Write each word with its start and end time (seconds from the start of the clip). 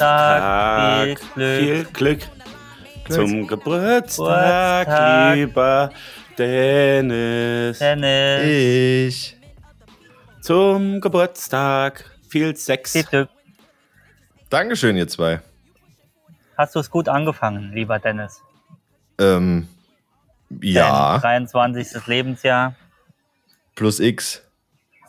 Geburtstag 0.00 1.20
viel 1.34 1.84
Geburtstag. 1.84 1.92
Glück. 1.92 2.18
Viel 2.18 3.04
Glück 3.04 3.08
zum 3.08 3.46
Geburtstag. 3.46 4.86
Geburtstag, 4.86 5.34
lieber 5.36 5.90
Dennis. 6.38 7.78
Dennis, 7.78 8.46
Ich. 8.46 9.36
Zum 10.40 11.00
Geburtstag 11.00 12.04
viel 12.28 12.56
Sex. 12.56 12.92
viel 12.92 13.04
Glück. 13.04 13.28
Dankeschön, 14.48 14.96
ihr 14.96 15.06
zwei. 15.06 15.40
Hast 16.56 16.74
du 16.74 16.80
es 16.80 16.90
gut 16.90 17.08
angefangen, 17.08 17.72
lieber 17.72 17.98
Dennis? 17.98 18.42
Ähm, 19.18 19.68
ja, 20.62 21.18
Dein 21.18 21.46
23. 21.46 22.06
Lebensjahr. 22.06 22.74
plus 23.74 24.00
X. 24.00 24.42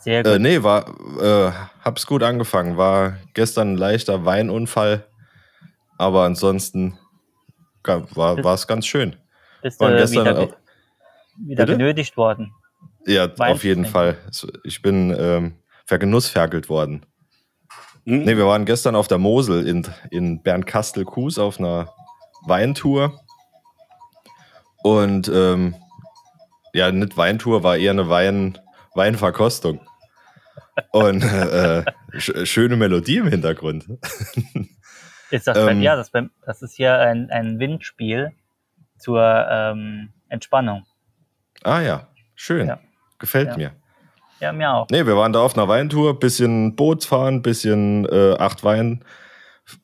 Sehr 0.00 0.22
gut. 0.22 0.32
Äh, 0.32 0.38
nee, 0.38 0.62
war, 0.62 0.86
äh, 1.20 1.52
hab's 1.84 2.06
gut 2.06 2.22
angefangen. 2.22 2.76
War 2.76 3.18
gestern 3.34 3.74
ein 3.74 3.76
leichter 3.76 4.24
Weinunfall, 4.24 5.06
aber 5.98 6.24
ansonsten 6.24 6.98
war 7.84 8.54
es 8.54 8.66
ganz 8.66 8.86
schön. 8.86 9.16
Bist 9.62 9.80
du 9.80 9.84
War 9.84 9.92
gestern 9.92 10.24
wieder, 10.26 10.38
auch- 10.38 10.56
wieder 11.38 11.66
Bitte? 11.66 11.78
benötigt 11.78 12.16
worden? 12.16 12.52
Ja, 13.06 13.36
Wein 13.38 13.52
auf 13.52 13.64
jeden. 13.64 13.84
Fall. 13.84 14.16
Ich 14.64 14.82
bin 14.82 15.14
ähm, 15.18 15.56
vergenussferkelt 15.86 16.68
worden. 16.68 17.04
Hm? 18.04 18.24
Nee, 18.24 18.36
wir 18.36 18.46
waren 18.46 18.64
gestern 18.64 18.94
auf 18.96 19.08
der 19.08 19.18
Mosel 19.18 19.66
in, 19.66 19.86
in 20.10 20.42
Bernkastel-Kues 20.42 21.38
auf 21.38 21.58
einer 21.58 21.92
Weintour. 22.46 23.20
Und 24.82 25.28
ähm, 25.32 25.74
ja, 26.74 26.90
nicht 26.90 27.16
Weintour, 27.16 27.62
war 27.62 27.76
eher 27.76 27.92
eine 27.92 28.08
Wein, 28.08 28.58
Weinverkostung. 28.94 29.80
Und 30.90 31.22
äh, 31.22 31.84
sch 32.18 32.32
schöne 32.46 32.76
Melodie 32.76 33.18
im 33.18 33.26
Hintergrund. 33.28 33.86
Ist 35.30 35.46
das, 35.46 35.56
beim, 35.58 35.76
Ähm, 35.78 35.82
ja, 35.82 35.96
das, 35.96 36.10
beim, 36.10 36.30
das 36.46 36.62
ist 36.62 36.74
hier 36.74 36.98
ein, 36.98 37.30
ein 37.30 37.58
Windspiel 37.58 38.32
zur 38.98 39.22
ähm, 39.50 40.10
Entspannung. 40.28 40.84
Ah 41.62 41.80
ja, 41.80 42.08
schön. 42.34 42.68
Ja. 42.68 42.78
Gefällt 43.18 43.50
Ja. 43.50 43.56
mir. 43.56 43.72
Ja, 44.40 44.52
mir 44.52 44.72
auch. 44.72 44.86
Nee, 44.90 45.06
wir 45.06 45.16
waren 45.16 45.32
da 45.32 45.40
auf 45.40 45.56
einer 45.56 45.68
Weintour, 45.68 46.18
bisschen 46.18 46.74
Boot 46.74 47.04
fahren, 47.04 47.42
bisschen 47.42 48.06
äh, 48.06 48.34
acht 48.38 48.64
Wein 48.64 49.04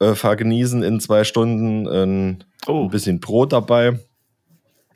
äh, 0.01 0.15
vergenießen 0.15 0.83
in 0.83 0.99
zwei 1.01 1.25
Stunden, 1.25 1.87
ein, 1.87 2.45
Oh. 2.67 2.83
ein 2.85 2.91
bisschen 2.91 3.21
Brot 3.21 3.53
dabei. 3.53 3.99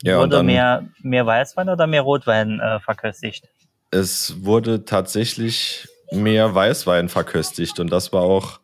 Ja, 0.03 0.17
und 0.17 0.23
Wurde 0.23 0.35
dann, 0.37 0.45
mehr, 0.47 0.83
mehr 1.01 1.25
Weißwein 1.25 1.69
oder 1.69 1.87
mehr 1.87 2.01
Rotwein 2.01 2.59
äh, 2.59 2.79
verköstigt? 2.81 3.47
Es 3.93 4.43
wurde 4.43 4.85
tatsächlich 4.85 5.87
mehr 6.11 6.53
Weißwein 6.53 7.09
verköstigt 7.09 7.79
und 7.79 7.91
das 7.91 8.11
war 8.11 8.21
auch 8.21 8.59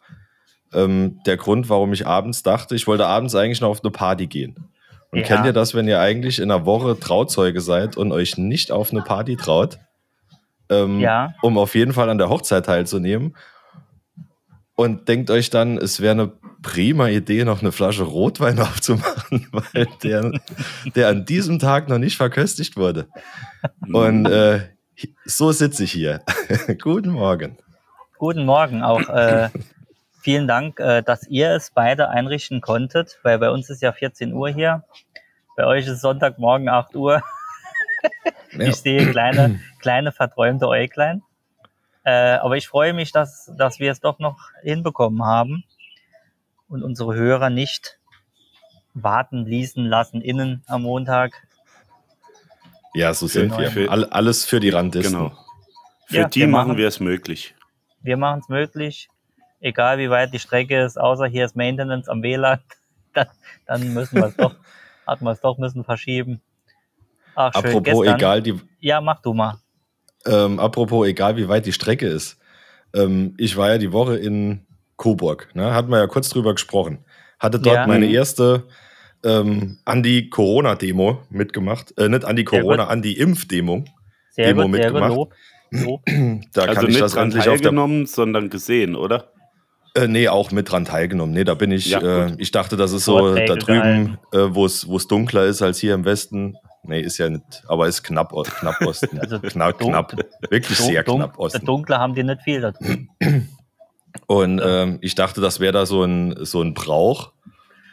ähm, 0.73 1.19
der 1.25 1.37
Grund, 1.37 1.69
warum 1.69 1.93
ich 1.93 2.05
abends 2.05 2.43
dachte, 2.43 2.75
ich 2.75 2.85
wollte 2.87 3.05
abends 3.07 3.33
eigentlich 3.35 3.61
noch 3.61 3.69
auf 3.69 3.83
eine 3.83 3.91
Party 3.91 4.27
gehen. 4.27 4.55
Und 5.11 5.19
Ja. 5.21 5.25
kennt 5.25 5.45
ihr 5.45 5.53
das, 5.53 5.73
wenn 5.73 5.87
ihr 5.87 5.99
eigentlich 5.99 6.37
in 6.39 6.51
einer 6.51 6.65
Woche 6.65 6.99
Trauzeuge 6.99 7.61
seid 7.61 7.97
und 7.97 8.11
euch 8.11 8.37
nicht 8.37 8.71
auf 8.71 8.91
eine 8.91 9.01
Party 9.01 9.35
traut, 9.35 9.79
ähm, 10.69 10.99
Ja. 10.99 11.33
um 11.41 11.57
auf 11.57 11.73
jeden 11.73 11.93
Fall 11.93 12.09
an 12.09 12.19
der 12.19 12.29
Hochzeit 12.29 12.65
teilzunehmen 12.65 13.35
und 14.75 15.07
denkt 15.07 15.31
euch 15.31 15.49
dann, 15.49 15.77
es 15.77 15.99
wäre 15.99 16.11
eine 16.11 16.31
prima 16.61 17.07
Idee, 17.07 17.43
noch 17.45 17.61
eine 17.61 17.71
Flasche 17.71 18.03
Rotwein 18.03 18.59
aufzumachen, 18.59 19.47
weil 19.51 19.87
der, 20.03 20.31
der 20.95 21.07
an 21.07 21.25
diesem 21.25 21.57
Tag 21.59 21.89
noch 21.89 21.97
nicht 21.97 22.17
verköstigt 22.17 22.77
wurde. 22.77 23.07
Und 23.91 24.27
äh, 24.27 24.61
so 25.25 25.51
sitze 25.51 25.83
ich 25.83 25.91
hier. 25.91 26.21
Guten 26.81 27.11
Morgen. 27.11 27.57
Guten 28.17 28.45
Morgen 28.45 28.83
auch. 28.83 29.07
Äh, 29.09 29.49
vielen 30.21 30.47
Dank, 30.47 30.79
äh, 30.79 31.01
dass 31.01 31.27
ihr 31.27 31.51
es 31.51 31.71
beide 31.71 32.09
einrichten 32.09 32.61
konntet, 32.61 33.19
weil 33.23 33.39
bei 33.39 33.49
uns 33.49 33.69
ist 33.69 33.81
ja 33.81 33.91
14 33.91 34.33
Uhr 34.33 34.49
hier. 34.49 34.83
Bei 35.55 35.65
euch 35.65 35.87
ist 35.87 36.01
Sonntagmorgen 36.01 36.69
8 36.69 36.95
Uhr. 36.95 37.21
Ja. 38.51 38.67
Ich 38.67 38.77
sehe 38.77 39.09
kleine, 39.11 39.59
kleine 39.79 40.11
verträumte 40.11 40.67
Äuglein. 40.67 41.21
Äh, 42.03 42.37
aber 42.37 42.57
ich 42.57 42.67
freue 42.67 42.93
mich, 42.93 43.11
dass, 43.11 43.51
dass 43.57 43.79
wir 43.79 43.91
es 43.91 43.99
doch 43.99 44.19
noch 44.19 44.37
hinbekommen 44.63 45.23
haben 45.23 45.63
und 46.67 46.83
unsere 46.83 47.13
Hörer 47.13 47.49
nicht 47.49 47.99
warten 48.93 49.45
ließen 49.45 49.85
lassen 49.85 50.21
innen 50.21 50.63
am 50.67 50.83
Montag. 50.83 51.47
Ja, 52.93 53.13
so 53.13 53.27
sind 53.27 53.53
Für- 53.53 53.59
wir. 53.61 53.71
für- 53.71 53.91
All, 53.91 54.05
alles 54.05 54.45
für 54.45 54.59
die 54.59 54.69
Randisten. 54.69 55.13
Genau. 55.13 55.31
Für 56.07 56.15
Ja, 56.17 56.27
die 56.27 56.39
wir 56.41 56.47
machen 56.47 56.77
wir 56.77 56.87
es 56.87 56.99
möglich. 56.99 57.53
Wir 58.01 58.17
machen 58.17 58.39
es 58.41 58.49
möglich, 58.49 59.09
egal 59.59 59.97
wie 59.99 60.09
weit 60.09 60.33
die 60.33 60.39
Strecke 60.39 60.83
ist, 60.83 60.99
außer 60.99 61.27
hier 61.27 61.45
ist 61.45 61.55
Maintenance 61.55 62.07
am 62.09 62.23
WLAN, 62.23 62.59
dann, 63.13 63.27
dann 63.67 63.93
müssen 63.93 64.15
wir 64.15 64.27
es 64.27 64.35
doch, 64.35 64.55
hat 65.07 65.21
man 65.21 65.33
es 65.33 65.41
doch 65.41 65.57
müssen 65.57 65.83
verschieben. 65.83 66.41
Ach, 67.35 67.53
schön. 67.53 67.65
Apropos 67.65 67.83
Gestern, 68.01 68.15
egal, 68.15 68.41
die, 68.41 68.59
Ja, 68.79 69.01
mach 69.01 69.21
du 69.21 69.33
mal. 69.33 69.59
ähm, 70.25 70.59
apropos 70.59 71.07
egal, 71.07 71.37
wie 71.37 71.47
weit 71.47 71.65
die 71.65 71.73
Strecke 71.73 72.07
ist. 72.07 72.37
Ähm, 72.93 73.35
ich 73.37 73.55
war 73.55 73.69
ja 73.69 73.77
die 73.77 73.91
Woche 73.91 74.17
in 74.17 74.65
Coburg. 74.97 75.49
Ne? 75.53 75.73
Hatten 75.73 75.89
wir 75.91 75.99
ja 75.99 76.07
kurz 76.07 76.29
drüber 76.29 76.53
gesprochen. 76.53 77.05
Hatte 77.37 77.59
dort 77.59 77.75
Ja. 77.75 77.87
meine 77.87 78.07
Mhm. 78.07 78.13
erste 78.15 78.63
ähm, 79.23 79.77
Anti-Corona-Demo 79.85 81.19
mitgemacht. 81.29 81.97
Äh, 81.97 82.09
nicht 82.09 82.25
Anti-Corona, 82.25 82.83
gut. 82.83 82.91
Anti-Impf-Demo. 82.91 83.85
Sehr 84.31 84.47
Demo 84.47 84.63
gut, 84.63 84.75
sehr 84.75 84.91
gut. 84.91 85.01
mitgemacht. 85.01 85.15
Lob. 85.15 85.33
Lob. 85.71 86.01
Da 86.53 86.61
also 86.61 86.73
kann 86.73 86.83
ich 86.85 86.89
nicht 86.89 87.01
das 87.01 87.13
dran 87.13 87.31
teilgenommen, 87.31 88.05
sondern 88.05 88.49
gesehen, 88.49 88.95
oder? 88.95 89.31
Äh, 89.95 90.07
nee, 90.07 90.27
auch 90.27 90.51
mit 90.51 90.71
dran 90.71 90.85
teilgenommen. 90.85 91.33
Nee, 91.33 91.43
da 91.43 91.55
bin 91.55 91.71
ich, 91.71 91.87
Ja, 91.87 91.99
äh, 92.01 92.29
gut. 92.29 92.35
ich 92.39 92.51
dachte, 92.51 92.77
das 92.77 92.91
ist 92.91 93.05
so 93.05 93.17
Vorträge 93.17 93.47
da 93.47 93.55
drüben, 93.55 94.17
äh, 94.31 94.53
wo 94.55 94.65
es 94.65 95.07
dunkler 95.07 95.45
ist 95.45 95.61
als 95.61 95.79
hier 95.79 95.93
im 95.93 96.05
Westen. 96.05 96.55
Nee, 96.83 97.01
ist 97.01 97.17
ja 97.17 97.29
nicht, 97.29 97.63
aber 97.67 97.87
ist 97.87 98.03
knapp, 98.03 98.31
knapp 98.59 98.81
Osten. 98.81 99.19
Also 99.19 99.39
knapp, 99.39 99.79
knapp. 99.79 100.15
Wirklich 100.49 100.77
sehr 100.77 101.03
knapp 101.03 101.37
Osten. 101.37 101.65
Dunkle 101.65 101.97
haben 101.97 102.15
die 102.15 102.23
nicht 102.23 102.41
viel 102.43 102.61
da 102.61 102.71
drüben. 102.71 103.09
Und 104.27 104.61
ähm, 104.63 104.99
ich 105.01 105.15
dachte, 105.15 105.41
das 105.41 105.59
wäre 105.59 105.73
da 105.73 105.85
so 105.85 106.03
ein, 106.03 106.35
so 106.45 106.61
ein 106.61 106.73
Brauch. 106.73 107.31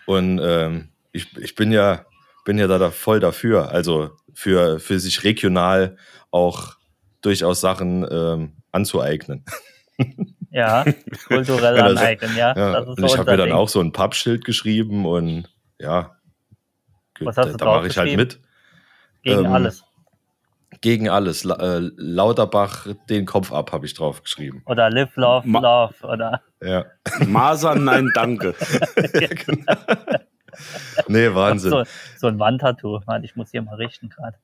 Und 0.07 0.41
ähm, 0.43 0.89
ich, 1.17 1.37
ich 1.39 1.55
bin 1.55 1.73
ja, 1.73 2.05
bin 2.45 2.59
ja 2.59 2.67
da, 2.67 2.79
da 2.79 2.91
voll 2.91 3.21
dafür. 3.21 3.71
Also 3.71 4.11
für, 4.35 4.79
für 4.81 5.01
sich 5.01 5.25
regional 5.25 5.97
auch 6.31 6.77
durchaus 7.23 7.61
Sachen 7.61 8.07
ähm, 8.11 8.57
anzueignen. 8.73 9.45
Ja, 10.51 10.85
kulturell 11.27 11.77
Ja, 11.79 11.89
das- 11.89 11.99
aneignen, 11.99 12.37
ja. 12.37 12.55
Ja, 12.57 12.73
das 12.73 12.83
ist 12.83 12.89
und 12.89 13.01
so 13.01 13.07
ich 13.07 13.19
habe 13.19 13.31
mir 13.31 13.37
dann 13.37 13.49
Ding. 13.49 13.57
auch 13.57 13.69
so 13.69 13.81
ein 13.81 13.93
Pappschild 13.93 14.45
geschrieben 14.45 15.07
und 15.07 15.49
ja, 15.79 16.17
Was 17.21 17.37
hast 17.37 17.47
da, 17.47 17.53
du 17.53 17.57
da 17.57 17.65
mache 17.65 17.87
ich 17.89 17.99
halt 17.99 18.15
mit. 18.17 18.41
Gegen 19.23 19.47
ähm, 19.47 19.53
alles. 19.53 19.83
Gegen 20.83 21.09
alles. 21.09 21.45
La 21.45 21.57
äh, 21.79 21.91
Lauterbach, 21.97 22.87
den 23.09 23.25
Kopf 23.25 23.53
ab, 23.53 23.73
habe 23.73 23.87
ich 23.87 23.95
draufgeschrieben. 23.95 24.63
Oder 24.67 24.91
live, 24.91 25.17
love, 25.17 25.49
Ma- 25.49 25.61
love. 25.61 26.07
Oder 26.07 26.43
Ja. 26.63 26.85
Masern, 27.27 27.85
nein, 27.85 28.11
danke. 28.15 28.55
Nee, 31.09 31.35
Wahnsinn. 31.35 31.71
so, 31.71 31.83
so 32.19 32.27
ein 32.27 32.39
Wandtattoo. 32.39 33.01
Warte, 33.07 33.25
Ich 33.25 33.37
muss 33.37 33.51
hier 33.51 33.63
mal 33.63 33.77
richten 33.77 34.09
gerade. 34.09 34.37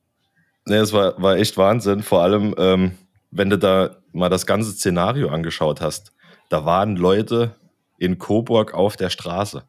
Nee, 0.67 0.77
es 0.77 0.93
war, 0.93 1.21
war 1.21 1.37
echt 1.37 1.57
Wahnsinn. 1.57 2.03
Vor 2.03 2.23
allem, 2.23 2.55
ähm, 2.59 2.93
wenn 3.31 3.51
du 3.51 3.59
da 3.59 3.97
mal 4.13 4.29
das 4.29 4.47
ganze 4.47 4.73
Szenario 4.73 5.29
angeschaut 5.29 5.81
hast. 5.81 6.13
Da 6.49 6.65
waren 6.65 6.97
Leute 6.97 7.57
in 7.99 8.19
Coburg 8.19 8.75
auf 8.75 8.97
der 8.97 9.11
Straße. 9.11 9.65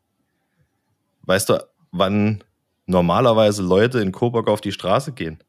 Weißt 1.24 1.50
du, 1.50 1.66
wann 1.92 2.44
normalerweise 2.86 3.63
Leute 3.63 4.00
in 4.00 4.12
Coburg 4.12 4.50
auf 4.50 4.62
die 4.62 4.72
Straße 4.74 5.13
gehen? 5.13 5.42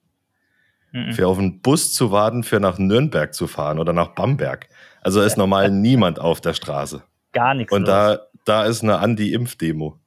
Mhm. 0.93 1.12
Für 1.12 1.26
auf 1.26 1.38
einen 1.38 1.61
Bus 1.61 1.93
zu 1.93 2.12
warten, 2.12 2.44
für 2.44 2.61
nach 2.61 2.79
Nürnberg 2.79 3.35
zu 3.35 3.49
fahren 3.49 3.81
oder 3.81 3.93
nach 3.93 4.14
Bamberg. 4.14 4.69
Also 5.02 5.20
ist 5.20 5.37
normal 5.37 5.70
niemand 5.73 6.20
auf 6.20 6.40
der 6.40 6.55
Straße. 6.55 7.02
Gar 7.32 7.55
nichts. 7.55 7.73
Und 7.73 7.82
los. 7.82 7.88
da, 7.88 8.19
da 8.44 8.64
ist 8.64 8.82
eine 8.82 8.99
Anti-Impf-Demo. 8.99 9.99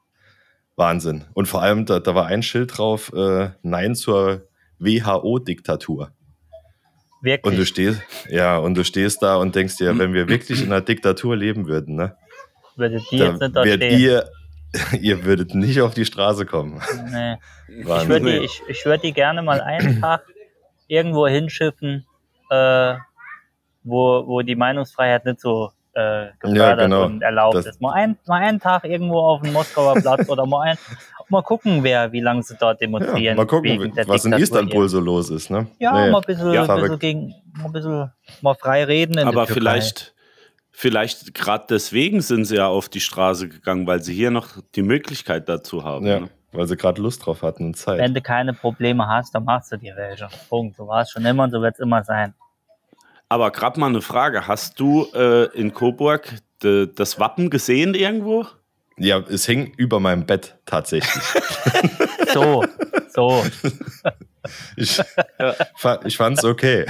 Wahnsinn. 0.78 1.26
Und 1.34 1.48
vor 1.48 1.62
allem, 1.62 1.86
da, 1.86 2.00
da 2.00 2.16
war 2.16 2.28
ein 2.28 2.42
Schild 2.44 2.78
drauf, 2.78 3.12
äh, 3.14 3.50
Nein 3.64 3.96
zur 3.96 4.48
WHO-Diktatur. 4.80 6.12
Wirklich. 7.22 7.52
Und 7.52 7.60
du 7.60 7.66
stehst, 7.66 8.02
ja, 8.30 8.58
und 8.58 8.76
du 8.76 8.86
stehst 8.86 9.22
da 9.22 9.36
und 9.36 9.56
denkst 9.56 9.76
dir, 9.78 9.98
wenn 9.98 10.14
wir 10.14 10.28
wirklich 10.30 10.62
in 10.62 10.68
einer 10.68 10.82
Diktatur 10.82 11.36
leben 11.36 11.68
würden, 11.68 11.96
ne, 11.96 12.16
würde 12.78 13.02
die 13.12 13.18
da 13.18 13.32
jetzt 13.32 13.42
nicht 13.42 13.56
da 13.56 13.66
stehen. 13.66 14.00
ihr, 14.00 14.30
Ihr 15.02 15.24
würdet 15.24 15.56
nicht 15.56 15.82
auf 15.82 15.94
die 15.94 16.06
Straße 16.06 16.46
kommen. 16.46 16.82
Nee. 17.12 17.38
Ich 17.70 17.86
würde 17.86 18.26
die, 18.26 18.38
ich, 18.46 18.62
ich 18.70 18.86
würd 18.86 19.04
die 19.04 19.12
gerne 19.12 19.42
mal 19.42 19.60
einen 19.60 20.00
Tag 20.00 20.24
irgendwo 20.88 21.28
hinschiffen, 21.28 22.06
äh, 22.50 22.96
wo, 23.84 24.26
wo 24.26 24.42
die 24.42 24.56
Meinungsfreiheit 24.56 25.26
nicht 25.26 25.42
so 25.42 25.74
äh, 25.98 26.28
gefördert 26.40 26.80
genau. 26.80 27.06
und 27.06 27.22
erlaubt 27.22 27.56
Das- 27.56 27.66
ist. 27.66 27.82
Mal, 27.82 27.94
ein, 27.94 28.18
mal 28.28 28.42
einen 28.42 28.60
Tag 28.60 28.84
irgendwo 28.86 29.20
auf 29.20 29.42
dem 29.42 29.54
Moskauer 29.54 29.96
Platz 29.96 30.30
oder 30.30 30.46
mal, 30.46 30.62
ein, 30.62 30.78
mal 31.30 31.42
gucken, 31.42 31.84
wer, 31.84 32.12
wie 32.12 32.20
lange 32.22 32.44
sie 32.44 32.56
dort 32.60 32.80
demonstrieren. 32.80 33.22
Ja, 33.24 33.36
mal 33.36 33.48
gucken, 33.48 33.80
wegen 33.82 33.94
der 33.96 34.08
was 34.08 34.24
in 34.26 34.34
Istanbul 34.34 34.82
hier. 34.84 34.90
so 34.90 35.00
los 35.00 35.30
ist. 35.30 35.50
Ne? 35.50 35.68
Ja, 35.80 35.92
Nee. 36.06 36.12
mal 36.12 36.20
ein 36.20 36.24
bisschen, 36.26 36.54
Ja, 36.54 36.66
bisschen 36.76 37.00
gegen, 37.00 37.36
mal 37.58 37.66
ein 37.66 37.72
bisschen 37.74 38.12
mal 38.42 38.54
frei 38.56 38.84
reden. 38.84 39.18
In 39.18 39.28
Aber 39.28 39.48
vielleicht, 39.48 40.14
vielleicht 40.72 41.34
gerade 41.34 41.66
deswegen 41.70 42.22
sind 42.22 42.46
sie 42.46 42.58
ja 42.58 42.68
auf 42.68 42.90
die 42.90 43.00
Straße 43.00 43.50
gegangen, 43.50 43.88
weil 43.88 44.02
sie 44.02 44.14
hier 44.14 44.32
noch 44.32 44.50
die 44.76 44.84
Möglichkeit 44.84 45.50
dazu 45.50 45.84
haben. 45.84 46.06
Ja, 46.06 46.20
Ne? 46.22 46.30
weil 46.54 46.66
sie 46.68 46.78
gerade 46.78 47.02
Lust 47.02 47.26
drauf 47.26 47.42
hatten 47.42 47.66
und 47.66 47.78
Zeit. 47.78 48.00
Wenn 48.00 48.14
du 48.14 48.22
keine 48.22 48.54
Probleme 48.54 49.06
hast, 49.08 49.36
dann 49.36 49.44
machst 49.44 49.72
du 49.72 49.78
dir 49.78 49.96
welche. 49.96 50.28
Punkt. 50.50 50.78
So 50.78 50.88
war 50.88 51.02
es 51.02 51.12
schon 51.12 51.26
immer 51.26 51.44
und 51.44 51.52
so 51.52 51.62
wird 51.62 51.74
es 51.76 51.80
immer 51.80 52.04
sein. 52.04 52.34
Aber 53.30 53.52
gerade 53.52 53.80
mal 53.80 53.88
eine 53.88 54.02
Frage: 54.02 54.48
Hast 54.48 54.80
du 54.80 55.08
äh, 55.14 55.46
in 55.58 55.74
Coburg 55.74 56.34
de, 56.64 56.88
das 56.94 57.20
Wappen 57.20 57.50
gesehen 57.50 57.94
irgendwo? 57.94 58.46
Ja, 58.98 59.20
es 59.20 59.46
hing 59.46 59.74
über 59.78 60.00
meinem 60.00 60.26
Bett 60.26 60.58
tatsächlich. 60.66 61.24
So, 62.34 62.66
so. 63.14 63.46
Ich, 64.76 65.02
ich 66.06 66.18
fand's 66.18 66.44
okay. 66.46 66.86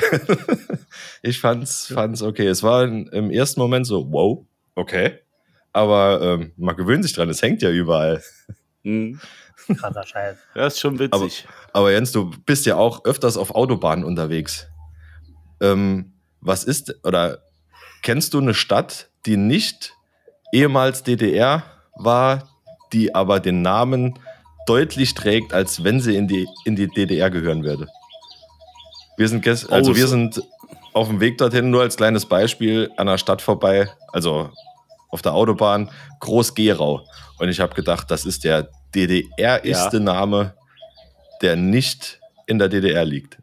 Ich 1.21 1.39
fand's, 1.39 1.87
fand's 1.87 2.21
okay. 2.21 2.47
Es 2.47 2.63
war 2.63 2.83
in, 2.83 3.07
im 3.07 3.31
ersten 3.31 3.59
Moment 3.59 3.87
so, 3.87 4.11
wow, 4.11 4.45
okay. 4.75 5.19
Aber 5.73 6.21
ähm, 6.21 6.51
man 6.57 6.75
gewöhnt 6.75 7.03
sich 7.03 7.13
dran, 7.13 7.29
es 7.29 7.41
hängt 7.41 7.61
ja 7.61 7.71
überall. 7.71 8.21
Hm, 8.83 9.19
Krasser 9.75 10.05
Scheiß. 10.05 10.37
das 10.53 10.73
ist 10.75 10.79
schon 10.79 10.99
witzig. 10.99 11.47
Aber 11.73 11.91
Jens, 11.91 12.11
du 12.11 12.31
bist 12.45 12.65
ja 12.65 12.75
auch 12.75 13.05
öfters 13.05 13.37
auf 13.37 13.55
Autobahnen 13.55 14.05
unterwegs. 14.05 14.67
Ähm, 15.61 16.13
was 16.41 16.63
ist, 16.63 16.95
oder 17.03 17.39
kennst 18.03 18.33
du 18.33 18.39
eine 18.39 18.53
Stadt, 18.53 19.09
die 19.25 19.37
nicht 19.37 19.93
ehemals 20.51 21.03
DDR 21.03 21.63
war, 21.95 22.49
die 22.93 23.13
aber 23.13 23.39
den 23.39 23.61
Namen 23.61 24.17
deutlich 24.65 25.13
trägt, 25.13 25.53
als 25.53 25.83
wenn 25.83 25.99
sie 25.99 26.15
in 26.15 26.27
die, 26.27 26.47
in 26.65 26.75
die 26.75 26.87
DDR 26.87 27.29
gehören 27.29 27.63
würde? 27.63 27.87
Wir 29.17 29.27
sind, 29.27 29.41
gest 29.41 29.71
also 29.71 29.91
Oh, 29.91 29.95
wir 29.95 30.07
sind 30.07 30.41
auf 30.93 31.07
dem 31.07 31.19
Weg 31.19 31.37
dorthin, 31.37 31.69
nur 31.69 31.81
als 31.81 31.97
kleines 31.97 32.25
Beispiel, 32.25 32.91
an 32.97 33.07
der 33.07 33.17
Stadt 33.17 33.41
vorbei, 33.41 33.89
also 34.13 34.51
auf 35.09 35.21
der 35.21 35.33
Autobahn, 35.33 35.89
Groß-Gerau. 36.19 37.07
Und 37.39 37.49
ich 37.49 37.59
habe 37.59 37.73
gedacht, 37.73 38.11
das 38.11 38.25
ist 38.25 38.43
der 38.43 38.69
DDR-igste 38.93 39.99
Name, 39.99 40.53
der 41.41 41.55
nicht 41.55 42.19
in 42.45 42.59
der 42.59 42.69
DDR 42.69 43.05
liegt. 43.05 43.37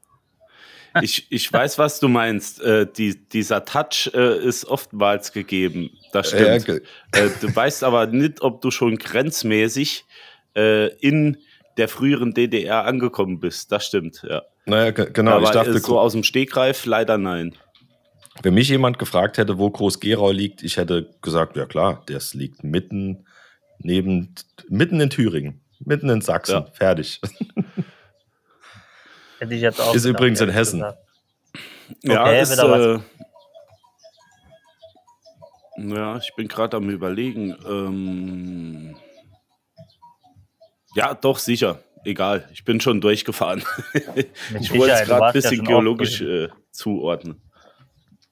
Ich, 1.03 1.27
ich 1.31 1.53
weiß, 1.53 1.79
was 1.79 1.99
du 2.01 2.09
meinst. 2.09 2.63
Äh, 2.63 2.87
die, 2.87 3.17
dieser 3.29 3.65
Touch 3.65 4.11
äh, 4.15 4.39
ist 4.45 4.65
oftmals 4.65 5.33
gegeben. 5.33 5.91
Das 6.13 6.33
Ja, 6.33 6.61
stimmt. 6.61 6.67
ge- 7.13 7.21
äh, 7.21 7.31
du 7.41 7.55
weißt 7.55 7.83
aber 7.85 8.07
nicht, 8.07 8.43
ob 8.43 8.61
du 8.61 8.71
schon 8.71 8.97
grenzmäßig 8.99 10.05
äh, 10.57 10.89
in 10.99 11.39
der 11.77 11.89
früheren 11.89 12.33
DDR 12.35 12.85
angekommen 12.85 13.41
bist. 13.41 13.73
Das 13.73 13.87
stimmt, 13.87 14.23
ja. 14.29 14.43
Naja, 14.67 14.93
ge- 14.93 15.11
genau. 15.13 15.33
aber 15.33 15.45
ich 15.45 15.51
dachte, 15.51 15.77
so 15.79 15.99
aus 15.99 16.13
dem 16.13 16.23
Stegreif 16.23 16.87
leider 16.87 17.19
nein. 17.19 17.55
wenn 18.43 18.55
mich 18.55 18.69
jemand 18.69 18.99
gefragt 18.99 19.37
hätte, 19.39 19.59
wo 19.59 19.71
Groß-Gerau 19.71 20.31
liegt, 20.31 20.63
ich 20.63 20.77
hätte 20.77 21.11
gesagt, 21.23 21.57
ja 21.57 21.67
klar, 21.67 22.03
das 22.07 22.35
liegt 22.35 22.63
mitten 22.65 23.27
neben, 23.81 24.35
mitten 24.69 25.01
in 25.01 25.11
Thüringen, 25.11 25.61
mitten 25.81 26.09
in 26.09 26.21
Sachsen, 26.21 26.53
Ja. 26.55 26.67
fertig. 26.73 27.21
Hätte 29.45 29.55
ich 29.57 29.61
jetzt 29.61 29.79
auch 29.79 29.95
Ist 29.95 30.05
gedacht, 30.05 30.21
übrigens 30.21 30.41
in 30.41 30.49
Hessen. 30.49 30.81
gesagt. 30.81 30.99
Ja, 32.03 32.23
Okay, 32.23 32.41
ist, 32.41 32.59
äh, 32.59 32.99
ja, 35.77 36.17
ich 36.17 36.35
bin 36.35 36.49
gerade 36.49 36.79
am 36.79 36.89
überlegen. 36.89 37.55
Ähm, 37.69 38.97
ja, 40.95 41.13
doch, 41.13 41.37
sicher. 41.37 41.81
Egal, 42.07 42.49
ich 42.55 42.65
bin 42.65 42.81
schon 42.81 43.03
durchgefahren. 43.03 43.63
Ich 44.59 44.73
wollte 44.73 44.95
es 44.95 45.05
gerade 45.05 45.25
ein 45.25 45.29
ja 45.29 45.33
bisschen 45.33 45.57
schon 45.57 45.67
geologisch 45.67 46.23
äh, 46.23 46.49
zuordnen. 46.71 47.43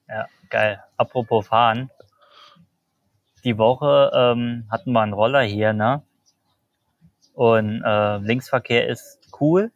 Ja, 0.09 0.27
geil. 0.49 0.83
Apropos 0.97 1.47
fahren. 1.47 1.91
Die 3.45 3.59
Woche 3.59 4.11
ähm, 4.15 4.67
hatten 4.71 4.93
wir 4.93 5.03
einen 5.03 5.13
Roller 5.13 5.43
hier, 5.43 5.75
ne? 5.75 6.03
Und 7.35 7.83
äh, 7.85 8.17
Linksverkehr 8.17 8.89
ist 8.89 9.19
cool. 9.43 9.73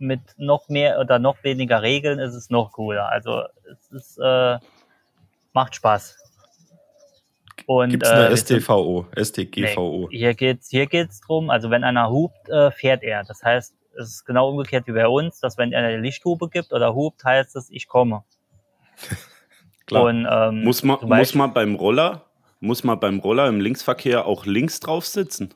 Mit 0.00 0.20
noch 0.38 0.68
mehr 0.68 0.98
oder 0.98 1.18
noch 1.18 1.44
weniger 1.44 1.82
Regeln 1.82 2.18
ist 2.18 2.34
es 2.34 2.50
noch 2.50 2.72
cooler. 2.72 3.08
Also 3.10 3.42
es 3.70 3.92
ist, 3.92 4.18
äh, 4.18 4.58
macht 5.52 5.74
Spaß. 5.76 6.16
Und, 7.66 7.90
Gibt 7.90 8.02
es 8.02 8.10
eine 8.10 8.28
äh, 8.28 8.36
STVO, 8.36 9.06
STGVO? 9.14 10.08
Nee, 10.10 10.18
hier 10.18 10.34
geht's, 10.34 10.70
hier 10.70 10.86
geht's 10.86 11.20
drum, 11.20 11.50
also 11.50 11.70
wenn 11.70 11.84
einer 11.84 12.10
hupt, 12.10 12.48
äh, 12.48 12.70
fährt 12.70 13.02
er. 13.02 13.22
Das 13.24 13.42
heißt, 13.42 13.76
es 13.98 14.08
ist 14.08 14.24
genau 14.24 14.48
umgekehrt 14.48 14.86
wie 14.86 14.92
bei 14.92 15.06
uns, 15.06 15.38
dass 15.40 15.58
wenn 15.58 15.72
er 15.72 15.84
eine 15.84 15.98
Lichthupe 15.98 16.48
gibt 16.48 16.72
oder 16.72 16.94
hupt, 16.94 17.22
heißt 17.22 17.54
es, 17.56 17.70
ich 17.70 17.86
komme. 17.86 18.24
Klar. 19.86 20.04
Und, 20.04 20.26
ähm, 20.30 20.64
Muss 20.64 20.82
man, 20.82 20.98
muss 21.02 21.34
man 21.34 21.52
beim 21.52 21.74
Roller, 21.74 22.24
muss 22.60 22.84
man 22.84 22.98
beim 22.98 23.18
Roller 23.18 23.48
im 23.48 23.60
Linksverkehr 23.60 24.24
auch 24.24 24.46
links 24.46 24.80
drauf 24.80 25.06
sitzen? 25.06 25.52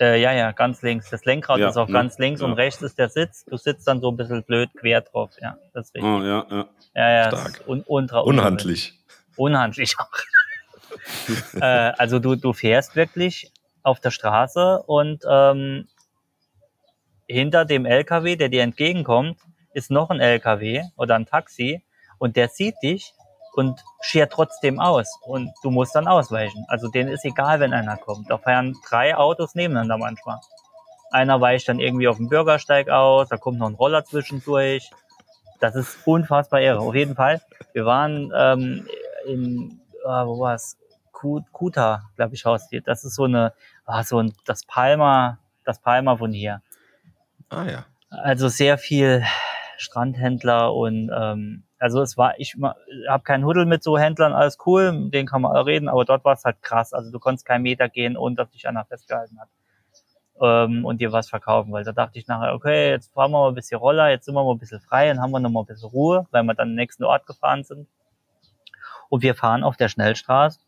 Äh, 0.00 0.20
ja, 0.20 0.32
ja, 0.32 0.52
ganz 0.52 0.82
links. 0.82 1.10
Das 1.10 1.24
Lenkrad 1.24 1.58
Ja, 1.58 1.68
ist 1.68 1.76
auch 1.76 1.86
ne? 1.86 1.92
ganz 1.92 2.18
links 2.18 2.40
Ja. 2.40 2.46
und 2.46 2.54
rechts 2.54 2.82
ist 2.82 2.98
der 2.98 3.08
Sitz. 3.08 3.44
Du 3.44 3.56
sitzt 3.56 3.86
dann 3.86 4.00
so 4.00 4.10
ein 4.10 4.16
bisschen 4.16 4.42
blöd 4.42 4.70
quer 4.74 5.02
drauf. 5.02 5.30
Ja, 5.40 5.58
das 5.74 5.86
ist 5.88 5.94
richtig. 5.94 6.10
Ah, 6.10 6.22
ja, 6.24 6.46
ja. 6.50 6.68
Ja, 6.94 7.10
ja, 7.10 7.26
Stark. 7.28 7.62
un 7.66 7.82
ultra 7.86 8.20
Unhandlich. 8.20 8.98
Unhandlich 9.36 9.96
auch. 9.98 10.10
äh, 11.60 11.64
also 11.98 12.18
du, 12.18 12.36
du 12.36 12.52
fährst 12.52 12.96
wirklich 12.96 13.52
auf 13.82 14.00
der 14.00 14.10
Straße 14.10 14.82
und 14.86 15.22
ähm, 15.28 15.88
hinter 17.28 17.64
dem 17.64 17.86
LKW, 17.86 18.36
der 18.36 18.48
dir 18.48 18.62
entgegenkommt, 18.62 19.38
ist 19.74 19.90
noch 19.90 20.10
ein 20.10 20.20
LKW 20.20 20.82
oder 20.96 21.14
ein 21.16 21.26
Taxi 21.26 21.82
und 22.18 22.36
der 22.36 22.48
sieht 22.48 22.74
dich 22.82 23.14
und 23.54 23.82
schert 24.00 24.32
trotzdem 24.32 24.80
aus 24.80 25.08
und 25.26 25.52
du 25.62 25.70
musst 25.70 25.94
dann 25.94 26.08
ausweichen. 26.08 26.64
Also 26.68 26.88
denen 26.88 27.10
ist 27.10 27.24
egal, 27.24 27.60
wenn 27.60 27.72
einer 27.72 27.96
kommt. 27.96 28.30
Da 28.30 28.38
fahren 28.38 28.76
drei 28.88 29.16
Autos 29.16 29.54
nebeneinander 29.54 29.98
manchmal. 29.98 30.38
Einer 31.10 31.40
weicht 31.40 31.68
dann 31.68 31.78
irgendwie 31.78 32.08
auf 32.08 32.16
dem 32.16 32.28
Bürgersteig 32.28 32.88
aus, 32.88 33.28
da 33.28 33.36
kommt 33.36 33.58
noch 33.58 33.68
ein 33.68 33.74
Roller 33.74 34.04
zwischendurch. 34.04 34.90
Das 35.60 35.74
ist 35.76 35.98
unfassbar 36.06 36.60
irre. 36.60 36.80
Auf 36.80 36.94
jeden 36.94 37.14
Fall. 37.14 37.40
Wir 37.72 37.84
waren 37.84 38.32
ähm, 38.34 38.88
in, 39.26 39.80
ah, 40.04 40.26
wo 40.26 40.40
war's? 40.40 40.76
Ku- 41.12 41.44
Kuta, 41.52 42.02
glaube 42.16 42.34
ich, 42.34 42.44
Haus. 42.44 42.68
Das 42.84 43.04
ist 43.04 43.14
so 43.14 43.24
eine, 43.24 43.52
ah, 43.84 44.02
so 44.02 44.18
ein, 44.18 44.32
das 44.46 44.64
Palma, 44.64 45.38
das 45.64 45.78
Palma 45.78 46.16
von 46.16 46.32
hier. 46.32 46.62
Ah 47.50 47.64
ja. 47.64 47.84
Also 48.10 48.48
sehr 48.48 48.76
viel 48.78 49.22
Strandhändler 49.76 50.74
und 50.74 51.10
ähm, 51.14 51.62
also 51.82 52.00
es 52.00 52.16
war, 52.16 52.38
ich 52.38 52.56
habe 53.08 53.24
keinen 53.24 53.44
Huddel 53.44 53.66
mit 53.66 53.82
so 53.82 53.98
Händlern, 53.98 54.32
alles 54.32 54.56
cool, 54.66 54.92
mit 54.92 55.14
denen 55.14 55.26
kann 55.26 55.42
man 55.42 55.56
reden, 55.56 55.88
aber 55.88 56.04
dort 56.04 56.24
war 56.24 56.34
es 56.34 56.44
halt 56.44 56.62
krass. 56.62 56.92
Also 56.92 57.10
du 57.10 57.18
konntest 57.18 57.44
keinen 57.44 57.62
Meter 57.62 57.88
gehen, 57.88 58.16
ohne 58.16 58.36
dass 58.36 58.50
dich 58.50 58.68
einer 58.68 58.84
festgehalten 58.84 59.40
hat 59.40 59.48
ähm, 60.40 60.84
und 60.84 61.00
dir 61.00 61.10
was 61.10 61.28
verkaufen. 61.28 61.72
Weil 61.72 61.82
da 61.82 61.90
dachte 61.90 62.20
ich 62.20 62.28
nachher, 62.28 62.54
okay, 62.54 62.90
jetzt 62.90 63.12
fahren 63.12 63.32
wir 63.32 63.40
mal 63.40 63.48
ein 63.48 63.56
bisschen 63.56 63.80
Roller, 63.80 64.10
jetzt 64.10 64.26
sind 64.26 64.34
wir 64.34 64.44
mal 64.44 64.52
ein 64.52 64.58
bisschen 64.58 64.80
frei, 64.80 65.08
dann 65.08 65.20
haben 65.20 65.32
wir 65.32 65.40
noch 65.40 65.50
mal 65.50 65.62
ein 65.62 65.66
bisschen 65.66 65.88
Ruhe, 65.88 66.24
weil 66.30 66.44
wir 66.44 66.54
dann 66.54 66.68
den 66.68 66.76
nächsten 66.76 67.02
Ort 67.02 67.26
gefahren 67.26 67.64
sind. 67.64 67.88
Und 69.08 69.22
wir 69.24 69.34
fahren 69.34 69.64
auf 69.64 69.76
der 69.76 69.88
Schnellstraße 69.88 70.60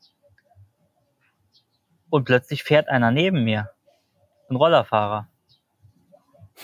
und 2.10 2.24
plötzlich 2.24 2.64
fährt 2.64 2.88
einer 2.88 3.12
neben 3.12 3.44
mir, 3.44 3.70
ein 4.50 4.56
Rollerfahrer 4.56 5.28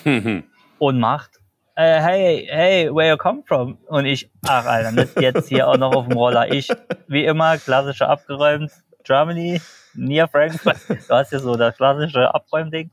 und 0.80 0.98
macht, 0.98 1.39
äh, 1.76 2.00
hey, 2.00 2.48
hey, 2.50 2.94
where 2.94 3.10
you 3.10 3.16
come 3.16 3.42
from? 3.46 3.78
Und 3.86 4.06
ich, 4.06 4.30
ach 4.46 4.66
Alter, 4.66 4.92
nicht 4.92 5.20
jetzt 5.20 5.48
hier 5.48 5.68
auch 5.68 5.76
noch 5.76 5.94
auf 5.94 6.06
dem 6.08 6.16
Roller. 6.16 6.50
Ich, 6.52 6.68
wie 7.08 7.24
immer, 7.24 7.56
klassische 7.58 8.08
abgeräumt, 8.08 8.70
Germany, 9.04 9.60
near 9.94 10.28
Frankfurt. 10.28 10.76
Du 11.08 11.14
hast 11.14 11.30
hier 11.30 11.40
so 11.40 11.56
das 11.56 11.76
klassische 11.76 12.32
Abräumding. 12.34 12.90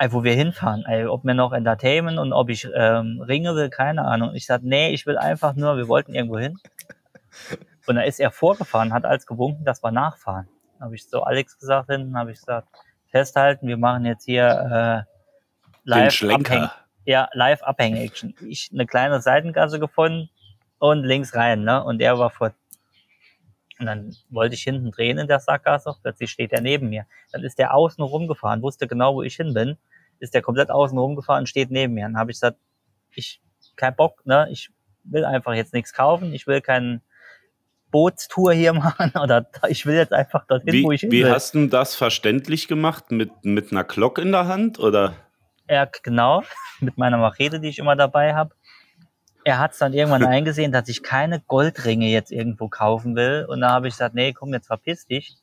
Ey, 0.00 0.12
wo 0.12 0.22
wir 0.22 0.34
hinfahren, 0.34 0.84
ey, 0.86 1.06
ob 1.06 1.24
mir 1.24 1.34
noch 1.34 1.52
Entertainment 1.52 2.18
und 2.18 2.32
ob 2.32 2.50
ich 2.50 2.68
ähm, 2.72 3.20
Ringe 3.26 3.54
will, 3.56 3.68
keine 3.68 4.04
Ahnung. 4.04 4.32
Ich 4.34 4.46
sag, 4.46 4.62
nee, 4.62 4.90
ich 4.90 5.06
will 5.06 5.18
einfach 5.18 5.54
nur, 5.54 5.76
wir 5.76 5.88
wollten 5.88 6.14
irgendwo 6.14 6.38
hin. 6.38 6.56
Und 7.86 7.96
da 7.96 8.02
ist 8.02 8.20
er 8.20 8.30
vorgefahren, 8.30 8.92
hat 8.92 9.04
als 9.04 9.26
gewunken, 9.26 9.64
dass 9.64 9.82
wir 9.82 9.90
nachfahren. 9.90 10.48
Habe 10.80 10.94
ich 10.94 11.08
so 11.08 11.22
Alex 11.22 11.58
gesagt, 11.58 11.90
hinten 11.90 12.16
habe 12.16 12.30
ich 12.30 12.38
gesagt, 12.38 12.68
festhalten, 13.10 13.66
wir 13.66 13.76
machen 13.76 14.04
jetzt 14.04 14.24
hier 14.24 14.46
äh, 14.46 15.10
Den 15.84 15.84
live 15.84 16.12
Schlenker. 16.12 16.52
abhängen. 16.52 16.70
Ja, 17.08 17.30
live 17.32 17.62
Abhäng-Action. 17.62 18.34
Ich 18.46 18.68
eine 18.70 18.84
kleine 18.84 19.22
Seitengasse 19.22 19.80
gefunden 19.80 20.28
und 20.78 21.04
links 21.04 21.34
rein, 21.34 21.62
ne? 21.62 21.82
Und 21.82 22.02
er 22.02 22.18
war 22.18 22.28
vor. 22.28 22.52
Und 23.80 23.86
dann 23.86 24.14
wollte 24.28 24.56
ich 24.56 24.62
hinten 24.62 24.90
drehen 24.90 25.16
in 25.16 25.26
der 25.26 25.40
Sackgasse, 25.40 25.94
plötzlich 26.02 26.30
steht 26.30 26.52
er 26.52 26.60
neben 26.60 26.90
mir. 26.90 27.06
Dann 27.32 27.44
ist 27.44 27.58
der 27.58 27.72
außen 27.72 28.04
rumgefahren, 28.04 28.60
wusste 28.60 28.86
genau, 28.86 29.14
wo 29.14 29.22
ich 29.22 29.36
hin 29.36 29.54
bin, 29.54 29.78
ist 30.18 30.34
der 30.34 30.42
komplett 30.42 30.70
außen 30.70 30.98
rumgefahren 30.98 31.44
und 31.44 31.46
steht 31.46 31.70
neben 31.70 31.94
mir. 31.94 32.02
Dann 32.02 32.18
habe 32.18 32.30
ich 32.30 32.36
gesagt, 32.36 32.58
ich, 33.14 33.40
kein 33.76 33.96
Bock, 33.96 34.26
ne, 34.26 34.46
ich 34.50 34.70
will 35.04 35.24
einfach 35.24 35.54
jetzt 35.54 35.72
nichts 35.72 35.94
kaufen, 35.94 36.34
ich 36.34 36.46
will 36.46 36.60
keinen 36.60 37.00
Bootstour 37.90 38.52
hier 38.52 38.72
machen 38.74 39.12
oder 39.18 39.48
ich 39.68 39.86
will 39.86 39.96
jetzt 39.96 40.12
einfach 40.12 40.46
dorthin, 40.46 40.74
Wie, 40.74 40.84
wo 40.84 40.92
ich 40.92 41.00
hin 41.00 41.10
wie 41.10 41.24
will. 41.24 41.30
hast 41.30 41.54
du 41.54 41.68
das 41.68 41.94
verständlich 41.94 42.68
gemacht? 42.68 43.10
Mit, 43.12 43.46
mit 43.46 43.72
einer 43.72 43.84
Glock 43.84 44.18
in 44.18 44.30
der 44.30 44.46
Hand? 44.46 44.78
Oder? 44.78 45.14
Ja, 45.68 45.86
genau, 46.02 46.42
mit 46.80 46.96
meiner 46.96 47.18
Machete, 47.18 47.60
die 47.60 47.68
ich 47.68 47.78
immer 47.78 47.96
dabei 47.96 48.34
habe. 48.34 48.54
Er 49.44 49.58
hat 49.58 49.72
es 49.72 49.78
dann 49.78 49.92
irgendwann 49.92 50.24
eingesehen, 50.26 50.72
dass 50.72 50.88
ich 50.88 51.02
keine 51.02 51.40
Goldringe 51.40 52.08
jetzt 52.08 52.32
irgendwo 52.32 52.68
kaufen 52.68 53.16
will. 53.16 53.46
Und 53.48 53.60
da 53.60 53.70
habe 53.70 53.88
ich 53.88 53.94
gesagt, 53.94 54.14
nee, 54.14 54.32
komm, 54.32 54.52
jetzt 54.52 54.66
verpiss 54.66 55.06
dich. 55.06 55.36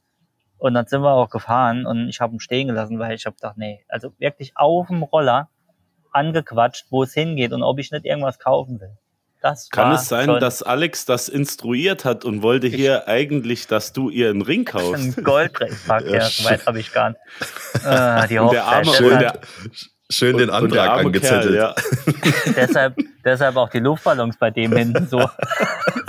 Und 0.58 0.74
dann 0.74 0.88
sind 0.88 1.02
wir 1.02 1.12
auch 1.12 1.30
gefahren 1.30 1.86
und 1.86 2.08
ich 2.08 2.22
habe 2.22 2.34
ihn 2.34 2.40
stehen 2.40 2.68
gelassen, 2.68 2.98
weil 2.98 3.14
ich 3.14 3.26
habe 3.26 3.36
gedacht, 3.36 3.58
nee, 3.58 3.84
also 3.90 4.14
wirklich 4.20 4.54
auf 4.56 4.88
dem 4.88 5.04
Roller 5.04 5.50
angequatscht, 6.12 6.88
wo 6.90 7.04
es 7.04 7.14
hingeht 7.14 7.52
und 7.52 7.62
ob 7.62 7.78
ich 7.78 7.92
nicht 7.92 8.06
irgendwas 8.06 8.40
kaufen 8.40 8.80
will. 8.80 8.98
Das 9.42 9.70
Kann 9.70 9.92
es 9.92 10.08
sein, 10.08 10.26
schon 10.26 10.40
dass 10.40 10.64
Alex 10.64 11.06
das 11.06 11.30
instruiert 11.30 12.04
hat 12.04 12.26
und 12.26 12.42
wollte 12.42 12.66
hier 12.66 13.08
eigentlich, 13.08 13.68
dass 13.68 13.94
du 13.94 14.10
ihr 14.10 14.30
einen 14.30 14.42
Ring 14.42 14.66
kaufst? 14.66 15.18
ein 15.18 15.24
Goldring? 15.24 15.72
Fuck, 15.86 16.02
Ja, 16.02 16.16
ja, 16.16 16.22
so 16.22 16.46
weit 16.46 16.66
habe 16.66 16.80
ich 16.80 16.92
gar 16.92 17.10
nicht. 17.10 17.20
Äh, 17.86 18.28
die 18.30 18.40
Und 18.40 18.54
der 18.54 18.66
Hochzeit, 18.66 18.88
arme, 18.88 19.14
und 19.14 19.22
der, 19.22 19.40
schön 20.12 20.38
den 20.38 20.50
und- 20.50 20.72
der 20.74 20.84
Antrag 20.84 21.06
angezettelt. 21.06 21.56
Kerl, 21.56 21.56
ja. 21.56 21.76
deshalb, 22.56 22.96
deshalb 23.24 23.56
auch 23.58 23.70
die 23.70 23.80
Luftballons 23.80 24.38
bei 24.38 24.52
dem 24.52 24.76
hinten 24.76 25.08
so, 25.08 25.20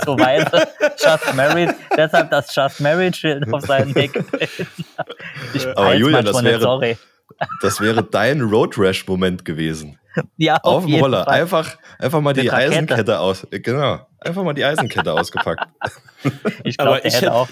so 0.05 0.17
weise. 0.19 0.67
Just 1.03 1.33
Married, 1.35 1.73
deshalb 1.95 2.29
das 2.31 2.53
Just 2.55 2.79
Married 2.81 3.15
Schild 3.15 3.51
auf 3.53 3.65
seinem 3.65 3.93
Heck. 3.93 4.23
Ich 5.53 5.67
Aber 5.77 5.93
Julian, 5.95 6.25
das 6.25 6.35
nicht, 6.41 6.45
wäre- 6.45 6.61
sorry. 6.61 6.97
Das 7.61 7.79
wäre 7.81 8.03
dein 8.03 8.41
Road 8.41 8.77
Rash 8.79 9.05
Moment 9.07 9.45
gewesen. 9.45 9.99
Ja, 10.37 10.57
Auf 10.63 10.83
dem 10.85 10.89
jeden 10.89 11.03
Roller. 11.03 11.25
Fall. 11.25 11.41
Einfach, 11.41 11.77
einfach 11.99 12.19
mal 12.21 12.33
die 12.33 12.47
Rakete. 12.47 12.71
Eisenkette 12.71 13.19
aus. 13.19 13.45
Genau. 13.51 14.07
Einfach 14.19 14.43
mal 14.43 14.53
die 14.53 14.65
Eisenkette 14.65 15.13
ausgepackt. 15.13 15.67
Ich 16.63 16.77
glaube, 16.77 17.01
ich 17.03 17.13
hätte- 17.15 17.31
auch. 17.33 17.47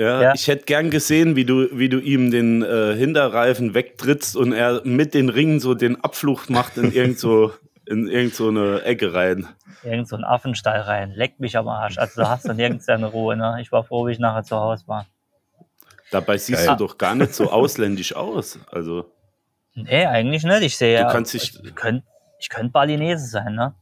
Ja, 0.00 0.22
Ja. 0.22 0.34
ich 0.34 0.48
hätte 0.48 0.64
gern 0.64 0.88
gesehen, 0.88 1.36
wie 1.36 1.44
du, 1.44 1.68
wie 1.78 1.88
du 1.90 1.98
ihm 1.98 2.30
den 2.30 2.62
äh, 2.62 2.94
Hinterreifen 2.96 3.74
wegtrittst 3.74 4.34
und 4.34 4.52
er 4.52 4.80
mit 4.84 5.12
den 5.12 5.28
Ringen 5.28 5.60
so 5.60 5.74
den 5.74 6.02
Abflucht 6.02 6.48
macht 6.48 6.78
in 6.78 6.90
irgend 6.92 7.18
so, 7.18 7.52
in 7.86 8.08
irgend 8.08 8.34
so 8.34 8.48
eine 8.48 8.82
Ecke 8.82 9.12
rein. 9.12 9.46
Irgend 9.82 10.08
so 10.08 10.16
einen 10.16 10.24
Affenstall 10.24 10.80
rein. 10.80 11.10
Leckt 11.12 11.38
mich 11.40 11.56
am 11.58 11.68
Arsch. 11.68 11.98
Also 11.98 12.22
da 12.22 12.30
hast 12.30 12.48
du 12.48 12.54
nirgends 12.54 12.86
deine 12.86 13.06
Ruhe. 13.06 13.36
Ne? 13.36 13.58
Ich 13.60 13.70
war 13.72 13.84
froh, 13.84 14.06
wie 14.06 14.12
ich 14.12 14.18
nachher 14.18 14.42
zu 14.42 14.56
Hause 14.56 14.84
war. 14.86 15.06
Dabei 16.10 16.38
siehst 16.38 16.66
Geil. 16.66 16.76
du 16.78 16.86
doch 16.86 16.96
gar 16.98 17.14
nicht 17.14 17.34
so 17.34 17.50
ausländisch 17.50 18.14
aus. 18.16 18.58
Also, 18.72 19.04
Nee, 19.74 20.06
eigentlich 20.06 20.42
nicht. 20.44 20.62
Ich 20.62 20.76
sehe 20.76 20.96
Du 20.98 21.04
ja. 21.04 21.12
kannst 21.12 21.32
dich- 21.34 21.54
ich 21.62 21.74
könnte 21.74 22.04
ich 22.40 22.48
könnt 22.48 22.72
Balinese 22.72 23.26
sein, 23.26 23.54
ne? 23.54 23.74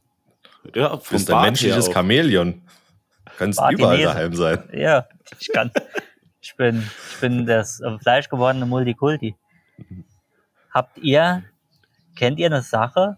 ja, 0.75 0.89
Du 0.89 0.97
vom 0.97 1.15
bist 1.17 1.31
ein 1.31 1.41
menschliches. 1.43 1.89
Chamäleon. 1.91 2.61
Kannst 3.37 3.57
Bartinese. 3.59 3.83
überall 3.83 4.01
daheim 4.03 4.33
sein. 4.35 4.63
Ja, 4.73 5.07
ich 5.39 5.47
kann. 5.53 5.71
Ich 6.41 6.55
bin, 6.55 6.79
ich 7.13 7.19
bin 7.19 7.45
das 7.45 7.81
fleischgewordene 8.01 8.65
Multikulti. 8.65 9.35
Habt 10.73 10.97
ihr, 10.99 11.43
kennt 12.15 12.39
ihr 12.39 12.47
eine 12.47 12.61
Sache? 12.61 13.17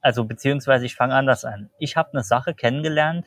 Also, 0.00 0.24
beziehungsweise 0.24 0.86
ich 0.86 0.94
fange 0.96 1.14
anders 1.14 1.44
an. 1.44 1.70
Ich 1.78 1.96
habe 1.96 2.10
eine 2.12 2.22
Sache 2.22 2.54
kennengelernt, 2.54 3.26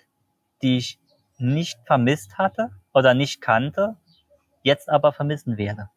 die 0.61 0.77
ich 0.77 0.99
nicht 1.37 1.79
vermisst 1.85 2.37
hatte 2.37 2.71
oder 2.93 3.13
nicht 3.13 3.41
kannte, 3.41 3.95
jetzt 4.63 4.89
aber 4.89 5.11
vermissen 5.13 5.57
werde. 5.57 5.89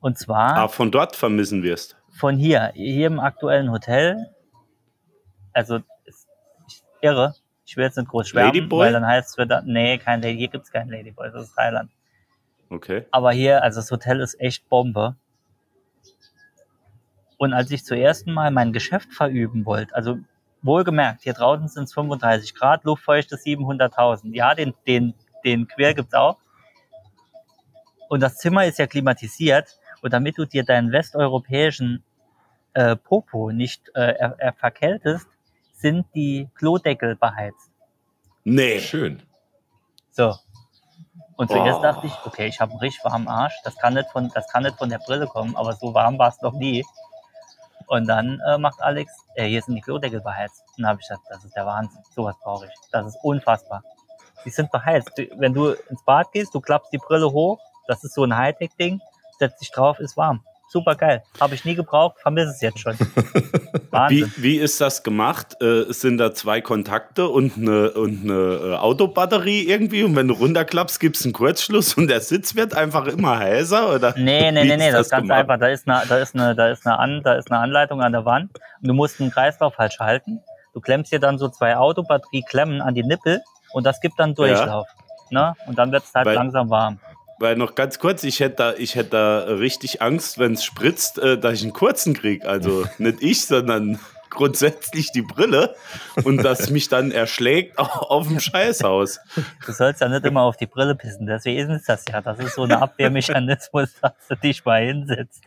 Und 0.00 0.18
zwar 0.18 0.56
Ah, 0.56 0.68
von 0.68 0.90
dort 0.90 1.16
vermissen 1.16 1.62
wirst. 1.62 1.96
von 2.10 2.36
hier, 2.36 2.72
hier 2.74 3.06
im 3.06 3.18
aktuellen 3.20 3.70
Hotel, 3.70 4.30
also 5.54 5.80
irre. 7.00 7.34
Ich 7.66 7.76
will 7.76 7.84
jetzt 7.84 7.96
nicht 7.96 8.08
groß 8.08 8.28
schwärmen, 8.28 8.54
Ladyboy? 8.54 8.86
weil 8.86 8.92
dann 8.92 9.06
heißt 9.06 9.30
es 9.30 9.38
wieder, 9.38 9.62
nee, 9.62 9.98
kein 9.98 10.20
Lady, 10.22 10.38
hier 10.38 10.48
gibt's 10.48 10.70
keinen 10.70 10.90
Ladyboy, 10.90 11.30
das 11.32 11.48
ist 11.48 11.54
Thailand. 11.54 11.90
Okay. 12.68 13.06
Aber 13.10 13.32
hier, 13.32 13.62
also 13.62 13.80
das 13.80 13.90
Hotel 13.90 14.20
ist 14.20 14.38
echt 14.40 14.68
Bombe. 14.68 15.16
Und 17.36 17.52
als 17.52 17.70
ich 17.70 17.84
zum 17.84 17.98
ersten 17.98 18.32
Mal 18.32 18.50
mein 18.50 18.72
Geschäft 18.72 19.12
verüben 19.12 19.66
wollte, 19.66 19.94
also 19.94 20.18
wohlgemerkt, 20.62 21.22
hier 21.22 21.34
draußen 21.34 21.68
sind 21.68 21.84
es 21.84 21.94
35 21.94 22.54
Grad, 22.54 22.84
Luftfeuchte 22.84 23.36
700.000. 23.36 24.34
Ja, 24.34 24.54
den, 24.54 24.74
den, 24.86 25.14
den 25.44 25.68
Quer 25.68 25.94
gibt's 25.94 26.14
auch. 26.14 26.38
Und 28.08 28.20
das 28.20 28.36
Zimmer 28.36 28.64
ist 28.64 28.78
ja 28.78 28.86
klimatisiert. 28.86 29.78
Und 30.02 30.12
damit 30.12 30.38
du 30.38 30.44
dir 30.44 30.64
deinen 30.64 30.92
westeuropäischen 30.92 32.02
äh, 32.74 32.96
Popo 32.96 33.50
nicht 33.52 33.88
äh, 33.94 34.14
er, 34.18 34.36
er 34.38 34.52
verkältest, 34.52 35.26
sind 35.84 36.06
die 36.14 36.48
Klodeckel 36.54 37.14
beheizt. 37.14 37.70
Nee. 38.44 38.80
Schön. 38.80 39.22
So. 40.12 40.34
Und 41.36 41.50
zuerst 41.50 41.80
Oh. 41.80 41.82
dachte 41.82 42.06
ich, 42.06 42.14
okay, 42.24 42.46
ich 42.46 42.58
habe 42.58 42.70
einen 42.70 42.80
richtig 42.80 43.04
warmen 43.04 43.28
Arsch. 43.28 43.52
Das 43.64 43.76
kann 43.76 43.92
nicht 43.92 44.08
von, 44.10 44.30
das 44.34 44.48
kann 44.48 44.62
nicht 44.62 44.78
von 44.78 44.88
der 44.88 44.98
Brille 44.98 45.26
kommen, 45.26 45.54
aber 45.56 45.74
so 45.74 45.92
warm 45.92 46.18
war 46.18 46.30
es 46.30 46.40
noch 46.40 46.54
nie. 46.54 46.82
Und 47.86 48.06
dann 48.08 48.40
äh, 48.48 48.56
macht 48.56 48.80
Alex, 48.80 49.12
äh, 49.34 49.46
hier 49.46 49.60
sind 49.60 49.74
die 49.74 49.82
Klodeckel 49.82 50.22
beheizt. 50.22 50.62
Und 50.78 50.84
dann 50.84 50.88
habe 50.92 51.00
ich 51.02 51.06
gesagt, 51.06 51.26
das 51.28 51.44
ist 51.44 51.54
der 51.54 51.66
Wahnsinn. 51.66 52.00
Sowas 52.14 52.36
brauche 52.42 52.64
ich. 52.64 52.72
Das 52.90 53.04
ist 53.06 53.18
unfassbar. 53.22 53.82
Die 54.46 54.50
sind 54.50 54.70
beheizt. 54.72 55.10
Wenn 55.36 55.52
du 55.52 55.72
ins 55.90 56.02
Bad 56.06 56.32
gehst, 56.32 56.54
du 56.54 56.62
klappst 56.62 56.94
die 56.94 56.98
Brille 56.98 57.30
hoch. 57.30 57.58
Das 57.88 58.02
ist 58.04 58.14
so 58.14 58.24
ein 58.24 58.34
Hightech-Ding. 58.34 59.02
Setzt 59.38 59.60
dich 59.60 59.70
drauf, 59.70 59.98
ist 60.00 60.16
warm. 60.16 60.42
Super 60.74 60.96
geil. 60.96 61.22
Habe 61.40 61.54
ich 61.54 61.64
nie 61.64 61.76
gebraucht, 61.76 62.16
vermisse 62.20 62.50
es 62.50 62.60
jetzt 62.60 62.80
schon. 62.80 62.94
Wahnsinn. 63.92 64.32
Wie, 64.38 64.42
wie 64.42 64.56
ist 64.56 64.80
das 64.80 65.04
gemacht? 65.04 65.54
Äh, 65.60 65.82
es 65.82 66.00
sind 66.00 66.18
da 66.18 66.34
zwei 66.34 66.60
Kontakte 66.60 67.28
und 67.28 67.56
eine, 67.56 67.92
und 67.92 68.24
eine 68.24 68.72
äh, 68.72 68.74
Autobatterie 68.74 69.68
irgendwie 69.68 70.02
und 70.02 70.16
wenn 70.16 70.26
du 70.26 70.34
runterklappst, 70.34 70.98
gibt 70.98 71.14
es 71.14 71.22
einen 71.24 71.32
Kurzschluss 71.32 71.94
und 71.94 72.08
der 72.08 72.20
Sitz 72.20 72.56
wird 72.56 72.74
einfach 72.74 73.06
immer 73.06 73.38
heißer? 73.38 73.94
Oder? 73.94 74.14
Nee, 74.16 74.50
nee, 74.50 74.64
nee, 74.64 74.76
nee, 74.76 74.88
ist 74.88 74.94
das 74.94 75.06
ist 75.06 75.10
ganz 75.12 75.22
gemacht? 75.22 75.38
einfach. 75.42 75.58
Da 75.60 75.68
ist 75.68 75.86
eine, 75.88 76.02
da 76.08 76.18
ist 76.18 76.34
eine, 76.34 76.56
da 76.56 76.68
ist 76.68 76.84
eine, 76.84 76.98
An, 76.98 77.22
da 77.22 77.34
ist 77.34 77.52
eine 77.52 77.60
Anleitung 77.60 78.02
an 78.02 78.10
der 78.10 78.24
Wand 78.24 78.50
und 78.82 78.88
du 78.88 78.94
musst 78.94 79.20
einen 79.20 79.30
Kreislauf 79.30 79.78
halt 79.78 79.92
schalten. 79.92 80.40
Du 80.72 80.80
klemmst 80.80 81.12
dir 81.12 81.20
dann 81.20 81.38
so 81.38 81.48
zwei 81.50 81.76
Autobatterieklemmen 81.76 82.82
an 82.82 82.96
die 82.96 83.04
Nippel 83.04 83.40
und 83.72 83.86
das 83.86 84.00
gibt 84.00 84.18
dann 84.18 84.34
Durchlauf. 84.34 84.88
Ne? 85.30 85.54
Und 85.68 85.78
dann 85.78 85.92
wird 85.92 86.02
es 86.02 86.12
halt 86.12 86.26
Weil- 86.26 86.34
langsam 86.34 86.68
warm. 86.68 86.98
Weil 87.44 87.56
noch 87.56 87.74
ganz 87.74 87.98
kurz, 87.98 88.24
ich 88.24 88.40
hätte 88.40 88.56
da, 88.56 88.72
ich 88.72 88.94
hätte 88.94 89.10
da 89.10 89.38
richtig 89.40 90.00
Angst, 90.00 90.38
wenn 90.38 90.54
es 90.54 90.64
spritzt, 90.64 91.18
äh, 91.18 91.36
dass 91.36 91.52
ich 91.52 91.62
einen 91.62 91.74
kurzen 91.74 92.14
krieg. 92.14 92.46
Also 92.46 92.86
nicht 92.98 93.22
ich, 93.22 93.44
sondern 93.44 93.98
grundsätzlich 94.30 95.12
die 95.12 95.20
Brille 95.20 95.76
und 96.24 96.42
das 96.42 96.70
mich 96.70 96.88
dann 96.88 97.10
erschlägt 97.10 97.78
auf, 97.78 97.98
auf 97.98 98.28
dem 98.28 98.40
Scheißhaus. 98.40 99.20
Du 99.66 99.72
sollst 99.72 100.00
ja 100.00 100.08
nicht 100.08 100.24
immer 100.24 100.40
auf 100.40 100.56
die 100.56 100.64
Brille 100.64 100.94
pissen. 100.94 101.26
Deswegen 101.26 101.68
ist 101.72 101.86
das 101.86 102.06
ja. 102.08 102.22
Das 102.22 102.38
ist 102.38 102.54
so 102.54 102.62
ein 102.62 102.72
Abwehrmechanismus, 102.72 103.90
dass 104.00 104.12
du 104.26 104.36
dich 104.36 104.64
mal 104.64 104.82
hinsetzt. 104.82 105.42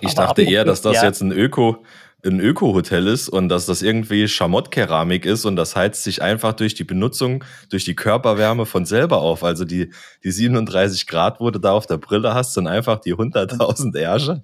Ich 0.00 0.18
Aber 0.18 0.26
dachte 0.26 0.42
eher, 0.42 0.64
dass 0.64 0.82
das 0.82 0.96
ja. 0.96 1.04
jetzt 1.04 1.20
ein 1.20 1.30
Öko, 1.30 1.84
ein 2.30 2.40
Öko-Hotel 2.40 3.06
ist 3.06 3.28
und 3.28 3.48
dass 3.48 3.66
das 3.66 3.82
irgendwie 3.82 4.28
Schamottkeramik 4.28 5.24
ist 5.26 5.44
und 5.44 5.56
das 5.56 5.76
heizt 5.76 6.02
sich 6.04 6.22
einfach 6.22 6.52
durch 6.54 6.74
die 6.74 6.84
Benutzung, 6.84 7.44
durch 7.70 7.84
die 7.84 7.94
Körperwärme 7.94 8.66
von 8.66 8.84
selber 8.84 9.18
auf. 9.18 9.44
Also 9.44 9.64
die, 9.64 9.92
die 10.24 10.30
37 10.30 11.06
Grad, 11.06 11.40
wo 11.40 11.50
du 11.50 11.58
da 11.58 11.72
auf 11.72 11.86
der 11.86 11.98
Brille 11.98 12.34
hast, 12.34 12.54
sind 12.54 12.66
einfach 12.66 13.00
die 13.00 13.14
100.000 13.14 13.96
Ärsche, 13.98 14.42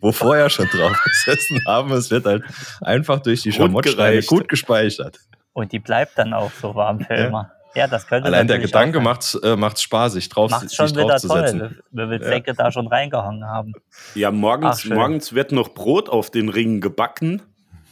wo 0.00 0.12
vorher 0.12 0.50
schon 0.50 0.66
drauf 0.66 0.96
gesessen 1.24 1.60
haben. 1.66 1.92
Es 1.92 2.10
wird 2.10 2.26
halt 2.26 2.44
einfach 2.80 3.20
durch 3.20 3.42
die 3.42 3.52
Schamottsteine 3.52 4.22
gut 4.22 4.48
gespeichert. 4.48 5.18
Und 5.52 5.72
die 5.72 5.78
bleibt 5.78 6.18
dann 6.18 6.34
auch 6.34 6.50
so 6.60 6.74
warm 6.74 7.00
für 7.00 7.14
Ja. 7.14 7.26
immer. 7.26 7.50
Ja, 7.74 7.86
das 7.88 8.06
könnte 8.06 8.26
Allein 8.26 8.46
der 8.46 8.58
Gedanke 8.60 9.00
macht's, 9.00 9.34
äh, 9.34 9.56
macht's 9.56 9.82
spaßig, 9.82 10.28
drauf, 10.28 10.50
Macht's 10.50 10.68
sich 10.68 10.76
schon 10.76 10.90
wieder 10.90 11.06
draufzusetzen. 11.08 11.58
toll, 11.58 11.78
wie 11.90 11.98
wie 12.10 12.14
viele 12.18 12.22
Ja. 12.24 12.28
Säcke 12.28 12.54
da 12.54 12.70
schon 12.72 12.86
reingehangen 12.86 13.44
haben. 13.46 13.72
Ja, 14.14 14.30
morgens, 14.30 14.82
Ach, 14.84 14.94
morgens 14.94 15.32
wird 15.34 15.50
noch 15.52 15.70
Brot 15.74 16.08
auf 16.08 16.30
den 16.30 16.48
Ringen 16.48 16.80
gebacken 16.80 17.42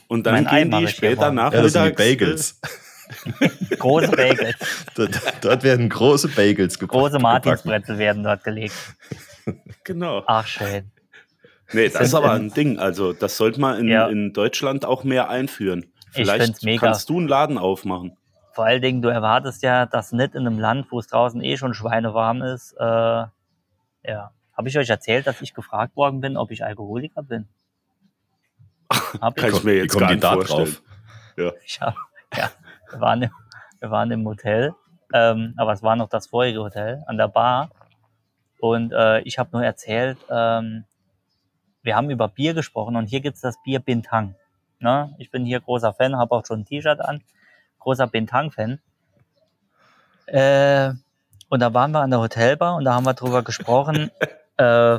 und 0.09 0.25
dann 0.27 0.35
Mein 0.35 0.47
Ei 0.47 0.63
gehen 0.65 0.79
die 0.79 0.89
später 0.89 1.33
morgen. 1.33 1.37
Ja, 1.55 1.63
das 1.63 1.73
sind 1.73 1.85
die 1.87 1.91
Bagels. 1.93 2.61
Große 3.79 4.11
Bagels. 4.13 4.57
dort, 4.95 5.21
dort 5.43 5.63
werden 5.65 5.89
große 5.89 6.29
Bagels 6.29 6.79
gebacken. 6.79 6.99
Große 7.01 7.19
Martinsbrezel 7.19 7.99
werden 7.99 8.23
dort 8.23 8.45
gelegt. 8.45 8.75
Genau. 9.85 10.23
Ach, 10.29 10.47
schön. 10.47 10.93
Nee, 11.73 11.89
das 11.89 12.01
ist 12.03 12.15
aber 12.15 12.37
in- 12.37 12.43
ein 12.47 12.55
Ding. 12.55 12.79
Also, 12.79 13.13
das 13.13 13.37
sollte 13.37 13.61
man 13.61 13.77
in, 13.81 13.89
Ja. 13.89 14.07
in 14.07 14.33
Deutschland 14.33 14.85
auch 14.85 15.03
mehr 15.03 15.29
einführen. 15.31 15.87
Vielleicht 16.13 16.45
find's 16.45 16.63
mega. 16.63 16.87
kannst 16.87 17.09
du 17.09 17.19
einen 17.19 17.27
Laden 17.27 17.59
aufmachen. 17.59 18.17
Vor 18.53 18.65
allen 18.67 18.83
Dingen, 18.83 19.03
du 19.03 19.09
erwartest 19.09 19.63
ja, 19.63 19.87
dass 19.87 20.13
nicht 20.13 20.35
in 20.35 20.47
einem 20.47 20.59
Land, 20.59 20.91
wo 20.91 20.99
es 20.99 21.07
draußen 21.09 21.43
eh 21.43 21.57
schon 21.57 21.75
schweinewarm 21.75 22.43
ist, 22.43 22.75
äh, 22.79 22.85
ja. 22.85 24.33
Habe 24.55 24.69
ich 24.69 24.77
euch 24.77 24.91
erzählt, 24.91 25.27
dass 25.27 25.41
ich 25.41 25.55
gefragt 25.55 25.97
worden 25.97 26.21
bin, 26.21 26.37
ob 26.37 26.51
ich 26.51 26.63
Alkoholiker 26.63 27.23
bin? 27.23 27.49
Hab 29.21 29.35
Kann 29.37 29.51
ich 29.51 29.65
mir 29.65 29.73
Wie 29.73 29.79
jetzt 29.79 29.99
gar 29.99 30.09
die 30.09 30.15
nicht 30.17 30.27
vorstellen. 30.27 30.77
drauf? 31.37 31.59
Ich 31.65 31.81
hab, 31.81 31.97
ja, 32.37 32.51
wir 32.91 33.01
waren, 33.01 33.23
im, 33.23 33.31
wir 33.81 33.91
waren 33.91 34.11
im 34.11 34.27
Hotel 34.27 34.75
Ähm, 35.15 35.55
aber 35.57 35.73
es 35.73 35.83
war 35.83 35.97
noch 35.97 36.09
das 36.09 36.27
vorige 36.27 36.61
Hotel 36.61 37.03
an 37.07 37.17
der 37.17 37.29
Bar. 37.29 37.71
Und 38.61 38.93
äh, 38.93 39.21
ich 39.23 39.39
habe 39.39 39.51
nur 39.53 39.65
erzählt, 39.65 40.19
ähm, 40.31 40.85
wir 41.83 41.97
haben 41.97 42.11
über 42.11 42.29
Bier 42.29 42.55
gesprochen 42.55 42.97
und 42.97 43.07
hier 43.07 43.21
gibt's 43.21 43.41
das 43.41 43.61
Bier 43.63 43.81
Bintang. 43.81 44.37
Ne? 44.79 45.15
Ich 45.19 45.31
bin 45.31 45.45
hier 45.45 45.61
großer 45.61 45.93
Fan, 45.95 46.17
habe 46.17 46.35
auch 46.35 46.47
schon 46.47 46.61
ein 46.61 46.65
T-Shirt 46.65 47.01
an. 47.01 47.23
Großer 47.83 48.07
Bintang-Fan. 48.07 48.81
Äh, 50.27 50.93
und 51.49 51.61
da 51.61 51.75
waren 51.75 51.91
wir 51.91 52.01
an 52.01 52.11
der 52.11 52.21
Hotelbar 52.21 52.77
und 52.77 52.85
da 52.85 52.95
haben 52.95 53.05
wir 53.05 53.15
drüber 53.15 53.43
gesprochen, 53.43 54.11
äh, 54.57 54.99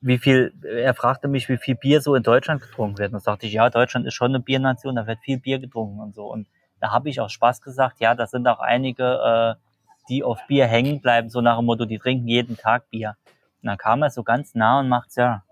wie 0.00 0.18
viel, 0.18 0.52
er 0.62 0.94
fragte 0.94 1.28
mich, 1.28 1.48
wie 1.48 1.58
viel 1.58 1.74
Bier 1.74 2.00
so 2.00 2.14
in 2.14 2.22
Deutschland 2.22 2.62
getrunken 2.62 2.98
wird. 2.98 3.08
Und 3.12 3.14
da 3.14 3.20
sagte 3.20 3.46
ich, 3.46 3.52
ja, 3.52 3.68
Deutschland 3.68 4.06
ist 4.06 4.14
schon 4.14 4.30
eine 4.30 4.40
Biernation, 4.40 4.96
da 4.96 5.06
wird 5.06 5.18
viel 5.20 5.38
Bier 5.38 5.58
getrunken 5.58 6.00
und 6.00 6.14
so. 6.14 6.26
Und 6.26 6.46
da 6.80 6.90
habe 6.90 7.10
ich 7.10 7.20
auch 7.20 7.28
Spaß 7.28 7.60
gesagt, 7.60 8.00
ja, 8.00 8.14
das 8.14 8.30
sind 8.30 8.46
auch 8.46 8.60
einige, 8.60 9.56
äh, 9.58 9.60
die 10.08 10.24
auf 10.24 10.38
Bier 10.46 10.66
hängen 10.66 11.00
bleiben, 11.00 11.28
so 11.28 11.40
nach 11.40 11.56
dem 11.56 11.66
Motto, 11.66 11.84
die 11.84 11.98
trinken 11.98 12.28
jeden 12.28 12.56
Tag 12.56 12.88
Bier. 12.90 13.16
Und 13.62 13.68
dann 13.68 13.76
kam 13.76 14.02
er 14.02 14.10
so 14.10 14.22
ganz 14.22 14.54
nah 14.54 14.80
und 14.80 14.88
macht 14.88 15.14
ja, 15.16 15.42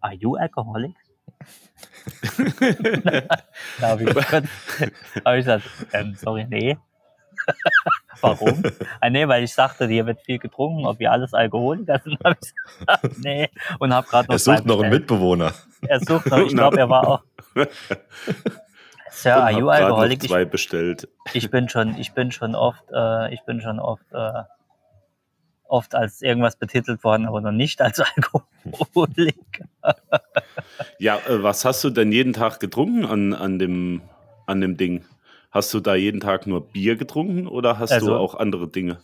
are 0.00 0.14
you 0.14 0.36
alcoholic? 0.36 0.94
Da 3.80 3.88
habe 3.88 4.04
ich, 4.04 4.14
hab 4.32 5.34
ich 5.34 5.44
gesagt, 5.44 5.64
ähm, 5.92 6.14
sorry, 6.16 6.46
nee. 6.48 6.76
Warum? 8.20 8.62
Ah, 9.00 9.10
nee, 9.10 9.26
weil 9.26 9.44
ich 9.44 9.54
sagte, 9.54 9.86
hier 9.86 10.06
wird 10.06 10.20
viel 10.20 10.38
getrunken, 10.38 10.86
ob 10.86 10.98
wir 10.98 11.10
alles 11.10 11.32
Alkoholiker 11.34 12.00
sind. 12.04 12.18
Hab 12.24 12.36
ich 12.40 12.54
gesagt, 12.54 13.18
nee. 13.24 13.48
Und 13.78 13.94
habe 13.94 14.06
gerade 14.06 14.28
noch 14.28 14.34
Er 14.34 14.38
sucht 14.38 14.66
noch 14.66 14.80
einen. 14.80 14.90
Mitbewohner. 14.90 15.52
Er 15.86 16.00
sucht 16.00 16.26
noch, 16.26 16.38
ich 16.38 16.54
glaube, 16.54 16.78
er 16.78 16.88
war 16.88 17.08
auch. 17.08 17.22
Sir, 19.10 19.36
are 19.36 19.52
you 19.52 19.68
alcoholic? 19.68 20.22
Ich, 20.22 21.34
ich 21.34 21.50
bin 21.50 21.68
schon, 21.68 21.98
ich 21.98 22.12
bin 22.12 22.30
schon 22.30 22.54
oft, 22.54 22.84
äh, 22.92 23.32
ich 23.32 23.42
bin 23.44 23.60
schon 23.60 23.80
oft, 23.80 24.04
äh, 24.12 24.42
oft 25.70 25.94
als 25.94 26.20
irgendwas 26.22 26.56
betitelt 26.56 27.02
worden, 27.04 27.26
aber 27.26 27.40
noch 27.40 27.52
nicht 27.52 27.80
als 27.80 28.00
Alkoholiker. 28.16 29.64
Ja, 30.98 31.16
äh, 31.28 31.42
was 31.42 31.64
hast 31.64 31.82
du 31.84 31.90
denn 31.90 32.12
jeden 32.12 32.32
Tag 32.32 32.60
getrunken 32.60 33.04
an, 33.04 33.32
an, 33.32 33.58
dem, 33.58 34.02
an 34.46 34.60
dem 34.60 34.76
Ding? 34.76 35.04
Hast 35.50 35.72
du 35.74 35.80
da 35.80 35.94
jeden 35.94 36.20
Tag 36.20 36.46
nur 36.46 36.66
Bier 36.68 36.96
getrunken 36.96 37.46
oder 37.46 37.78
hast 37.78 37.90
du 37.90 37.94
Also- 37.94 38.16
auch 38.16 38.34
andere 38.34 38.68
Dinge? 38.68 38.98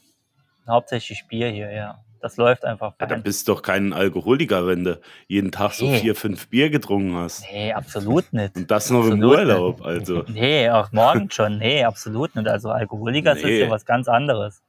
Hauptsächlich 0.68 1.24
Bier 1.28 1.48
hier, 1.48 1.70
ja. 1.72 1.98
Das 2.20 2.36
läuft 2.38 2.64
einfach. 2.64 2.94
Ja, 3.00 3.06
dann 3.06 3.22
bist 3.22 3.46
du 3.46 3.52
doch 3.52 3.62
kein 3.62 3.92
Alkoholiker, 3.92 4.66
wenn 4.66 4.82
du 4.82 4.98
jeden 5.28 5.52
Tag 5.52 5.72
so 5.74 5.84
Nee. 5.84 5.98
vier, 6.00 6.16
fünf 6.16 6.48
Bier 6.48 6.70
getrunken 6.70 7.14
hast. 7.14 7.44
Nee, 7.52 7.72
absolut 7.72 8.32
nicht. 8.32 8.56
Und 8.56 8.68
das 8.70 8.90
noch 8.90 9.04
im 9.06 9.12
Absolut 9.22 9.38
Urlaub, 9.38 9.82
also. 9.84 10.24
Nee, 10.28 10.68
auch 10.70 10.90
morgen 10.90 11.30
schon. 11.30 11.58
Nee, 11.58 11.84
absolut 11.84 12.34
nicht. 12.34 12.48
Also 12.48 12.70
Alkoholiker 12.70 13.36
ist 13.36 13.44
Nee. 13.44 13.60
ja 13.60 13.70
was 13.70 13.84
ganz 13.84 14.08
anderes. 14.08 14.60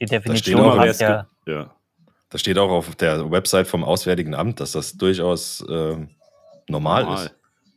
Die 0.00 0.06
Definition 0.06 0.76
hat 0.80 0.98
ja. 0.98 1.26
Ja. 1.46 1.70
Da 2.30 2.38
steht 2.38 2.58
auch 2.58 2.70
auf 2.70 2.96
der 2.96 3.30
Website 3.30 3.68
vom 3.68 3.84
Auswärtigen 3.84 4.34
Amt, 4.34 4.58
dass 4.58 4.72
das 4.72 4.94
durchaus 4.94 5.64
ähm, 5.68 6.08
normal, 6.68 7.04
Normal. 7.04 7.26
ist. 7.26 7.34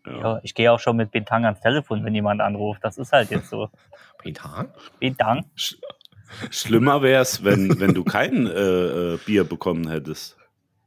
Ja. 0.08 0.18
Ja, 0.20 0.40
ich 0.42 0.56
gehe 0.56 0.72
auch 0.72 0.80
schon 0.80 0.96
mit 0.98 1.12
Bintang 1.12 1.46
ans 1.46 1.60
Telefon, 1.60 2.04
wenn 2.06 2.16
jemand 2.16 2.42
anruft. 2.42 2.84
Das 2.84 2.98
ist 2.98 3.12
halt 3.12 3.30
jetzt 3.30 3.50
so. 3.50 3.70
Peter? 4.18 4.66
Bintang. 5.00 5.46
Schlimmer 6.50 7.02
wäre 7.02 7.22
es, 7.22 7.44
wenn, 7.44 7.80
wenn 7.80 7.94
du 7.94 8.04
kein 8.04 8.48
äh, 8.48 8.52
äh, 9.14 9.18
Bier 9.26 9.44
bekommen 9.44 9.90
hättest. 9.90 10.38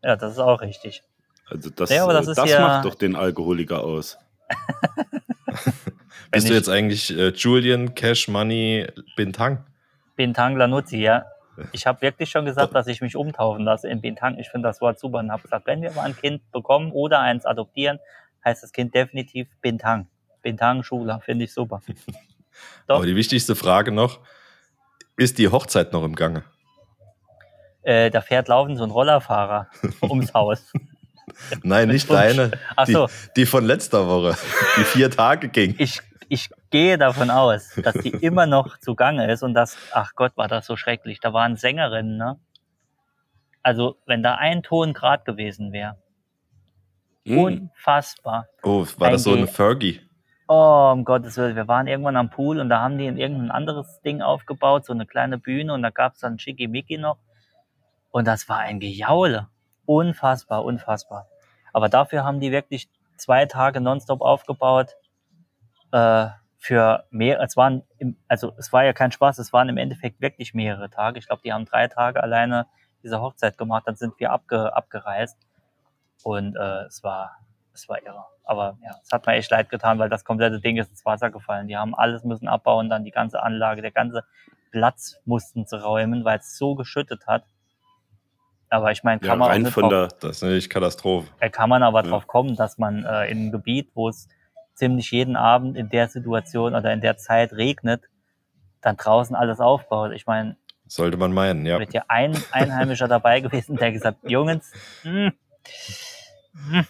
Ja, 0.02 0.16
das 0.16 0.32
ist 0.32 0.38
auch 0.38 0.60
richtig. 0.62 1.02
Also 1.49 1.70
das, 1.70 1.90
Ja, 1.90 2.02
aber 2.04 2.12
das 2.14 2.26
äh, 2.26 2.30
ist 2.30 2.38
das 2.38 2.50
ja- 2.50 2.60
macht 2.60 2.84
doch 2.87 2.94
den 2.94 3.14
Alkoholiker 3.14 3.84
aus. 3.84 4.18
Bist 6.30 6.49
du 6.49 6.54
jetzt 6.54 6.68
eigentlich 6.68 7.16
äh, 7.16 7.28
Julian 7.28 7.94
Cash 7.94 8.28
Money 8.28 8.87
Bintang? 9.16 9.64
Bintang 10.16 10.56
Lanuzzi, 10.56 10.99
ja. 10.99 11.25
Ich 11.73 11.87
habe 11.87 12.00
wirklich 12.02 12.30
schon 12.30 12.45
gesagt, 12.45 12.75
dass 12.75 12.87
ich 12.87 13.00
mich 13.00 13.16
umtaufen 13.16 13.64
lasse 13.64 13.88
in 13.88 14.00
Bintang. 14.00 14.38
Ich 14.38 14.49
finde 14.49 14.69
das 14.69 14.80
Wort 14.80 14.99
super 14.99 15.19
und 15.19 15.30
habe 15.30 15.42
gesagt, 15.42 15.66
wenn 15.66 15.83
wir 15.83 15.90
mal 15.92 16.04
ein 16.04 16.16
Kind 16.16 16.50
bekommen 16.52 16.92
oder 16.92 17.21
eins 17.21 17.45
adoptieren, 17.45 17.99
heißt 18.45 18.62
das 18.62 18.73
Kind 18.73 18.95
definitiv 18.95 19.49
Bintang. 19.60 20.06
Bintang 20.43 20.82
Schula, 20.82 21.19
finde 21.19 21.45
ich 21.45 21.52
super. 21.52 21.82
Doch. 22.86 22.97
Aber 22.97 23.06
die 23.06 23.17
wichtigste 23.17 23.54
Frage 23.54 23.93
noch, 23.93 24.21
ist 25.17 25.39
die 25.39 25.49
Hochzeit 25.49 25.93
noch 25.93 26.04
im 26.04 26.15
Gange? 26.15 26.45
Äh, 27.82 28.10
da 28.10 28.21
fährt 28.21 28.49
laufend 28.49 28.78
so 28.78 28.84
ein 28.84 28.91
Rollerfahrer 28.91 29.69
ums 30.02 30.32
Haus. 30.34 30.73
Nein, 31.63 31.89
nicht 31.89 32.10
deine. 32.10 32.50
Ach 32.76 32.86
die, 32.86 32.93
so. 32.93 33.08
die 33.36 33.47
von 33.47 33.65
letzter 33.65 34.06
Woche, 34.06 34.36
die 34.76 34.84
vier 34.84 35.10
Tage 35.10 35.49
ging. 35.49 35.75
Ich, 35.78 36.00
ich 36.30 36.49
gehe 36.71 36.97
davon 36.97 37.28
aus, 37.30 37.75
dass 37.82 37.95
die 37.95 38.10
immer 38.10 38.47
noch 38.47 38.78
zugange 38.78 39.30
ist 39.30 39.43
und 39.43 39.52
das, 39.52 39.76
ach 39.93 40.12
Gott, 40.14 40.32
war 40.36 40.49
das 40.49 40.64
so 40.64 40.76
schrecklich. 40.76 41.21
Da 41.21 41.32
waren 41.32 41.56
Sängerinnen, 41.56 42.16
ne? 42.16 42.38
Also, 43.62 43.97
wenn 44.06 44.23
da 44.23 44.36
ein 44.36 44.62
Ton 44.62 44.95
grad 44.95 45.25
gewesen 45.26 45.73
wäre, 45.73 45.97
Hm. 47.26 47.38
unfassbar. 47.38 48.47
Oh, 48.62 48.86
war 48.97 49.10
das 49.10 49.25
so 49.25 49.34
eine 49.34 49.47
Fergie? 49.47 50.00
Oh, 50.49 50.90
um 50.93 51.04
Gottes 51.04 51.36
Willen, 51.36 51.54
wir 51.54 51.69
waren 51.69 51.86
irgendwann 51.86 52.16
am 52.16 52.30
Pool 52.30 52.58
und 52.60 52.71
da 52.71 52.80
haben 52.80 52.97
die 52.97 53.06
in 53.06 53.19
irgendein 53.19 53.50
anderes 53.50 54.00
Ding 54.00 54.23
aufgebaut, 54.23 54.84
so 54.86 54.93
eine 54.93 55.06
kleine 55.06 55.36
Bühne 55.36 55.75
und 55.75 55.82
da 55.82 55.90
gab's 55.90 56.21
dann 56.21 56.38
Schickimicki 56.38 56.97
noch. 56.97 57.19
Und 58.10 58.26
das 58.26 58.49
war 58.49 58.58
ein 58.58 58.80
Gejaule. 58.80 59.49
Unfassbar, 59.84 60.64
unfassbar. 60.64 61.26
Aber 61.73 61.88
dafür 61.88 62.25
haben 62.25 62.40
die 62.40 62.50
wirklich 62.52 62.88
zwei 63.16 63.47
Tage 63.47 63.80
nonstop 63.80 64.23
aufgebaut. 64.23 64.97
Äh, 65.93 66.29
für 66.63 67.05
mehr, 67.11 67.41
es 67.41 67.57
waren, 67.57 67.83
im, 67.99 68.17
also 68.29 68.53
es 68.59 68.71
war 68.73 68.85
ja 68.85 68.93
kein 68.93 69.13
Spaß, 69.13 69.39
es 69.39 69.53
waren 69.53 69.69
im 69.71 69.79
Endeffekt 69.79 70.21
wirklich 70.21 70.53
mehrere 70.53 70.91
Tage. 70.91 71.19
Ich 71.19 71.26
glaube, 71.26 71.41
die 71.43 71.53
haben 71.55 71.65
drei 71.65 71.89
Tage 71.89 72.23
alleine 72.23 72.67
diese 73.03 73.21
Hochzeit 73.23 73.57
gemacht, 73.57 73.85
dann 73.87 73.97
sind 73.97 74.13
wir 74.21 74.31
abge, 74.31 74.76
abgereist. 74.76 75.39
Und 76.23 76.57
äh, 76.57 76.83
es 76.85 77.03
war, 77.03 77.39
es 77.73 77.89
war 77.89 78.03
irre. 78.03 78.25
Aber 78.45 78.76
ja, 78.85 78.95
es 79.03 79.11
hat 79.11 79.26
mir 79.26 79.33
echt 79.35 79.50
leid 79.50 79.71
getan, 79.71 79.99
weil 79.99 80.11
das 80.11 80.23
komplette 80.25 80.61
Ding 80.61 80.76
ist 80.76 80.91
ins 80.91 81.05
Wasser 81.07 81.31
gefallen. 81.31 81.67
Die 81.67 81.79
haben 81.79 81.95
alles 81.95 82.25
müssen 82.25 82.47
abbauen, 82.47 82.91
dann 82.91 83.05
die 83.05 83.11
ganze 83.11 83.43
Anlage, 83.43 83.81
der 83.81 83.93
ganze 83.93 84.25
Platz 84.71 85.17
mussten 85.25 85.65
sie 85.67 85.81
räumen, 85.83 86.25
weil 86.26 86.41
es 86.41 86.59
so 86.59 86.75
geschüttet 86.75 87.26
hat. 87.26 87.45
Aber 88.69 88.93
ich 88.93 89.03
meine, 89.03 89.21
Ja, 89.23 89.29
kann 89.29 89.39
man 89.39 89.49
auch 89.49 89.53
rein 89.55 89.67
von 89.67 89.83
drauf, 89.89 89.91
der, 89.91 90.09
Das 90.21 90.37
ist 90.37 90.43
natürlich 90.43 90.69
Katastrophe. 90.69 91.29
äh, 91.41 91.49
kann 91.49 91.71
man 91.71 91.83
aber 91.83 92.05
Ja. 92.05 92.11
drauf 92.11 92.26
kommen, 92.26 92.55
dass 92.55 92.76
man 92.76 93.05
äh, 93.05 93.26
in 93.31 93.39
einem 93.39 93.53
Gebiet, 93.53 93.91
wo 93.95 94.09
es 94.11 94.29
ziemlich 94.75 95.11
jeden 95.11 95.37
Abend 95.37 95.76
in 95.76 95.89
der 95.89 96.09
Situation 96.09 96.75
oder 96.75 96.93
in 96.93 97.00
der 97.00 97.17
Zeit 97.17 97.52
regnet, 97.52 98.02
dann 98.80 98.97
draußen 98.97 99.37
alles 99.37 99.61
aufbaut. 99.61 100.13
Ich 100.13 100.26
meine, 100.26 100.56
Sollte 100.87 101.17
man 101.17 101.33
meinen, 101.33 101.67
ja. 101.67 101.78
wird 101.78 101.93
ja 101.93 102.04
ein 102.09 102.37
Einheimischer 102.50 103.06
dabei 103.06 103.41
gewesen, 103.41 103.76
der 103.76 103.93
gesagt, 103.93 104.19
Jungs, 104.28 104.73
hm, 105.02 105.33
hm, 106.69 106.87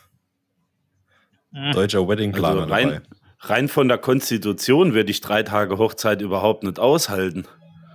hm. 1.53 1.73
Deutscher 1.73 2.09
Weddingplaner 2.09 2.63
also 2.63 2.73
rein, 2.73 2.89
dabei. 2.89 3.03
rein 3.41 3.69
von 3.69 3.89
der 3.89 3.99
Konstitution 3.99 4.95
würde 4.95 5.11
ich 5.11 5.21
drei 5.21 5.43
Tage 5.43 5.77
Hochzeit 5.79 6.23
überhaupt 6.23 6.63
nicht 6.63 6.79
aushalten. 6.79 7.47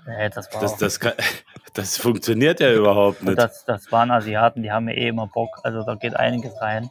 Nee, 0.05 0.29
das 0.29 0.53
war 0.53 0.61
Das, 0.61 0.77
das, 0.77 0.99
kann, 0.99 1.13
das 1.73 1.97
funktioniert 1.97 2.59
ja 2.59 2.71
überhaupt 2.71 3.23
nicht. 3.23 3.37
das, 3.37 3.65
das 3.65 3.91
waren 3.91 4.11
Asiaten, 4.11 4.61
die 4.61 4.71
haben 4.71 4.87
ja 4.87 4.95
eh 4.95 5.07
immer 5.07 5.27
Bock. 5.27 5.49
Also 5.63 5.83
da 5.83 5.95
geht 5.95 6.15
einiges 6.15 6.53
rein. 6.61 6.89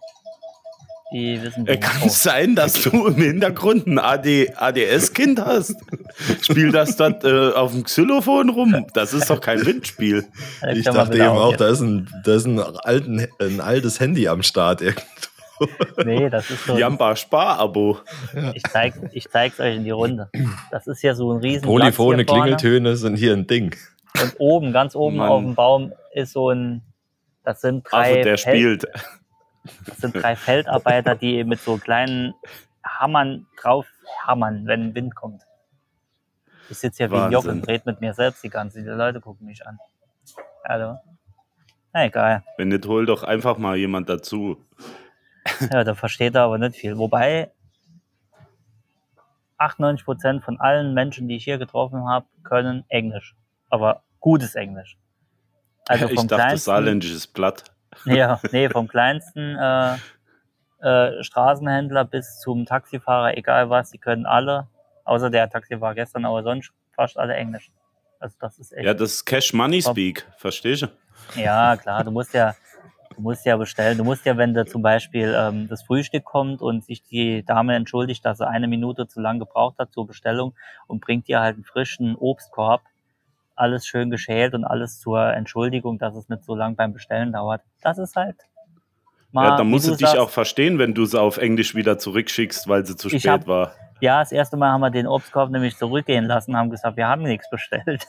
Die 1.12 1.40
wissen, 1.42 1.66
Äh, 1.66 1.76
Kann 1.76 2.02
es 2.06 2.22
sein, 2.22 2.54
dass 2.56 2.72
du 2.74 3.06
im 3.06 3.14
Hintergrund 3.16 3.86
ein 3.86 3.98
AD, 3.98 4.52
ADS-Kind 4.56 5.38
hast? 5.44 5.76
Spiel 6.40 6.72
das 6.72 6.96
dort 6.96 7.22
äh, 7.24 7.50
auf 7.52 7.72
dem 7.72 7.84
Xylophon 7.84 8.48
rum? 8.48 8.86
Das 8.94 9.12
ist 9.12 9.30
doch 9.30 9.40
kein 9.40 9.64
Windspiel. 9.64 10.26
Ich 10.72 10.84
dachte 10.84 11.16
eben 11.16 11.28
auch, 11.28 11.54
da 11.56 11.68
ist 11.68 11.80
ein, 11.80 12.08
da 12.24 12.34
ist 12.34 12.46
ein, 12.46 12.58
alten, 12.58 13.26
ein 13.38 13.60
altes 13.60 14.00
Handy 14.00 14.26
am 14.28 14.42
Start. 14.42 14.80
irgendwo. 14.82 15.02
Nee, 16.04 16.30
das 16.30 16.50
ist 16.50 16.64
so. 16.64 16.72
ein- 16.72 16.78
Jamba 16.80 17.14
Spar-Abo. 17.14 17.98
Ich 18.54 18.64
zeig's, 18.64 18.98
ich 19.12 19.28
zeig's 19.30 19.60
euch 19.60 19.76
in 19.76 19.84
die 19.84 19.90
Runde. 19.92 20.28
Das 20.72 20.86
ist 20.88 21.00
ja 21.02 21.14
so 21.14 21.30
ein 21.32 21.38
riesen 21.38 21.62
Polyphone. 21.62 22.26
Klingeltöne 22.26 22.96
sind 22.96 23.14
hier 23.16 23.34
ein 23.34 23.46
Ding. 23.46 23.76
Und 24.20 24.34
oben, 24.38 24.72
ganz 24.72 24.96
oben 24.96 25.16
Mann. 25.16 25.28
auf 25.28 25.42
dem 25.42 25.54
Baum 25.54 25.92
ist 26.12 26.32
so 26.32 26.50
ein, 26.50 26.82
das 27.44 27.60
sind 27.60 27.84
drei, 27.88 28.10
Also 28.10 28.22
der 28.22 28.38
Fel- 28.38 28.54
spielt. 28.56 28.86
Das 29.86 29.98
sind 29.98 30.14
drei 30.14 30.36
Feldarbeiter, 30.36 31.14
die 31.14 31.44
mit 31.44 31.60
so 31.60 31.78
kleinen 31.78 32.34
Hammern 32.84 33.46
drauf 33.60 33.86
hammern, 34.22 34.66
wenn 34.66 34.94
Wind 34.94 35.14
kommt. 35.14 35.42
Ich 36.68 36.78
sitze 36.78 37.04
hier 37.04 37.10
wie 37.10 37.16
ein 37.16 37.32
Joch 37.32 37.44
Wahnsinn. 37.44 37.60
und 37.62 37.68
red 37.68 37.86
mit 37.86 38.00
mir 38.00 38.14
selbst 38.14 38.42
die 38.42 38.50
ganze 38.50 38.78
Zeit. 38.78 38.86
Die 38.86 38.90
Leute 38.90 39.20
gucken 39.20 39.46
mich 39.46 39.66
an. 39.66 39.78
Hallo. 40.66 40.98
Na 41.92 42.06
egal. 42.06 42.42
Wenn 42.56 42.68
nicht, 42.68 42.86
hol 42.86 43.06
doch 43.06 43.22
einfach 43.22 43.58
mal 43.58 43.76
jemand 43.76 44.08
dazu. 44.08 44.58
Ja, 45.70 45.84
da 45.84 45.94
versteht 45.94 46.34
er 46.34 46.42
aber 46.42 46.58
nicht 46.58 46.76
viel. 46.76 46.96
Wobei 46.96 47.52
98% 49.58 50.42
von 50.42 50.58
allen 50.58 50.94
Menschen, 50.94 51.28
die 51.28 51.36
ich 51.36 51.44
hier 51.44 51.58
getroffen 51.58 52.08
habe, 52.08 52.26
können 52.42 52.84
Englisch. 52.88 53.36
Aber 53.68 54.02
gutes 54.20 54.54
Englisch. 54.54 54.98
Also 55.86 56.06
ich 56.06 56.14
dachte, 56.14 56.34
kleinsten, 56.34 56.64
saarländisches 56.64 57.26
Blatt. 57.26 57.64
Ja, 58.04 58.40
nee, 58.52 58.68
vom 58.68 58.88
kleinsten 58.88 59.56
äh, 59.56 59.96
äh, 60.80 61.22
Straßenhändler 61.22 62.04
bis 62.04 62.40
zum 62.40 62.66
Taxifahrer, 62.66 63.36
egal 63.36 63.70
was, 63.70 63.90
die 63.90 63.98
können 63.98 64.26
alle, 64.26 64.68
außer 65.04 65.30
der 65.30 65.48
Taxifahrer 65.48 65.94
gestern, 65.94 66.24
aber 66.24 66.42
sonst 66.42 66.72
fast 66.92 67.18
alle 67.18 67.34
Englisch. 67.34 67.70
Also 68.20 68.36
das 68.40 68.58
ist 68.58 68.72
echt. 68.72 68.84
Ja, 68.84 68.94
das 68.94 69.12
ist 69.12 69.24
Cash 69.24 69.52
Money 69.52 69.80
Top. 69.80 69.92
Speak, 69.92 70.26
verstehst 70.36 70.82
du? 70.82 70.86
Ja, 71.40 71.76
klar, 71.76 72.04
du 72.04 72.10
musst 72.10 72.34
ja, 72.34 72.54
du 73.14 73.20
musst 73.20 73.44
ja 73.44 73.56
bestellen. 73.56 73.98
Du 73.98 74.04
musst 74.04 74.24
ja, 74.24 74.36
wenn 74.36 74.54
da 74.54 74.66
zum 74.66 74.82
Beispiel 74.82 75.34
ähm, 75.36 75.68
das 75.68 75.82
Frühstück 75.82 76.24
kommt 76.24 76.62
und 76.62 76.84
sich 76.84 77.02
die 77.02 77.44
Dame 77.44 77.74
entschuldigt, 77.74 78.24
dass 78.24 78.38
sie 78.38 78.46
eine 78.46 78.68
Minute 78.68 79.06
zu 79.06 79.20
lang 79.20 79.38
gebraucht 79.38 79.78
hat 79.78 79.92
zur 79.92 80.06
Bestellung 80.06 80.54
und 80.86 81.00
bringt 81.00 81.28
dir 81.28 81.40
halt 81.40 81.56
einen 81.56 81.64
frischen 81.64 82.16
Obstkorb, 82.16 82.82
alles 83.56 83.86
schön 83.86 84.10
geschält 84.10 84.54
und 84.54 84.64
alles 84.64 85.00
zur 85.00 85.32
Entschuldigung, 85.32 85.98
dass 85.98 86.14
es 86.16 86.28
nicht 86.28 86.44
so 86.44 86.54
lang 86.54 86.76
beim 86.76 86.92
Bestellen 86.92 87.32
dauert. 87.32 87.62
Das 87.82 87.98
ist 87.98 88.16
halt. 88.16 88.36
mal, 89.32 89.44
Ja, 89.50 89.56
dann 89.56 89.68
musst 89.68 89.86
du 89.86 89.92
dich 89.92 90.00
sagst, 90.00 90.18
auch 90.18 90.30
verstehen, 90.30 90.78
wenn 90.78 90.94
du 90.94 91.04
sie 91.06 91.20
auf 91.20 91.36
Englisch 91.38 91.74
wieder 91.74 91.98
zurückschickst, 91.98 92.68
weil 92.68 92.84
sie 92.86 92.96
zu 92.96 93.08
spät 93.08 93.26
hab- 93.26 93.46
war. 93.46 93.72
Ja, 94.00 94.20
das 94.20 94.32
erste 94.32 94.56
Mal 94.56 94.70
haben 94.72 94.80
wir 94.80 94.90
den 94.90 95.06
Obstkorb 95.06 95.50
nämlich 95.50 95.76
zurückgehen 95.76 96.24
lassen, 96.26 96.56
haben 96.56 96.68
gesagt, 96.68 96.96
wir 96.96 97.06
haben 97.08 97.22
nichts 97.22 97.48
bestellt. 97.48 98.06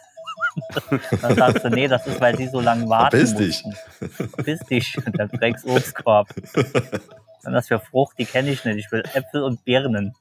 Dann 1.22 1.36
sagst 1.36 1.64
du, 1.64 1.70
nee, 1.70 1.88
das 1.88 2.06
ist, 2.08 2.20
weil 2.20 2.36
sie 2.36 2.48
so 2.48 2.60
lange 2.60 2.90
warten 2.90 3.16
Verpiss 3.18 3.36
dich. 3.36 3.64
Verpiss 4.12 4.60
dich, 4.62 4.98
der 5.18 5.28
Drecks 5.28 5.64
Obstkorb. 5.66 6.30
Und 7.44 7.54
das 7.54 7.68
für 7.68 7.80
Frucht, 7.80 8.18
die 8.18 8.26
kenne 8.26 8.50
ich 8.50 8.66
nicht. 8.66 8.78
Ich 8.78 8.92
will 8.92 9.04
Äpfel 9.14 9.44
und 9.44 9.64
Birnen. 9.64 10.16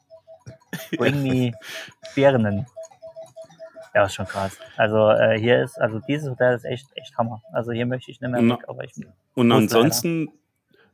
Bring 0.97 1.23
me 1.23 1.53
Birnen. 2.15 2.67
Ja, 3.95 4.05
ist 4.05 4.15
schon 4.15 4.27
krass. 4.27 4.59
Also 4.77 5.09
äh, 5.11 5.39
hier 5.39 5.63
ist, 5.63 5.81
also 5.81 6.01
dieses 6.09 6.29
Hotel 6.29 6.57
ist 6.57 6.65
echt, 6.65 6.87
echt 6.97 7.17
Hammer. 7.17 7.43
Also 7.53 7.71
hier 7.71 7.87
möchte 7.87 8.11
ich 8.11 8.21
nicht 8.21 8.31
mehr 8.31 8.43
Na. 8.43 8.57
weg, 8.57 8.65
aber 8.67 8.83
ich 8.83 8.93
Und 9.35 9.53
ansonsten 9.53 10.31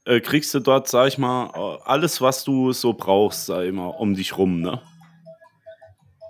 äh, 0.04 0.20
kriegst 0.20 0.52
du 0.52 0.60
dort, 0.60 0.86
sag 0.88 1.08
ich 1.08 1.16
mal, 1.16 1.50
äh, 1.54 1.78
alles, 1.84 2.20
was 2.20 2.44
du 2.44 2.72
so 2.72 2.92
brauchst, 2.92 3.46
sag 3.46 3.64
ich 3.64 3.72
mal, 3.72 3.86
um 3.86 4.14
dich 4.14 4.36
rum, 4.36 4.60
ne? 4.60 4.80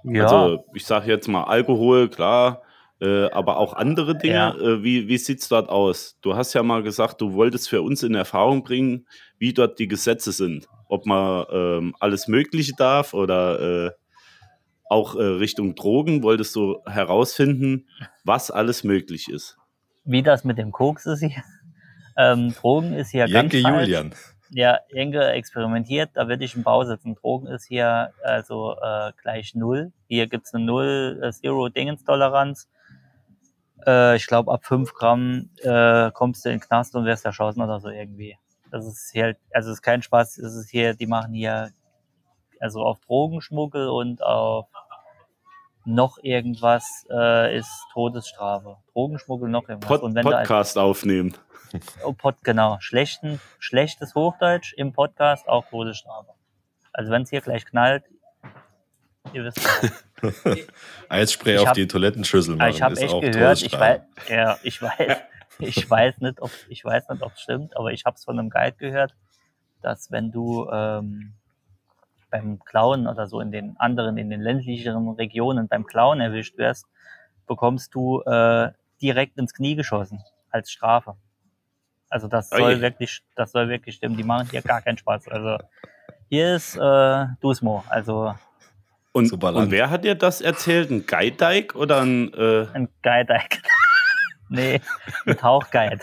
ja, 0.04 0.24
Also 0.24 0.64
ich 0.74 0.84
sag 0.84 1.06
jetzt 1.06 1.28
mal 1.28 1.44
Alkohol, 1.44 2.08
klar, 2.08 2.62
äh, 3.00 3.30
aber 3.30 3.56
auch 3.56 3.74
andere 3.74 4.16
Dinge. 4.16 4.34
Ja. 4.34 4.54
Äh, 4.54 4.82
wie 4.84 5.08
wie 5.08 5.18
sieht's 5.18 5.48
dort 5.48 5.68
aus? 5.68 6.18
Du 6.20 6.36
hast 6.36 6.52
ja 6.54 6.62
mal 6.62 6.82
gesagt, 6.82 7.20
du 7.20 7.32
wolltest 7.32 7.68
für 7.68 7.82
uns 7.82 8.02
in 8.02 8.14
Erfahrung 8.14 8.62
bringen, 8.62 9.06
wie 9.38 9.52
dort 9.52 9.78
die 9.78 9.88
Gesetze 9.88 10.32
sind. 10.32 10.68
Ob 10.88 11.06
man 11.06 11.46
ähm, 11.50 11.96
alles 11.98 12.28
Mögliche 12.28 12.74
darf 12.76 13.14
oder 13.14 13.86
äh, 13.86 13.90
auch 14.90 15.14
äh, 15.14 15.22
Richtung 15.22 15.74
Drogen 15.74 16.22
wolltest 16.22 16.54
du 16.56 16.82
herausfinden, 16.84 17.86
was 18.24 18.50
alles 18.50 18.84
möglich 18.84 19.28
ist. 19.28 19.56
wie 20.04 20.22
das 20.22 20.44
mit 20.44 20.58
dem 20.58 20.72
Koks 20.72 21.06
ist 21.06 21.20
hier. 21.20 21.42
Ähm, 22.16 22.52
Drogen 22.54 22.92
ist 22.92 23.10
hier 23.10 23.26
Jenke 23.26 23.62
ganz 23.62 23.74
falsch. 23.74 23.88
Julian. 23.88 24.14
Ja, 24.50 24.78
Jenke 24.92 25.24
experimentiert, 25.28 26.10
da 26.14 26.26
würde 26.26 26.44
ich 26.44 26.56
im 26.56 26.64
Bau 26.64 26.82
sitzen. 26.84 27.14
Drogen 27.14 27.46
ist 27.46 27.66
hier 27.66 28.12
also 28.24 28.74
äh, 28.82 29.12
gleich 29.22 29.54
null. 29.54 29.92
Hier 30.08 30.26
gibt's 30.26 30.52
eine 30.52 30.64
Null 30.64 31.20
äh, 31.22 31.30
Zero-Dingens-Toleranz. 31.30 32.68
Äh, 33.86 34.16
ich 34.16 34.26
glaube, 34.26 34.52
ab 34.52 34.64
5 34.66 34.92
Gramm 34.92 35.50
äh, 35.62 36.10
kommst 36.10 36.44
du 36.44 36.48
in 36.48 36.56
den 36.56 36.60
Knast 36.60 36.96
und 36.96 37.04
wirst 37.04 37.24
erschossen 37.24 37.62
oder 37.62 37.78
so 37.78 37.88
irgendwie. 37.90 38.36
Das 38.72 38.84
ist 38.86 39.10
hier, 39.12 39.36
also 39.52 39.70
es 39.70 39.76
ist 39.76 39.82
kein 39.82 40.02
Spaß, 40.02 40.38
es 40.38 40.54
ist 40.54 40.68
hier, 40.68 40.94
die 40.94 41.06
machen 41.06 41.32
hier 41.32 41.70
also 42.60 42.82
auf 42.82 43.00
Drogenschmuggel 43.00 43.88
und 43.88 44.22
auf 44.22 44.66
noch 45.84 46.18
irgendwas 46.22 47.06
äh, 47.10 47.56
ist 47.56 47.70
Todesstrafe. 47.92 48.76
Drogenschmuggel 48.92 49.48
noch 49.48 49.68
irgendwas. 49.68 49.88
Pod 49.88 50.02
und 50.02 50.14
wenn 50.14 50.24
du 50.24 50.30
als 50.36 50.46
Podcast 50.48 50.78
aufnehmen. 50.78 51.34
Oh, 52.04 52.12
Pod, 52.12 52.34
genau. 52.42 52.78
Schlechten, 52.80 53.40
schlechtes 53.60 54.16
Hochdeutsch 54.16 54.72
im 54.72 54.92
Podcast 54.92 55.48
auch 55.48 55.64
Todesstrafe. 55.70 56.32
Also 56.92 57.12
wenn 57.12 57.22
es 57.22 57.30
hier 57.30 57.42
gleich 57.42 57.64
knallt, 57.64 58.02
ihr 59.32 59.44
wisst. 59.44 59.60
Eisspray 61.08 61.54
Ich 61.54 61.60
auf 61.60 61.68
hab- 61.68 61.74
die 61.74 61.86
Toilettenschüssel 61.86 62.54
Ah, 62.54 62.56
machen 62.58 62.70
ich 62.70 62.82
habe 62.82 62.92
ist 62.94 63.02
echt 63.02 63.14
auch 63.14 63.20
gehört, 63.20 63.62
ich 63.62 63.72
weiß, 63.78 64.00
ja, 64.28 64.58
ich 64.64 64.82
weiß, 64.82 65.16
ich 65.60 65.88
weiß 65.88 66.18
nicht, 66.18 66.40
ob 66.42 66.50
ich 66.68 66.84
weiß 66.84 67.08
nicht, 67.08 67.22
ob 67.22 67.32
es 67.34 67.40
stimmt, 67.40 67.76
aber 67.76 67.92
ich 67.92 68.04
habe 68.04 68.16
es 68.16 68.24
von 68.24 68.36
einem 68.36 68.50
Guide 68.50 68.76
gehört, 68.76 69.14
dass 69.80 70.10
wenn 70.10 70.32
du 70.32 70.68
ähm, 70.72 71.34
beim 72.30 72.58
Klauen 72.60 73.06
oder 73.06 73.26
so 73.26 73.40
in 73.40 73.50
den 73.52 73.76
anderen, 73.78 74.16
in 74.16 74.30
den 74.30 74.40
ländlicheren 74.40 75.08
Regionen 75.10 75.68
beim 75.68 75.86
Klauen 75.86 76.20
erwischt 76.20 76.56
wirst, 76.58 76.86
bekommst 77.46 77.94
du 77.94 78.22
äh, 78.22 78.70
direkt 79.02 79.38
ins 79.38 79.54
Knie 79.54 79.74
geschossen 79.74 80.22
als 80.50 80.70
Strafe. 80.70 81.16
Also 82.08 82.26
das 82.26 82.50
soll 82.50 82.80
wirklich, 82.80 83.22
das 83.36 83.52
soll 83.52 83.68
wirklich 83.68 83.96
stimmen. 83.96 84.16
Die 84.16 84.24
machen 84.24 84.48
hier 84.50 84.62
gar 84.62 84.82
keinen 84.82 84.98
Spaß. 84.98 85.28
Also 85.28 85.58
hier 86.28 86.56
ist 86.56 86.76
äh, 86.76 87.26
Dusmo, 87.40 87.84
also 87.88 88.34
Und, 89.12 89.32
und 89.32 89.70
wer 89.70 89.90
hat 89.90 90.04
dir 90.04 90.14
das 90.14 90.40
erzählt? 90.40 90.90
Ein 90.90 91.06
Guide 91.06 91.74
oder 91.74 92.00
ein 92.00 92.32
äh, 92.34 92.66
ein 92.72 92.88
Guide. 93.02 93.38
nee, 94.48 94.80
ein 95.26 95.36
Tauchguide. 95.36 96.00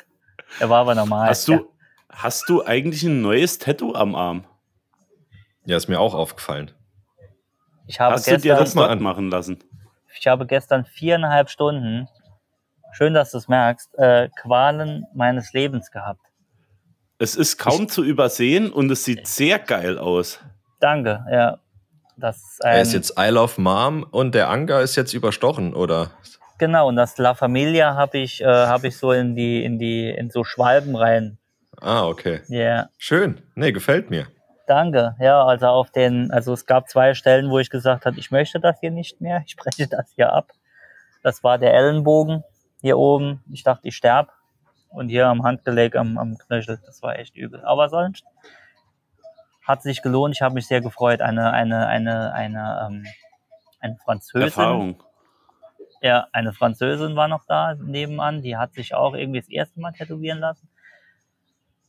Der 0.60 0.70
war 0.70 0.80
aber 0.82 0.96
normal. 0.96 1.30
Hast 1.30 1.48
du, 1.48 1.72
hast 2.10 2.50
du 2.50 2.66
eigentlich 2.66 3.04
ein 3.04 3.22
neues 3.22 3.60
Tattoo 3.60 3.94
am 3.94 4.16
Arm? 4.16 4.46
Ja, 5.68 5.76
ist 5.76 5.90
mir 5.90 6.00
auch 6.00 6.14
aufgefallen. 6.14 6.72
Ich 7.88 8.00
habe, 8.00 8.14
Hast 8.16 8.26
du 8.28 8.32
dir 8.32 8.38
gestern, 8.38 8.58
das 8.60 8.74
mal 8.74 8.82
dort 8.84 8.92
an. 8.94 9.04
machen 9.04 9.30
lassen? 9.30 9.60
ich 10.18 10.26
habe 10.26 10.46
gestern 10.48 10.86
viereinhalb 10.86 11.50
Stunden, 11.50 12.08
schön, 12.94 13.14
dass 13.14 13.32
du 13.32 13.38
es 13.38 13.50
merkst, 13.50 13.94
äh, 14.00 14.30
Qualen 14.42 15.06
meines 15.14 15.52
Lebens 15.52 15.92
gehabt. 15.92 16.22
Es 17.20 17.36
ist 17.36 17.58
kaum 17.58 17.90
zu 17.90 18.02
übersehen 18.04 18.72
und 18.72 18.90
es 18.92 19.04
sieht 19.04 19.28
sehr 19.28 19.60
geil 19.60 19.98
aus. 19.98 20.40
Danke, 20.80 21.26
ja. 21.30 21.58
Das 22.16 22.38
ist 22.38 22.64
ein, 22.66 22.76
Er 22.78 22.82
ist 22.84 22.94
jetzt 22.94 23.14
I 23.20 23.28
Love 23.30 23.60
Mom 23.62 24.04
und 24.10 24.34
der 24.34 24.50
Anga 24.50 24.80
ist 24.80 24.96
jetzt 24.96 25.14
überstochen, 25.14 25.74
oder? 25.76 26.12
genau, 26.58 26.88
und 26.88 26.96
das 26.96 27.18
La 27.18 27.36
Familia 27.36 27.94
habe 27.96 28.20
ich, 28.20 28.42
äh, 28.42 28.46
habe 28.46 28.88
ich 28.88 28.98
so 28.98 29.12
in 29.12 29.36
die, 29.36 29.64
in 29.66 29.78
die, 29.78 30.10
in 30.10 30.30
so 30.32 30.44
Schwalben 30.46 30.96
rein. 30.96 31.38
Ah, 31.82 32.08
okay. 32.08 32.40
Ja, 32.48 32.88
Schön. 32.98 33.42
Nee, 33.54 33.72
gefällt 33.74 34.10
mir. 34.10 34.28
Danke. 34.68 35.16
Ja, 35.20 35.44
also 35.44 35.68
auf 35.68 35.92
den, 35.92 36.32
also 36.32 36.54
es 36.54 36.66
gab 36.66 36.90
zwei 36.90 37.14
Stellen, 37.14 37.50
wo 37.50 37.60
ich 37.60 37.70
gesagt 37.70 38.06
habe, 38.06 38.20
ich 38.20 38.32
möchte 38.32 38.60
das 38.60 38.80
hier 38.80 38.92
nicht 38.92 39.22
mehr, 39.22 39.44
ich 39.46 39.56
breche 39.56 39.88
das 39.90 40.12
hier 40.16 40.34
ab. 40.34 40.52
Das 41.24 41.44
war 41.44 41.58
der 41.58 41.74
Ellenbogen 41.74 42.44
hier 42.82 42.98
oben. 42.98 43.44
Ich 43.52 43.64
dachte, 43.64 43.88
ich 43.88 43.96
sterb. 43.96 44.32
Und 44.90 45.10
hier 45.10 45.28
am 45.28 45.44
Handgelenk, 45.44 45.96
am, 45.96 46.18
am 46.18 46.38
Knöchel, 46.38 46.80
das 46.86 47.02
war 47.02 47.20
echt 47.20 47.36
übel. 47.36 47.64
Aber 47.66 47.90
sonst 47.90 48.24
hat 49.64 49.82
sich 49.82 50.02
gelohnt. 50.02 50.36
Ich 50.36 50.42
habe 50.42 50.54
mich 50.54 50.68
sehr 50.68 50.82
gefreut. 50.82 51.22
Eine, 51.22 51.52
eine, 51.52 51.88
eine, 51.88 52.34
eine, 52.34 52.88
ähm, 52.88 53.06
eine 53.80 53.98
Französin. 53.98 54.48
Erfahrung. 54.48 55.04
Ja, 56.02 56.28
eine 56.32 56.54
Französin 56.54 57.16
war 57.16 57.28
noch 57.28 57.44
da 57.48 57.74
nebenan, 57.76 58.42
die 58.44 58.56
hat 58.56 58.74
sich 58.74 58.94
auch 58.94 59.16
irgendwie 59.16 59.40
das 59.40 59.50
erste 59.50 59.80
Mal 59.80 59.94
tätowieren 59.94 60.40
lassen. 60.40 60.70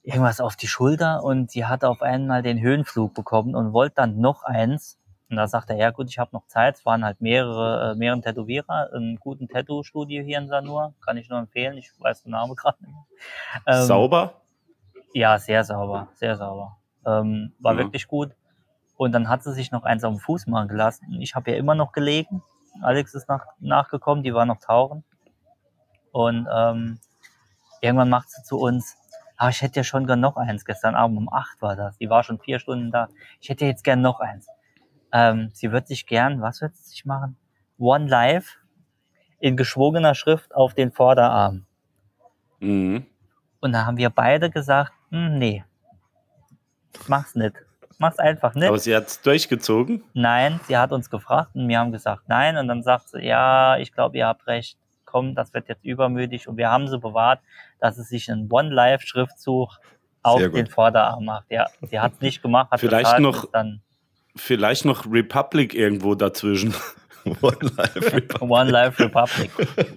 Irgendwas 0.08 0.40
auf 0.40 0.56
die 0.56 0.68
Schulter 0.68 1.22
und 1.22 1.54
die 1.54 1.66
hat 1.66 1.84
auf 1.84 2.00
einmal 2.00 2.42
den 2.42 2.58
Höhenflug 2.60 3.12
bekommen 3.12 3.54
und 3.54 3.74
wollte 3.74 3.96
dann 3.96 4.18
noch 4.20 4.42
eins. 4.42 4.98
Und 5.28 5.36
da 5.36 5.46
sagt 5.46 5.68
er, 5.68 5.76
ja 5.76 5.90
gut, 5.90 6.08
ich 6.08 6.18
habe 6.18 6.30
noch 6.32 6.46
Zeit. 6.46 6.76
Es 6.76 6.86
waren 6.86 7.04
halt 7.04 7.20
mehrere, 7.20 7.92
äh, 7.92 7.94
mehrere 7.94 8.22
Tätowierer, 8.22 8.88
einen 8.94 9.16
guten 9.16 9.48
Tattoo-Studio 9.48 10.22
hier 10.24 10.38
in 10.38 10.48
Sanur. 10.48 10.94
Kann 11.04 11.18
ich 11.18 11.28
nur 11.28 11.38
empfehlen. 11.38 11.76
Ich 11.76 11.90
weiß 11.98 12.22
den 12.22 12.32
Namen 12.32 12.54
gerade 12.56 12.78
nicht 12.82 12.94
mehr. 12.94 13.04
Ähm, 13.66 13.86
Sauber? 13.86 14.32
ja, 15.12 15.38
sehr 15.38 15.62
sauber, 15.64 16.08
sehr 16.14 16.36
sauber. 16.36 16.78
Ähm, 17.04 17.52
war 17.58 17.74
Ja. 17.74 17.80
wirklich 17.80 18.08
gut. 18.08 18.30
Und 18.96 19.12
dann 19.12 19.28
hat 19.28 19.42
sie 19.42 19.52
sich 19.52 19.70
noch 19.70 19.84
eins 19.84 20.04
auf 20.04 20.14
den 20.14 20.20
Fuß 20.20 20.46
machen 20.46 20.68
gelassen. 20.68 21.20
Ich 21.20 21.34
habe 21.34 21.50
ja 21.50 21.58
immer 21.58 21.74
noch 21.74 21.92
gelegen. 21.92 22.42
Alex 22.80 23.14
ist 23.14 23.28
nach, 23.28 23.44
nachgekommen, 23.60 24.22
die 24.24 24.32
war 24.32 24.46
noch 24.46 24.58
tauchen. 24.60 25.04
Und 26.12 26.48
ähm, 26.50 26.98
irgendwann 27.82 28.08
macht 28.08 28.30
sie 28.30 28.42
zu 28.42 28.58
uns, 28.58 28.96
ah, 29.38 29.48
ich 29.48 29.62
hätte 29.62 29.80
ja 29.80 29.84
schon 29.84 30.06
gern 30.06 30.20
noch 30.20 30.36
eins. 30.36 30.64
Gestern 30.64 30.94
Abend 30.94 31.16
um 31.16 31.32
acht 31.32 31.62
war 31.62 31.76
das. 31.76 31.96
Die 31.96 32.10
war 32.10 32.22
schon 32.22 32.38
vier 32.38 32.58
Stunden 32.58 32.90
da. 32.90 33.08
Ich 33.40 33.48
hätte 33.48 33.64
jetzt 33.64 33.84
gern 33.84 34.02
noch 34.02 34.20
eins. 34.20 34.46
Ähm, 35.12 35.50
sie 35.54 35.72
wird 35.72 35.86
sich 35.86 36.06
gern, 36.06 36.42
was 36.42 36.60
wird 36.60 36.76
sie 36.76 36.90
sich 36.90 37.06
machen? 37.06 37.36
One 37.78 38.06
Life 38.06 38.58
in 39.38 39.56
geschwungener 39.56 40.14
Schrift 40.14 40.54
auf 40.54 40.74
den 40.74 40.92
Vorderarm. 40.92 41.64
Mhm. 42.60 43.06
Und 43.60 43.72
da 43.72 43.86
haben 43.86 43.96
wir 43.96 44.10
beide 44.10 44.50
gesagt, 44.50 44.92
hm, 45.10 45.38
nee, 45.38 45.64
mach's 47.06 47.34
nicht. 47.34 47.54
Mach's 47.98 48.18
einfach 48.18 48.54
nicht. 48.54 48.68
Aber 48.68 48.78
sie 48.78 48.94
hat 48.94 49.06
es 49.06 49.20
durchgezogen. 49.22 50.04
Nein, 50.14 50.60
sie 50.68 50.76
hat 50.76 50.92
uns 50.92 51.10
gefragt 51.10 51.50
und 51.54 51.66
wir 51.68 51.78
haben 51.78 51.90
gesagt 51.90 52.28
nein. 52.28 52.56
Und 52.56 52.68
dann 52.68 52.82
sagt 52.82 53.08
sie, 53.08 53.20
ja, 53.20 53.76
ich 53.78 53.92
glaube, 53.92 54.16
ihr 54.18 54.26
habt 54.26 54.46
recht. 54.46 54.78
Komm, 55.10 55.34
das 55.34 55.54
wird 55.54 55.68
jetzt 55.68 55.84
übermütig. 55.84 56.48
Und 56.48 56.58
wir 56.58 56.70
haben 56.70 56.86
sie 56.86 56.98
bewahrt, 56.98 57.40
dass 57.80 57.96
sie 57.96 58.02
sich 58.02 58.30
einen 58.30 58.50
One-Life-Schriftzug 58.50 59.70
auf 60.22 60.40
den 60.52 60.66
Vorderarm 60.66 61.24
macht. 61.24 61.46
Ja, 61.50 61.66
sie 61.88 61.98
hat 61.98 62.12
es 62.14 62.20
nicht 62.20 62.42
gemacht, 62.42 62.70
hat 62.70 62.80
Vielleicht 62.80 63.04
bezahlt, 63.16 63.22
noch- 63.22 63.50
dann 63.52 63.80
Vielleicht 64.36 64.84
noch 64.84 65.04
Republic 65.10 65.74
irgendwo 65.74 66.14
dazwischen. 66.14 66.74
One 67.42 67.56
Life 67.76 68.00
Republic. 68.12 68.40
One 68.42 68.70
Life 68.70 69.02
Republic. 69.04 69.50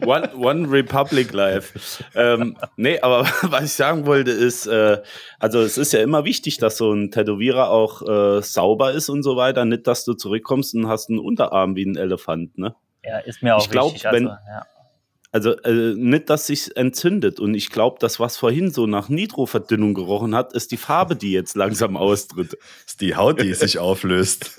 One, 0.06 0.30
One 0.36 0.70
Republic 0.72 1.32
Live. 1.32 2.02
ähm, 2.16 2.58
nee, 2.78 3.00
aber 3.00 3.22
was 3.44 3.64
ich 3.66 3.74
sagen 3.74 4.06
wollte 4.06 4.32
ist, 4.32 4.66
äh, 4.66 5.02
also 5.40 5.62
es 5.62 5.78
ist 5.78 5.94
ja 5.94 6.02
immer 6.02 6.26
wichtig, 6.26 6.58
dass 6.58 6.78
so 6.78 6.92
ein 6.94 7.12
Tätowierer 7.12 7.70
auch 7.70 8.02
äh, 8.02 8.42
sauber 8.42 8.92
ist 8.94 9.10
und 9.10 9.22
so 9.24 9.36
weiter. 9.38 9.64
Nicht, 9.66 9.86
dass 9.88 10.04
du 10.06 10.14
zurückkommst 10.14 10.74
und 10.76 10.88
hast 10.88 11.10
einen 11.10 11.20
Unterarm 11.20 11.76
wie 11.76 11.86
ein 11.86 11.96
Elefant, 11.96 12.58
ne? 12.58 12.74
Ja, 13.04 13.20
ist 13.20 13.42
mir 13.44 13.56
auch 13.56 13.62
Ich 13.64 13.70
glaub, 13.70 13.94
wichtig. 13.94 14.08
Also, 14.08 14.18
wenn- 14.18 14.28
ja. 14.28 14.66
Also 15.34 15.58
äh, 15.62 15.94
nicht, 15.96 16.30
dass 16.30 16.48
sich 16.48 16.76
entzündet. 16.76 17.40
Und 17.40 17.54
ich 17.54 17.70
glaube, 17.70 17.98
das, 18.00 18.20
was 18.20 18.36
vorhin 18.36 18.70
so 18.72 18.86
nach 18.86 19.08
Nitroverdünnung 19.08 19.94
gerochen 19.94 20.36
hat, 20.36 20.52
ist 20.54 20.72
die 20.72 20.78
Farbe, 20.78 21.16
die 21.16 21.32
jetzt 21.32 21.56
langsam 21.56 21.96
austritt. 21.96 22.54
Das 22.54 22.60
ist 22.88 23.02
die 23.02 23.16
Haut, 23.16 23.42
die 23.42 23.54
sich 23.54 23.80
auflöst. 23.80 24.52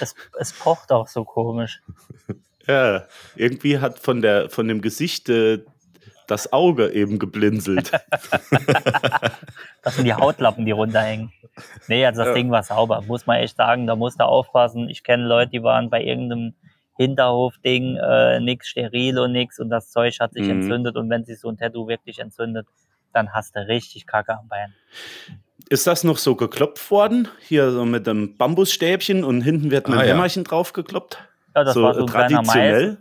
es, 0.00 0.14
es 0.38 0.52
pocht 0.52 0.90
auch 0.90 1.06
so 1.06 1.24
komisch. 1.24 1.80
Ja, 2.66 3.04
irgendwie 3.36 3.78
hat 3.78 4.00
von, 4.00 4.20
der, 4.20 4.50
von 4.50 4.66
dem 4.66 4.80
Gesicht 4.80 5.28
äh, 5.28 5.60
das 6.26 6.52
Auge 6.52 6.90
eben 6.90 7.18
geblinzelt. 7.20 7.92
Das 9.82 9.94
sind 9.94 10.04
die 10.04 10.14
Hautlappen, 10.14 10.64
die 10.66 10.72
runterhängen. 10.72 11.32
Nee, 11.86 12.04
also 12.04 12.18
das 12.22 12.28
Ja. 12.30 12.34
Ding 12.34 12.50
war 12.50 12.64
sauber, 12.64 13.02
muss 13.06 13.26
man 13.26 13.36
echt 13.36 13.56
sagen. 13.56 13.86
Da 13.86 13.94
musst 13.94 14.18
du 14.18 14.24
aufpassen. 14.24 14.88
Ich 14.88 15.04
kenne 15.04 15.24
Leute, 15.28 15.52
die 15.52 15.62
waren 15.62 15.90
bei 15.90 16.02
irgendeinem 16.02 16.54
Hinterhof-Ding, 16.96 17.96
äh, 17.96 18.40
nix 18.40 18.68
steril 18.68 19.18
und 19.18 19.32
nix 19.32 19.58
und 19.58 19.68
das 19.70 19.90
Zeug 19.90 20.18
hat 20.20 20.32
sich 20.32 20.44
Mhm. 20.44 20.50
entzündet 20.62 20.96
und 20.96 21.08
wenn 21.10 21.24
sich 21.24 21.38
so 21.40 21.48
ein 21.48 21.56
Tattoo 21.56 21.86
wirklich 21.88 22.18
entzündet, 22.18 22.66
dann 23.12 23.32
hast 23.32 23.56
du 23.56 23.60
richtig 23.66 24.06
Kacke 24.06 24.36
am 24.38 24.48
Bein. 24.48 24.74
ist 25.68 25.86
das 25.86 26.04
noch 26.04 26.18
so 26.18 26.34
geklopft 26.36 26.90
worden? 26.90 27.28
Hier 27.40 27.70
so 27.72 27.84
mit 27.84 28.08
einem 28.08 28.36
Bambusstäbchen 28.36 29.24
und 29.24 29.40
hinten 29.42 29.70
wird 29.70 29.86
ein 29.88 29.94
Ah, 29.94 30.04
ja. 30.04 30.14
Hämmerchen 30.14 30.44
drauf 30.44 30.72
gekloppt? 30.72 31.18
Ja, 31.54 31.64
das 31.64 31.74
so 31.74 31.82
war 31.82 31.94
so 31.94 32.00
ein 32.02 32.06
kleiner 32.06 32.42
traditionell? 32.42 32.72
Meißel, 32.86 32.98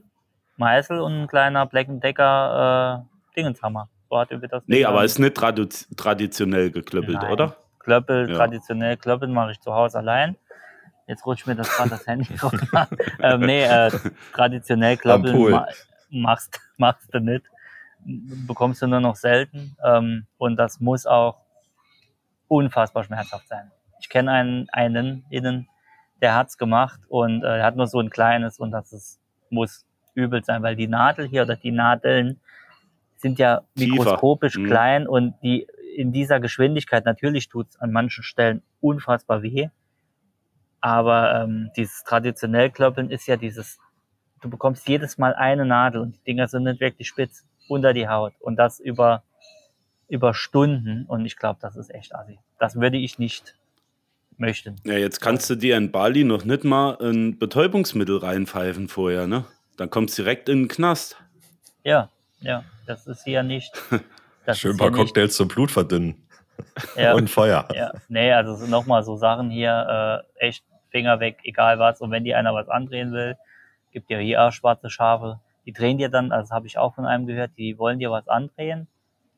Meißel 0.58 1.00
und 1.02 1.14
ein 1.24 1.28
kleiner 1.28 1.66
Black 1.66 1.88
Decker 1.90 3.06
äh, 3.06 3.36
Dingenshammer. 3.36 3.90
So 4.10 4.18
hat 4.18 4.32
über 4.32 4.48
das 4.48 4.64
Nee, 4.68 4.78
Ding 4.78 4.86
aber 4.86 5.04
ist 5.04 5.20
nicht 5.20 5.36
tradu 5.36 5.66
traditionell 5.98 6.72
geklöppelt, 6.72 7.22
Nein. 7.22 7.32
oder? 7.32 7.56
Klöppel, 7.80 8.30
Ja. 8.30 8.36
traditionell 8.38 8.98
Klöppeln 8.98 9.32
mache 9.34 9.52
ich 9.52 9.60
zu 9.60 9.74
Hause 9.74 10.00
allein. 10.00 10.36
Jetzt 11.08 11.26
rutscht 11.26 11.46
mir 11.48 11.56
das 11.56 11.70
gerade 11.70 11.92
das 11.92 12.08
Handy 12.08 12.36
runter. 12.42 12.88
ähm, 13.22 13.42
nee, 13.42 13.64
äh, 13.64 13.92
traditionell 14.34 14.98
Klöppeln 14.98 15.52
ma 15.52 15.68
machst, 16.10 16.60
machst 16.78 17.14
du 17.14 17.20
nicht. 17.20 17.46
Bekommst 18.48 18.82
du 18.82 18.88
nur 18.88 19.00
noch 19.00 19.16
selten. 19.16 19.76
Ähm, 19.84 20.26
und 20.38 20.58
das 20.58 20.80
muss 20.80 21.06
auch 21.06 21.38
unfassbar 22.48 23.04
schmerzhaft 23.04 23.48
sein. 23.48 23.72
Ich 24.00 24.10
kenne 24.10 24.32
einen, 24.32 24.70
einen 24.72 25.26
innen, 25.30 25.68
der 26.22 26.36
hat's 26.36 26.58
gemacht 26.58 27.00
und 27.08 27.44
äh, 27.44 27.58
er 27.60 27.66
hat 27.66 27.76
nur 27.76 27.88
so 27.88 28.00
ein 28.00 28.10
kleines 28.10 28.60
und 28.60 28.72
das 28.72 28.94
ist, 28.94 29.20
muss 29.50 29.86
übel 30.14 30.44
sein, 30.44 30.64
weil 30.64 30.76
die 30.76 30.88
Nadel 30.88 31.28
hier 31.28 31.42
oder 31.44 31.56
die 31.56 31.72
Nadeln 31.72 32.40
sind 33.18 33.40
ja 33.40 33.62
Tiefer. 33.76 33.92
mikroskopisch 33.96 34.58
Mhm. 34.58 34.66
klein 34.68 35.08
und 35.08 35.36
die 35.42 35.68
in 35.96 36.12
dieser 36.12 36.40
Geschwindigkeit, 36.40 37.06
natürlich 37.06 37.48
tut's 37.50 37.78
an 37.80 37.92
manchen 37.92 38.24
Stellen 38.24 38.62
unfassbar 38.82 39.42
weh, 39.44 39.70
aber 40.86 41.42
ähm, 41.42 41.72
dieses 41.76 42.04
traditionell 42.04 42.70
Klöppeln 42.70 43.10
ist 43.10 43.26
ja 43.26 43.38
dieses, 43.38 43.80
du 44.42 44.52
bekommst 44.52 44.88
jedes 44.88 45.18
Mal 45.18 45.34
eine 45.34 45.66
Nadel 45.66 46.00
und 46.00 46.16
die 46.16 46.24
Dinger 46.24 46.48
sind 46.48 46.62
nicht 46.62 46.80
wirklich 46.80 47.08
spitz 47.08 47.44
unter 47.68 47.92
die 47.92 48.08
Haut 48.08 48.34
und 48.40 48.56
das 48.56 48.80
über 48.80 49.24
über 50.08 50.36
Stunden 50.36 51.06
und 51.08 51.26
ich 51.26 51.38
glaube, 51.38 51.58
das 51.60 51.76
ist 51.76 51.92
echt 51.92 52.14
assi. 52.14 52.38
Das 52.60 52.80
würde 52.80 52.98
ich 52.98 53.18
nicht 53.18 53.56
möchten. 54.38 54.76
Ja, 54.84 54.94
jetzt 54.94 55.22
kannst 55.22 55.50
du 55.50 55.56
dir 55.56 55.76
in 55.76 55.92
Bali 55.92 56.24
noch 56.24 56.46
nicht 56.46 56.64
mal 56.64 57.00
ein 57.02 57.40
Betäubungsmittel 57.40 58.20
reinpfeifen 58.20 58.88
vorher, 58.88 59.26
ne? 59.26 59.46
Dann 59.78 59.90
kommst 59.90 60.20
du 60.20 60.22
direkt 60.22 60.50
in 60.50 60.64
den 60.64 60.68
Knast. 60.68 61.18
Ja, 61.84 62.12
ja, 62.42 62.64
das 62.86 63.08
ist 63.08 63.24
hier 63.24 63.42
nicht. 63.42 63.74
Das 64.46 64.60
Schön 64.60 64.70
ein 64.70 64.74
ist 64.74 64.78
paar 64.78 64.90
hier 64.90 64.98
nicht, 64.98 65.06
Cocktails 65.08 65.36
zum 65.36 65.48
Blut 65.48 65.72
verdünnen. 65.72 66.28
ja, 66.96 67.14
Und 67.16 67.32
Feuer. 67.32 67.68
ja, 67.74 67.92
nee, 68.10 68.32
also 68.32 68.68
nochmal 68.68 69.04
so 69.04 69.18
Sachen 69.18 69.50
hier, 69.50 70.24
äh, 70.40 70.46
echt 70.46 70.64
Finger 70.96 71.20
weg, 71.20 71.40
egal 71.44 71.78
was. 71.78 72.00
Und 72.00 72.12
wenn 72.12 72.24
dir 72.24 72.38
einer 72.38 72.54
was 72.54 72.70
andrehen 72.70 73.12
will, 73.12 73.36
gibt 73.92 74.10
dir 74.10 74.20
hier 74.20 74.42
auch 74.44 74.54
schwarze 74.54 74.90
Schafe. 74.90 75.42
Die 75.66 75.74
drehen 75.74 75.98
dir 75.98 76.08
dann, 76.08 76.32
also 76.32 76.54
habe 76.56 76.68
ich 76.68 76.78
auch 76.78 76.96
von 76.96 77.06
einem 77.06 77.28
gehört, 77.28 77.52
die 77.58 77.78
wollen 77.78 78.00
dir 78.00 78.12
was 78.12 78.30
andrehen. 78.30 78.88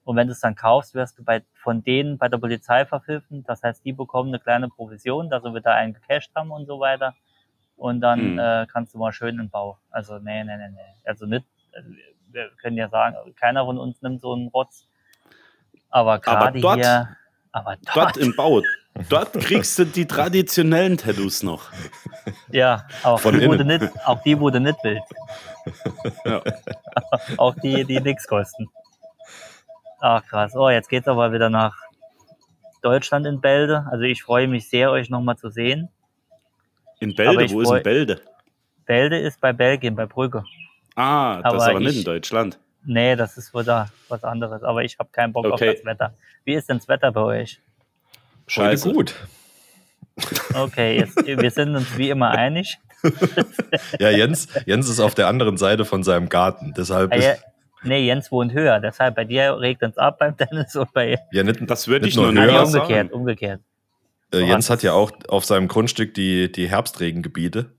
Und 0.03 0.15
wenn 0.17 0.27
du 0.27 0.33
es 0.33 0.39
dann 0.39 0.53
kaufst, 0.53 0.93
wirst 0.93 1.17
du 1.17 1.23
bei, 1.23 1.41
von 1.55 1.83
denen 1.83 2.19
bei 2.19 2.29
der 2.29 2.37
Polizei 2.37 2.85
verpfiffen. 2.85 3.43
Das 3.43 3.63
heißt, 3.63 3.83
die 3.83 3.91
bekommen 3.91 4.29
eine 4.29 4.39
kleine 4.39 4.69
Provision, 4.69 5.31
dass 5.31 5.41
sie 5.41 5.51
wieder 5.51 5.73
einen 5.73 5.93
gecasht 5.95 6.31
haben 6.35 6.51
und 6.51 6.67
so 6.67 6.79
weiter. 6.79 7.15
Und 7.75 8.01
dann 8.01 8.33
Mhm. 8.33 8.39
äh, 8.39 8.67
kannst 8.71 8.93
du 8.93 8.99
mal 8.99 9.11
schön 9.11 9.39
in 9.39 9.49
Bauch. 9.49 9.79
Also 9.89 10.19
nee, 10.19 10.43
nee, 10.43 10.57
nee, 10.57 10.69
nee. 10.69 10.93
Also 11.05 11.25
nicht, 11.25 11.45
wir 12.31 12.51
können 12.61 12.77
ja 12.77 12.87
sagen, 12.87 13.15
keiner 13.35 13.65
von 13.65 13.79
uns 13.79 13.99
nimmt 14.03 14.21
so 14.21 14.33
einen 14.33 14.49
Rotz. 14.49 14.87
Aber 15.89 16.19
gerade 16.19 16.59
hier, 16.59 17.17
aber 17.51 17.77
dort, 17.77 17.97
Dort 17.97 18.17
im 18.17 18.35
Bau. 18.35 18.61
Dort 19.09 19.33
kriegst 19.33 19.77
du 19.79 19.85
die 19.85 20.05
traditionellen 20.05 20.97
Tattoos 20.97 21.43
noch. 21.43 21.69
ja, 22.51 22.87
auch 23.03 23.19
Von 23.19 23.39
die, 23.39 23.47
wo 23.47 23.55
du 23.55 23.63
nicht, 23.65 23.83
auch 24.05 24.21
die, 24.23 24.39
wo 24.39 24.49
du 24.49 24.59
nicht 24.59 24.77
willst. 24.83 25.13
Ja. 26.25 26.41
auch 27.37 27.55
die, 27.55 27.83
die 27.85 27.99
nichts 27.99 28.27
kosten. 28.27 28.69
Ach 29.99 30.23
krass. 30.25 30.55
Oh, 30.55 30.69
jetzt 30.69 30.89
geht's 30.89 31.07
aber 31.07 31.31
wieder 31.33 31.49
nach 31.49 31.75
Deutschland 32.81 33.25
in 33.25 33.41
Bälde. 33.41 33.85
Also 33.91 34.03
ich 34.03 34.23
freue 34.23 34.47
mich 34.47 34.69
sehr, 34.69 34.91
euch 34.91 35.09
nochmal 35.09 35.37
zu 35.37 35.49
sehen. 35.49 35.89
In 36.99 37.11
Aber 37.11 37.35
Bälde, 37.35 37.53
wo 37.53 37.61
ist 37.61 37.69
denn 37.71 37.83
Bälde? 37.83 38.21
Bälde 38.85 39.19
ist 39.19 39.39
bei 39.41 39.53
Belgien, 39.53 39.95
bei 39.95 40.05
Brügge. 40.05 40.43
Ah, 40.95 41.41
das 41.41 41.53
ist 41.53 41.61
Aber 41.61 41.69
aber 41.71 41.79
nicht 41.79 41.91
ich- 41.91 41.97
in 41.99 42.03
Deutschland. 42.05 42.59
Nee, 42.89 43.17
das 43.17 43.37
ist 43.37 43.53
wieder 43.53 43.89
was 44.07 44.23
anderes. 44.23 44.63
Aber 44.63 44.81
ich 44.83 44.97
habe 44.97 45.09
keinen 45.11 45.33
Bock 45.33 45.45
Okay. 45.45 45.69
auf 45.71 45.75
das 45.75 45.85
Wetter. 45.85 46.13
Wie 46.45 46.53
ist 46.53 46.69
denn 46.69 46.77
das 46.77 46.87
Wetter 46.87 47.11
bei 47.11 47.21
euch? 47.21 47.59
Heute 48.47 48.77
Scheiße. 48.77 48.91
gut. 48.93 49.15
Okay, 50.53 50.97
jetzt, 50.97 51.15
wir 51.25 51.51
sind 51.51 51.75
uns 51.75 51.97
wie 51.97 52.09
immer 52.09 52.31
einig. 52.31 52.77
Ja, 53.99 54.09
Jens, 54.09 54.47
Jens 54.65 54.89
ist 54.89 54.99
auf 54.99 55.13
der 55.13 55.27
anderen 55.27 55.57
Seite 55.57 55.85
von 55.85 56.03
seinem 56.03 56.29
Garten. 56.29 56.73
Deshalb 56.75 57.13
Ah, 57.13 57.17
ja, 57.17 57.31
ist 57.33 57.43
nee, 57.83 58.05
Jens 58.05 58.31
wohnt 58.31 58.53
höher. 58.53 58.79
Deshalb 58.79 59.15
bei 59.15 59.23
dir 59.23 59.59
regnet 59.59 59.91
es 59.91 59.97
ab 59.99 60.17
beim 60.17 60.35
Dennis 60.35 60.75
und 60.75 60.91
bei 60.93 61.19
ja 61.31 61.43
nicht, 61.43 61.59
Das 61.69 61.87
würde 61.87 62.07
ich 62.07 62.15
nur 62.15 62.31
nee, 62.31 62.41
höher 62.41 62.53
mal 62.53 62.63
umgekehrt, 62.65 62.89
sagen. 62.89 63.09
umgekehrt. 63.11 63.61
äh? 64.33 64.39
Jens 64.39 64.69
hat 64.71 64.81
ja 64.81 64.93
auch 64.93 65.11
auf 65.27 65.45
seinem 65.45 65.67
Grundstück 65.67 66.15
die, 66.15 66.51
die 66.51 66.67
Herbstregengebiete. 66.67 67.71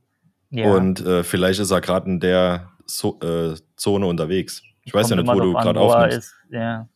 Ja. 0.50 0.70
Und 0.70 1.00
äh, 1.04 1.24
vielleicht 1.24 1.58
ist 1.60 1.72
er 1.72 1.80
gerade 1.80 2.06
in 2.08 2.20
der 2.20 2.70
so 2.86 3.18
äh, 3.20 3.56
Zone 3.76 4.06
unterwegs. 4.06 4.62
Ich 4.84 4.94
weiß 4.94 5.10
ja 5.10 5.16
nicht, 5.16 5.26
wo 5.28 5.40
du 5.40 5.52
gerade 5.52 5.80
er 5.80 5.82
aufnimmst. 5.82 6.18
ist. 6.18 6.34
Ja. 6.50 6.88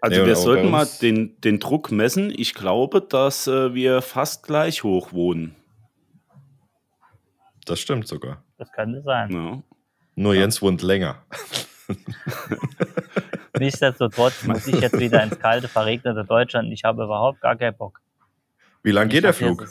Also 0.00 0.20
Nee, 0.20 0.26
wir 0.26 0.36
sollten 0.36 0.70
mal 0.70 0.86
den, 1.02 1.40
den 1.40 1.58
Druck 1.58 1.90
messen. 1.90 2.32
Ich 2.34 2.54
glaube, 2.54 3.00
dass 3.00 3.46
äh, 3.46 3.74
wir 3.74 4.00
fast 4.02 4.44
gleich 4.44 4.84
hoch 4.84 5.12
wohnen. 5.12 5.56
Das 7.66 7.80
stimmt 7.80 8.06
sogar. 8.06 8.42
Das 8.58 8.70
könnte 8.72 9.02
sein. 9.02 9.30
Ja. 9.30 9.62
Nur 10.14 10.34
Jens 10.34 10.62
wohnt 10.62 10.82
länger. 10.82 11.22
Nichtsdestotrotz 13.58 14.44
muss 14.44 14.66
ich 14.66 14.80
jetzt 14.80 14.98
wieder 14.98 15.22
ins 15.22 15.38
kalte, 15.38 15.68
verregnete 15.68 16.24
Deutschland. 16.24 16.72
Ich 16.72 16.84
habe 16.84 17.04
überhaupt 17.04 17.40
gar 17.40 17.56
keinen 17.56 17.76
Bock. 17.76 18.00
Wie 18.82 18.90
lang 18.90 19.08
Ich 19.08 19.14
geht 19.14 19.24
der 19.24 19.32
hab 19.32 19.40
jetzt, 19.40 19.46
Flug? 19.46 19.68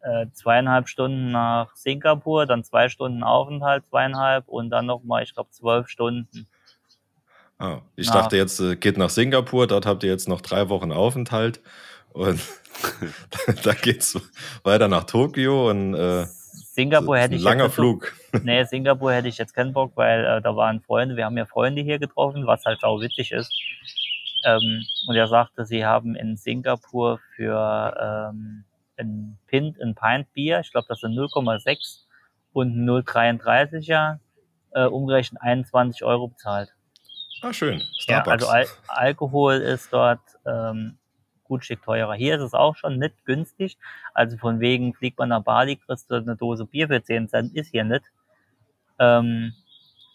Äh, 0.00 0.26
zweieinhalb 0.32 0.88
Stunden 0.88 1.30
nach 1.30 1.74
Singapur, 1.74 2.46
dann 2.46 2.64
zwei 2.64 2.88
Stunden 2.88 3.22
Aufenthalt, 3.22 3.84
zweieinhalb 3.90 4.48
und 4.48 4.70
dann 4.70 4.86
nochmal, 4.86 5.22
ich 5.22 5.34
glaube, 5.34 5.50
zwölf 5.50 5.88
Stunden. 5.88 6.48
Ah, 7.58 7.80
ich 7.96 8.06
nach- 8.08 8.14
dachte 8.14 8.36
jetzt, 8.36 8.60
äh, 8.60 8.76
geht 8.76 8.96
nach 8.98 9.10
Singapur, 9.10 9.66
dort 9.66 9.84
habt 9.86 10.02
ihr 10.04 10.10
jetzt 10.10 10.28
noch 10.28 10.40
drei 10.40 10.68
Wochen 10.68 10.92
Aufenthalt. 10.92 11.60
Und 12.12 12.40
da 13.64 13.72
geht's 13.74 14.18
weiter 14.64 14.88
nach 14.88 15.04
Tokio 15.04 15.70
und 15.70 15.94
äh, 15.94 16.26
Singapur 16.52 17.18
hätte 17.18 17.34
ein 17.34 17.38
ich 17.38 17.42
langer 17.42 17.64
jetzt 17.64 17.70
nicht 17.70 17.76
so- 17.76 17.82
Flug. 17.82 18.14
Nee, 18.44 18.62
Singapur 18.64 19.12
hätte 19.12 19.28
ich 19.28 19.38
jetzt 19.38 19.54
keinen 19.54 19.72
Bock, 19.72 19.92
weil 19.96 20.24
äh, 20.24 20.40
da 20.42 20.54
waren 20.54 20.80
Freunde, 20.80 21.16
wir 21.16 21.24
haben 21.24 21.36
ja 21.38 21.46
Freunde 21.46 21.82
hier 21.82 21.98
getroffen, 21.98 22.46
was 22.46 22.64
halt 22.64 22.84
auch 22.84 23.00
witzig 23.00 23.32
ist. 23.32 23.50
Ähm, 24.44 24.84
und 25.08 25.16
er 25.16 25.26
sagte, 25.26 25.64
sie 25.64 25.84
haben 25.84 26.14
in 26.14 26.36
Singapur 26.36 27.20
für 27.34 28.30
ähm, 28.30 28.64
ein 28.96 29.38
Pint, 29.46 29.80
ein 29.80 29.94
Pint 29.94 30.32
Bier, 30.34 30.60
ich 30.60 30.70
glaube, 30.70 30.86
das 30.88 31.00
sind 31.00 31.12
0,6 31.14 32.02
und 32.52 32.74
0,33er, 32.88 34.18
äh, 34.72 34.84
umgerechnet 34.84 35.40
21 35.42 36.04
Euro 36.04 36.28
bezahlt. 36.28 36.72
Ah, 37.42 37.52
schön. 37.52 37.78
Ja, 37.78 38.22
Starbucks. 38.22 38.28
also 38.44 38.48
Al 38.48 38.66
Alkohol 38.88 39.54
ist 39.54 39.92
dort 39.92 40.20
ähm, 40.46 40.98
gut 41.44 41.64
Stück 41.64 41.82
teurer. 41.82 42.14
Hier 42.14 42.36
ist 42.36 42.42
es 42.42 42.54
auch 42.54 42.76
schon 42.76 42.98
nicht 42.98 43.24
günstig. 43.24 43.78
Also 44.14 44.36
von 44.36 44.60
wegen 44.60 44.94
fliegt 44.94 45.18
man 45.18 45.30
nach 45.30 45.42
Bali, 45.42 45.76
kriegst 45.76 46.10
du 46.10 46.16
eine 46.16 46.36
Dose 46.36 46.64
Bier 46.66 46.88
für 46.88 47.02
10 47.02 47.28
Cent, 47.28 47.54
ist 47.54 47.70
hier 47.70 47.84
nicht. 47.84 48.04
Ähm, 48.98 49.52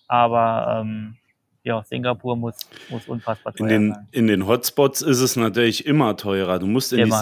aber 0.07 0.81
ähm, 0.81 1.17
ja, 1.63 1.81
Singapur 1.83 2.35
muss, 2.35 2.57
muss 2.89 3.07
unfassbar 3.07 3.53
teuer 3.53 3.69
In, 3.69 3.69
den, 3.69 3.93
sein. 3.93 4.07
in 4.11 4.27
den 4.27 4.47
Hotspots 4.47 5.01
ist 5.01 5.21
es 5.21 5.35
natürlich 5.35 5.85
immer 5.85 6.17
teurer. 6.17 6.59
Du 6.59 6.67
musst 6.67 6.91
in 6.93 6.99
Immer, 6.99 7.15
die 7.15 7.19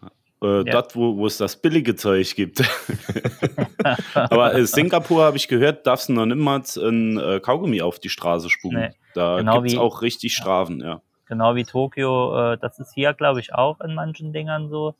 klar. 0.00 0.01
Äh, 0.42 0.56
Ja. 0.58 0.72
Dort, 0.72 0.96
wo, 0.96 1.16
wo 1.16 1.26
es 1.26 1.38
das 1.38 1.56
billige 1.56 1.94
Zeug 1.94 2.34
gibt. 2.34 2.62
Aber 4.14 4.54
äh, 4.54 4.66
Singapur, 4.66 5.24
habe 5.24 5.36
ich 5.36 5.48
gehört, 5.48 5.86
darfst 5.86 6.08
du 6.08 6.12
noch 6.12 6.26
niemals 6.26 6.76
ein 6.76 7.18
äh, 7.18 7.40
Kaugummi 7.40 7.82
auf 7.82 7.98
die 8.00 8.08
Straße 8.08 8.50
spucken. 8.50 8.78
Nee. 8.78 8.90
Da 9.14 9.36
Genau 9.38 9.60
gibt 9.60 9.72
es 9.72 9.78
auch 9.78 10.02
richtig 10.02 10.34
Strafen, 10.34 10.80
ja. 10.80 11.00
Genau 11.26 11.54
wie 11.54 11.64
Tokio, 11.64 12.52
äh, 12.52 12.58
das 12.58 12.78
ist 12.78 12.92
hier, 12.94 13.12
glaube 13.14 13.40
ich, 13.40 13.54
auch 13.54 13.80
in 13.80 13.94
manchen 13.94 14.32
Dingern 14.32 14.68
so. 14.68 14.94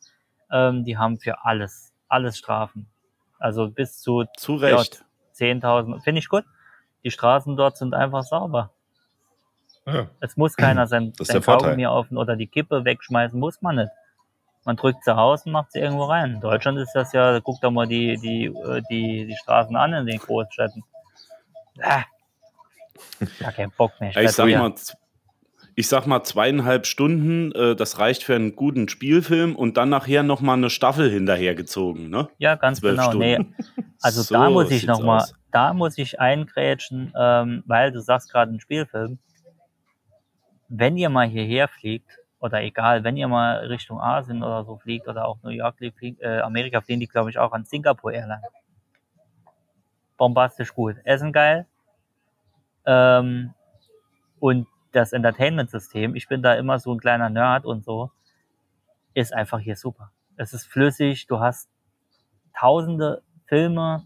Ähm, 0.51 0.85
die 0.85 0.97
haben 0.97 1.19
für 1.19 1.45
alles, 1.45 1.93
alles 2.09 2.39
Strafen. 2.39 2.87
Also 3.39 3.69
bis 3.69 4.01
zu 4.01 4.25
Zu 4.37 4.57
Recht. 4.57 5.05
10.000. 5.37 6.03
Finde 6.03 6.21
ich 6.21 6.29
gut. 6.29 6.45
Die 7.05 7.11
Straßen 7.11 7.57
dort 7.57 7.77
sind 7.77 7.95
einfach 7.95 8.23
sauber. 8.23 8.71
Ja. 9.87 10.09
Es 10.21 10.37
muss 10.37 10.57
keiner 10.57 10.87
sein, 10.87 11.13
Das 11.19 11.29
sein. 11.29 11.43
Kaugummi 11.43 11.87
auf 11.87 12.11
oder 12.13 12.37
die 12.37 12.47
Kippe 12.47 12.85
wegschmeißen, 12.85 13.39
muss 13.39 13.61
man 13.63 13.77
nicht. 13.77 13.91
Man 14.65 14.77
drückt 14.77 15.05
sie 15.05 15.17
aus 15.17 15.45
und 15.45 15.53
macht 15.53 15.73
sie 15.73 15.81
irgendwo 15.81 16.05
rein. 16.05 16.35
In 16.35 16.41
Deutschland 16.41 16.79
ist 16.79 16.93
das 16.93 17.13
ja, 17.13 17.41
guck 17.41 17.61
doch 17.61 17.71
mal 17.71 17.87
die, 17.87 18.17
die, 18.19 18.47
äh, 18.47 18.83
die, 18.91 19.27
die 19.27 19.37
Straßen 19.37 19.75
an 19.75 19.93
in 19.93 20.07
den 20.07 20.19
Großstädten. 20.19 20.85
Ah. 21.81 22.05
Kein 23.55 23.71
Bock 23.73 23.93
mehr. 24.01 24.11
Ich 24.11 24.17
werd 24.17 24.31
sag 24.31 24.47
mal, 24.49 24.75
ich 25.75 25.89
sag 25.89 26.07
mal 26.07 26.23
zweieinhalb 26.23 26.87
Stunden, 26.87 27.53
äh, 27.53 27.75
das 27.75 27.99
reicht 27.99 28.23
für 28.23 28.35
einen 28.35 28.55
guten 28.55 28.89
Spielfilm 28.89 29.57
und 29.57 29.77
dann 29.77 29.89
nachher 29.89 30.23
noch 30.23 30.41
mal 30.41 30.55
eine 30.55 30.71
Staffel 30.71 31.11
hinterhergezogen, 31.11 32.11
ne? 32.11 32.29
Ja, 32.39 32.55
ganz 32.57 32.81
zwölf 32.81 32.99
genau. 32.99 33.15
Nee, 33.15 33.39
also 34.01 34.23
So 34.23 34.35
da 34.35 34.51
muss 34.51 34.71
ich 34.71 34.83
sieht's 34.83 34.87
noch 34.87 35.01
mal, 35.01 35.19
aus. 35.23 35.35
da 35.51 35.73
muss 35.73 35.99
ich 35.99 36.21
eingrätschen, 36.21 37.13
ähm, 37.19 37.65
weil 37.67 37.91
du 37.91 38.01
sagst 38.01 38.31
gerade 38.31 38.53
ein 38.53 38.61
Spielfilm. 38.61 39.19
Wenn 40.69 40.97
ihr 40.97 41.09
mal 41.09 41.27
hierher 41.27 41.69
fliegt, 41.69 42.19
oder 42.43 42.61
egal, 42.61 43.05
wenn 43.05 43.17
ihr 43.17 43.29
mal 43.29 43.59
Richtung 43.67 44.01
Asien 44.01 44.43
oder 44.43 44.65
so 44.65 44.77
fliegt 44.77 45.07
oder 45.07 45.27
auch 45.27 45.39
New 45.45 45.51
York 45.51 45.77
äh, 45.81 46.41
Amerika 46.41 46.81
fliegen 46.81 46.99
die, 46.99 47.07
glaube 47.07 47.31
ich, 47.31 47.39
auch 47.39 47.53
an 47.53 47.65
Singapore 47.65 48.15
Airlines. 48.15 48.43
Bombastisch 50.17 50.75
gut. 50.75 50.97
Essen 51.05 51.33
geil. 51.33 51.67
Ähm, 52.85 53.55
und 54.41 54.67
das 54.91 55.13
Entertainment-System, 55.13 56.17
ich 56.17 56.27
bin 56.27 56.43
da 56.43 56.55
immer 56.55 56.81
so 56.81 56.93
ein 56.93 56.99
kleiner 56.99 57.31
Nerd 57.31 57.65
und 57.65 57.85
so, 57.85 58.11
ist 59.15 59.33
einfach 59.33 59.61
hier 59.61 59.77
super. 59.77 60.11
Es 60.37 60.53
ist 60.53 60.67
flüssig, 60.67 61.29
du 61.29 61.39
hast 61.39 61.71
tausende 62.59 63.23
Filme 63.47 64.05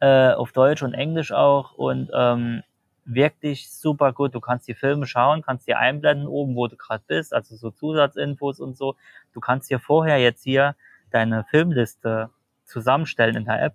äh, 0.00 0.32
auf 0.32 0.52
Deutsch 0.52 0.82
und 0.82 0.94
Englisch 0.94 1.32
auch 1.32 1.74
und 1.74 2.10
ähm, 2.14 2.62
wirklich 3.04 3.70
super 3.70 4.12
gut. 4.12 4.34
Du 4.34 4.40
kannst 4.40 4.68
die 4.68 4.74
Filme 4.74 5.06
schauen, 5.06 5.42
kannst 5.42 5.66
die 5.66 5.74
einblenden 5.74 6.26
oben, 6.26 6.54
wo 6.54 6.68
du 6.68 6.76
gerade 6.76 7.02
bist, 7.06 7.34
also 7.34 7.56
so 7.56 7.70
Zusatzinfos 7.70 8.60
und 8.60 8.76
so. 8.76 8.96
Du 9.32 9.40
kannst 9.40 9.70
dir 9.70 9.78
vorher 9.78 10.18
jetzt 10.18 10.44
hier 10.44 10.76
deine 11.10 11.44
Filmliste 11.50 12.30
zusammenstellen 12.64 13.36
in 13.36 13.44
der 13.44 13.62
App 13.62 13.74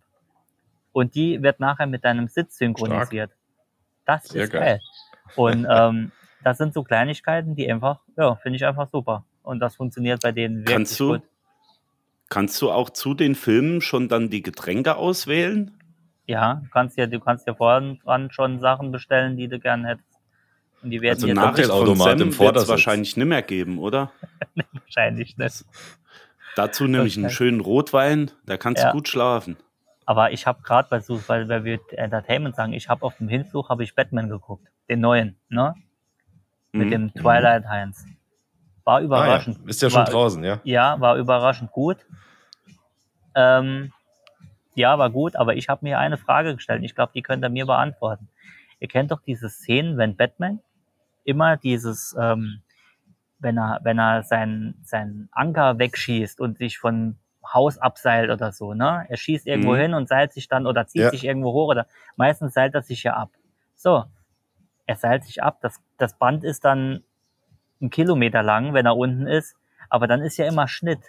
und 0.92 1.16
die 1.16 1.44
wird 1.44 1.60
nachher 1.60 1.88
mit 1.88 2.04
deinem 2.04 2.28
Sitz 2.28 2.58
synchronisiert. 2.58 3.32
Das 4.06 4.24
Sehr 4.30 4.46
ist 4.46 4.52
geil. 4.52 4.62
geil. 4.62 4.82
Und 5.36 5.68
ähm, 5.70 6.12
das 6.44 6.58
sind 6.58 6.74
so 6.74 6.84
Kleinigkeiten, 6.84 7.56
die 7.56 7.72
einfach, 7.72 8.00
ja, 8.16 8.36
finde 8.36 8.56
ich 8.56 8.66
einfach 8.66 8.90
super. 8.90 9.26
Und 9.44 9.60
das 9.60 9.76
funktioniert 9.76 10.22
bei 10.22 10.32
denen 10.32 10.60
wirklich 10.60 10.76
Kannst 10.76 11.00
du, 11.00 11.14
gut. 11.14 11.22
kannst 12.30 12.62
du 12.62 12.72
auch 12.72 12.90
zu 12.90 13.14
den 13.14 13.36
Filmen 13.36 13.82
schon 13.82 14.08
dann 14.08 14.30
die 14.30 14.42
Getränke 14.42 14.96
auswählen? 14.96 15.77
Ja, 16.28 16.56
du 16.64 16.70
kannst 16.70 16.98
ja, 16.98 17.08
du 17.08 17.20
kannst 17.20 17.48
ja 17.48 17.56
vorhin 17.56 18.00
dran 18.04 18.30
schon 18.32 18.60
Sachen 18.60 18.92
bestellen, 18.92 19.38
die 19.38 19.48
du 19.48 19.60
gern 19.60 19.86
hättest. 19.86 20.06
Und 20.82 20.92
die 20.92 21.02
werden 21.02 21.16
Also 21.18 21.28
jetzt 21.28 21.36
Nachricht 21.36 21.70
von 21.70 21.78
Cocktailautomat 21.80 22.20
Sam 22.20 22.28
im 22.28 22.34
Vordersitz. 22.34 22.70
wahrscheinlich 22.70 23.18
nicht 23.18 23.26
mehr 23.26 23.42
geben, 23.42 23.80
oder? 23.80 24.12
wahrscheinlich 24.74 25.38
nicht. 25.38 25.66
Dazu 26.56 26.86
nämlich 26.88 27.16
einen 27.18 27.26
Okay. 27.28 27.34
schönen 27.36 27.62
Rotwein, 27.62 28.32
da 28.46 28.58
kannst 28.58 28.84
Ja. 28.84 28.90
du 28.92 28.98
gut 28.98 29.08
schlafen. 29.08 29.58
Aber 30.06 30.32
ich 30.32 30.46
habe 30.48 30.62
gerade 30.64 30.88
bei 30.90 31.00
so, 31.00 31.22
weil, 31.28 31.48
weil 31.50 31.64
wir 31.64 31.80
Entertainment 31.92 32.56
sagen, 32.56 32.74
ich 32.74 32.88
habe 32.90 33.04
auf 33.04 33.18
dem 33.18 33.28
Hinflug 33.28 33.70
habe 33.70 33.84
ich 33.84 33.96
Batman 33.96 34.30
geguckt, 34.30 34.68
den 34.90 35.00
neuen, 35.02 35.38
ne? 35.50 35.76
Mit 36.74 36.88
Mhm. 36.88 36.92
dem 36.92 37.14
Twilight 37.14 37.66
Heinz. 37.68 38.06
War 38.84 38.98
Ah, 38.98 39.00
ja. 39.02 39.06
überraschend. 39.06 39.60
Ist 39.68 39.82
ja 39.82 39.90
schon 39.90 40.00
war, 40.00 40.06
draußen, 40.06 40.44
ja? 40.44 40.60
Ja, 40.64 41.00
war 41.00 41.18
überraschend 41.18 41.72
gut. 41.72 41.98
Ähm, 43.36 43.92
ja, 44.78 44.98
war 45.00 45.10
gut, 45.10 45.36
aber 45.36 45.56
ich 45.56 45.70
habe 45.70 45.86
mir 45.86 46.00
eine 46.00 46.18
Frage 46.18 46.56
gestellt. 46.56 46.84
Ich 46.84 46.96
glaube, 46.96 47.12
die 47.14 47.22
könnt 47.22 47.44
ihr 47.44 47.50
mir 47.50 47.66
beantworten. 47.66 48.30
Ihr 48.80 48.88
kennt 48.88 49.12
doch 49.12 49.22
diese 49.22 49.50
Szenen, 49.50 49.98
wenn 49.98 50.16
Batman 50.16 50.60
immer 51.24 51.58
dieses, 51.58 52.16
ähm, 52.20 52.62
wenn 53.40 53.58
er, 53.58 53.80
wenn 53.84 54.00
er 54.00 54.24
seinen, 54.24 54.80
seinen 54.84 55.30
Anker 55.32 55.80
wegschießt 55.80 56.40
und 56.40 56.58
sich 56.58 56.78
von 56.80 57.18
Haus 57.54 57.78
abseilt 57.78 58.30
oder 58.30 58.52
so, 58.52 58.74
ne? 58.74 59.06
Er 59.10 59.18
schießt 59.18 59.48
irgendwo 59.48 59.74
Mhm. 59.74 59.80
hin 59.80 59.94
und 59.94 60.10
seilt 60.10 60.34
sich 60.34 60.48
dann 60.48 60.68
oder 60.68 60.86
zieht 60.88 61.02
Ja. 61.04 61.10
sich 61.12 61.24
irgendwo 61.24 61.54
hoch 61.54 61.70
oder 61.70 61.88
meistens 62.16 62.54
seilt 62.54 62.76
er 62.76 62.82
sich 62.82 63.04
ja 63.04 63.14
ab. 63.14 63.30
So. 63.76 64.06
Er 64.86 64.96
seilt 64.96 65.24
sich 65.26 65.44
ab, 65.44 65.60
das, 65.62 65.82
das 65.98 66.18
Band 66.18 66.44
ist 66.44 66.64
dann 66.66 67.04
einen 67.82 67.90
Kilometer 67.90 68.42
lang, 68.44 68.74
wenn 68.74 68.86
er 68.86 68.98
unten 68.98 69.28
ist, 69.28 69.56
aber 69.90 70.08
dann 70.08 70.22
ist 70.22 70.38
ja 70.38 70.48
immer 70.48 70.68
Schnitt. 70.68 71.00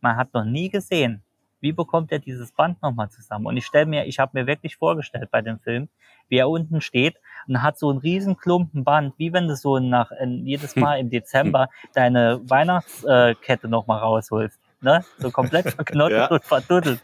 Man 0.00 0.16
hat 0.16 0.34
noch 0.34 0.44
nie 0.44 0.70
gesehen, 0.70 1.22
wie 1.60 1.72
bekommt 1.72 2.12
er 2.12 2.18
dieses 2.18 2.52
Band 2.52 2.80
nochmal 2.82 3.10
zusammen. 3.10 3.46
Und 3.46 3.56
ich 3.56 3.66
stelle 3.66 3.86
mir, 3.86 4.06
ich 4.06 4.18
habe 4.18 4.38
mir 4.38 4.46
wirklich 4.46 4.76
vorgestellt 4.76 5.28
bei 5.30 5.42
dem 5.42 5.58
Film, 5.58 5.88
wie 6.28 6.36
er 6.36 6.48
unten 6.48 6.80
steht 6.80 7.16
und 7.46 7.62
hat 7.62 7.78
so 7.78 7.88
einen 7.90 7.98
riesen 7.98 8.36
Klumpen 8.36 8.84
Band, 8.84 9.14
wie 9.18 9.32
wenn 9.32 9.48
du 9.48 9.56
so 9.56 9.78
nach 9.78 10.10
in, 10.12 10.46
jedes 10.46 10.76
Mal 10.76 10.98
im 11.00 11.10
Dezember 11.10 11.68
deine 11.94 12.40
Weihnachtskette 12.44 13.68
nochmal 13.68 14.00
rausholst. 14.00 14.58
Ne? 14.80 15.04
So 15.18 15.30
komplett 15.32 15.70
verknotet 15.74 16.18
Ja. 16.18 16.26
und 16.26 16.44
verduddelt. 16.44 17.00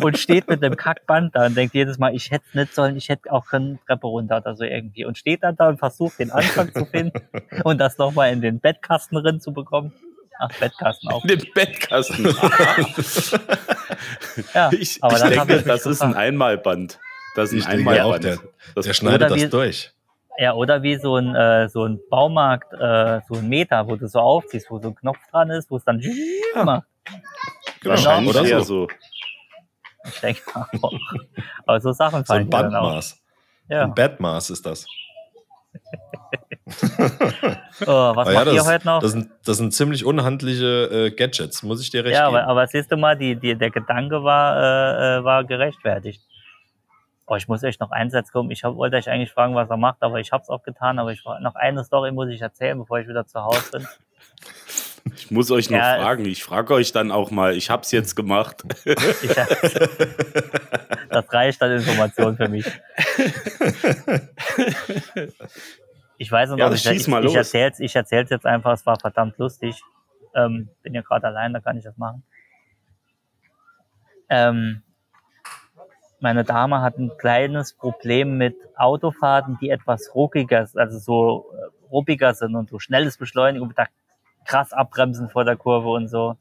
Und 0.00 0.16
steht 0.16 0.48
mit 0.48 0.62
dem 0.62 0.76
Kackband 0.76 1.34
da 1.36 1.44
und 1.44 1.54
denkt 1.56 1.74
jedes 1.74 1.98
Mal, 1.98 2.14
ich 2.14 2.30
hätte 2.30 2.44
nicht 2.54 2.74
sollen, 2.74 2.96
ich 2.96 3.08
hätte 3.10 3.30
auch 3.30 3.44
können 3.46 3.78
Treppe 3.86 4.06
runter 4.06 4.38
oder 4.38 4.56
so 4.56 4.64
irgendwie. 4.64 5.04
Und 5.04 5.18
steht 5.18 5.42
dann 5.42 5.56
da 5.56 5.68
und 5.68 5.78
versucht 5.78 6.18
den 6.20 6.30
Anfang 6.30 6.72
zu 6.72 6.86
finden 6.86 7.20
und 7.64 7.78
das 7.78 7.98
nochmal 7.98 8.32
in 8.32 8.40
den 8.40 8.60
Bettkasten 8.60 9.16
drin 9.22 9.40
zu 9.40 9.52
bekommen. 9.52 9.92
Ach, 10.38 10.48
Bettkasten 10.58 11.08
auch. 11.10 11.22
Den 11.26 11.42
Bettkasten. 11.54 12.24
Ja, 14.54 14.70
ich 14.72 14.98
aber 15.02 15.16
ich 15.16 15.22
denke, 15.46 15.62
das 15.62 15.86
ist 15.86 16.02
ein. 16.02 16.14
Einmalband. 16.14 16.98
Das 17.36 17.52
ist 17.52 17.60
Ich 17.60 17.66
ein 17.68 17.78
Einmalband. 17.80 18.24
der, 18.24 18.38
das 18.74 18.86
der 18.86 18.94
schneidet 18.94 19.30
das 19.30 19.40
wie- 19.42 19.48
durch. 19.48 19.92
Ja, 20.38 20.54
oder 20.54 20.82
wie 20.82 20.96
so 20.96 21.16
ein, 21.16 21.34
äh, 21.34 21.68
so 21.68 21.84
ein 21.84 22.00
Baumarkt, 22.10 22.72
äh, 22.72 23.20
so 23.28 23.34
ein 23.38 23.48
Meter, 23.48 23.86
wo 23.86 23.96
du 23.96 24.08
so 24.08 24.18
aufziehst, 24.18 24.70
wo 24.70 24.78
so 24.80 24.88
ein 24.88 24.94
Knopf 24.94 25.18
dran 25.30 25.50
ist, 25.50 25.70
wo 25.70 25.76
es 25.76 25.84
dann 25.84 26.02
macht. 26.54 26.84
Genau, 27.80 27.90
wahrscheinlich 27.94 28.30
oder 28.34 28.44
eher 28.48 28.60
so. 28.60 28.86
so. 28.86 28.88
Ich 30.08 30.20
denke 30.20 30.40
auch. 30.54 30.92
Aber 31.66 31.80
so 31.80 31.92
Sachen 31.92 32.20
So 32.20 32.24
fallen 32.32 32.42
ein 32.44 32.46
mir 32.48 32.50
dann 32.62 32.74
auch. 32.76 32.82
Bandmaß. 32.84 33.22
Ja. 33.68 33.82
Ein 33.84 33.94
Badmaß 33.94 34.50
ist 34.50 34.64
das. 34.64 34.86
Oh, 37.86 38.16
was 38.16 38.28
Aber 38.28 38.32
ja, 38.32 38.44
macht 38.44 38.54
ihr 38.54 38.64
heute 38.64 38.86
noch? 38.86 39.00
das, 39.00 39.12
sind, 39.12 39.30
das 39.44 39.56
sind 39.56 39.72
ziemlich 39.72 40.04
unhandliche 40.04 41.08
äh, 41.08 41.10
Gadgets, 41.10 41.62
muss 41.62 41.80
ich 41.82 41.90
dir 41.90 42.04
recht 42.04 42.14
ja, 42.14 42.26
geben. 42.26 42.36
aber, 42.36 42.48
aber 42.48 42.66
siehst 42.66 42.92
du 42.92 42.96
mal, 42.96 43.16
die, 43.16 43.36
die, 43.36 43.54
der 43.56 43.70
Gedanke 43.70 44.22
war, 44.22 44.56
äh, 44.56 45.18
äh, 45.18 45.24
war 45.24 45.44
gerechtfertigt. 45.44 46.22
Oh, 47.26 47.36
ich 47.36 47.48
muss 47.48 47.62
echt 47.62 47.80
noch 47.80 47.90
einen 47.90 48.10
Satz 48.10 48.30
kommen. 48.30 48.50
Ich 48.50 48.64
hab, 48.64 48.76
wollte 48.76 48.96
euch 48.96 49.08
eigentlich 49.08 49.32
fragen, 49.32 49.54
was 49.54 49.70
er 49.70 49.76
macht, 49.76 50.02
aber 50.02 50.20
ich 50.20 50.32
habe 50.32 50.42
es 50.42 50.48
auch 50.48 50.62
getan. 50.62 50.98
Aber 50.98 51.12
ich 51.12 51.24
noch 51.40 51.54
eine 51.54 51.84
Story 51.84 52.12
muss 52.12 52.28
ich 52.28 52.40
erzählen, 52.40 52.78
bevor 52.78 52.98
ich 52.98 53.08
wieder 53.08 53.26
zu 53.26 53.42
Hause 53.42 53.70
bin. 53.72 53.88
Ich 55.16 55.30
muss 55.30 55.50
euch 55.50 55.70
noch 55.70 55.78
Ja, 55.78 55.96
fragen. 55.96 56.24
Ich 56.24 56.42
frage 56.42 56.74
euch 56.74 56.92
dann 56.92 57.10
auch 57.10 57.30
mal. 57.30 57.56
Ich 57.56 57.70
hab's 57.70 57.90
jetzt 57.92 58.16
gemacht. 58.16 58.62
Ich, 59.22 59.34
das 61.10 61.32
reicht 61.32 61.62
an 61.62 61.72
Information 61.72 62.36
für 62.36 62.48
mich. 62.48 62.64
Ich 66.16 66.30
weiß 66.32 66.50
noch, 66.50 66.58
Ja, 66.58 66.68
ob 66.68 66.74
ich, 66.74 66.86
ich, 66.86 67.08
ich 67.08 67.80
ich 67.80 67.96
erzähl's 67.96 68.30
jetzt 68.30 68.46
einfach, 68.46 68.72
es 68.72 68.86
war 68.86 68.98
verdammt 68.98 69.36
lustig. 69.38 69.82
Ähm, 70.34 70.68
bin 70.82 70.94
ja 70.94 71.02
gerade 71.02 71.26
allein, 71.26 71.52
da 71.52 71.60
kann 71.60 71.76
ich 71.76 71.84
das 71.84 71.96
machen. 71.98 72.22
Ähm, 74.28 74.82
meine 76.20 76.44
Dame 76.44 76.80
hat 76.80 76.96
ein 76.98 77.10
kleines 77.18 77.74
Problem 77.74 78.38
mit 78.38 78.56
Autofahrten, 78.76 79.58
die 79.60 79.70
etwas 79.70 80.14
ruckiger, 80.14 80.68
also 80.74 80.98
so 80.98 81.52
äh, 81.52 81.88
ruppiger 81.90 82.32
sind 82.32 82.54
und 82.54 82.70
so 82.70 82.78
schnelles 82.78 83.18
Beschleunigen 83.18 83.62
und 83.62 83.74
krass 84.44 84.72
abbremsen 84.72 85.28
vor 85.30 85.44
der 85.44 85.56
Kurve 85.56 85.88
und 85.90 86.08
so. 86.08 86.36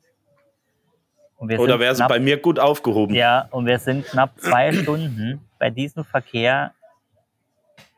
Und 1.37 1.49
wir 1.49 1.59
Oder 1.59 1.79
wäre 1.79 1.95
knapp- 1.95 2.09
bei 2.09 2.19
mir 2.19 2.37
gut 2.39 2.59
aufgehoben? 2.59 3.15
ja, 3.15 3.47
und 3.51 3.65
wir 3.65 3.79
sind 3.79 4.05
knapp 4.05 4.39
zwei 4.39 4.71
Stunden 4.81 5.47
bei 5.59 5.69
diesem 5.69 6.03
Verkehr 6.05 6.73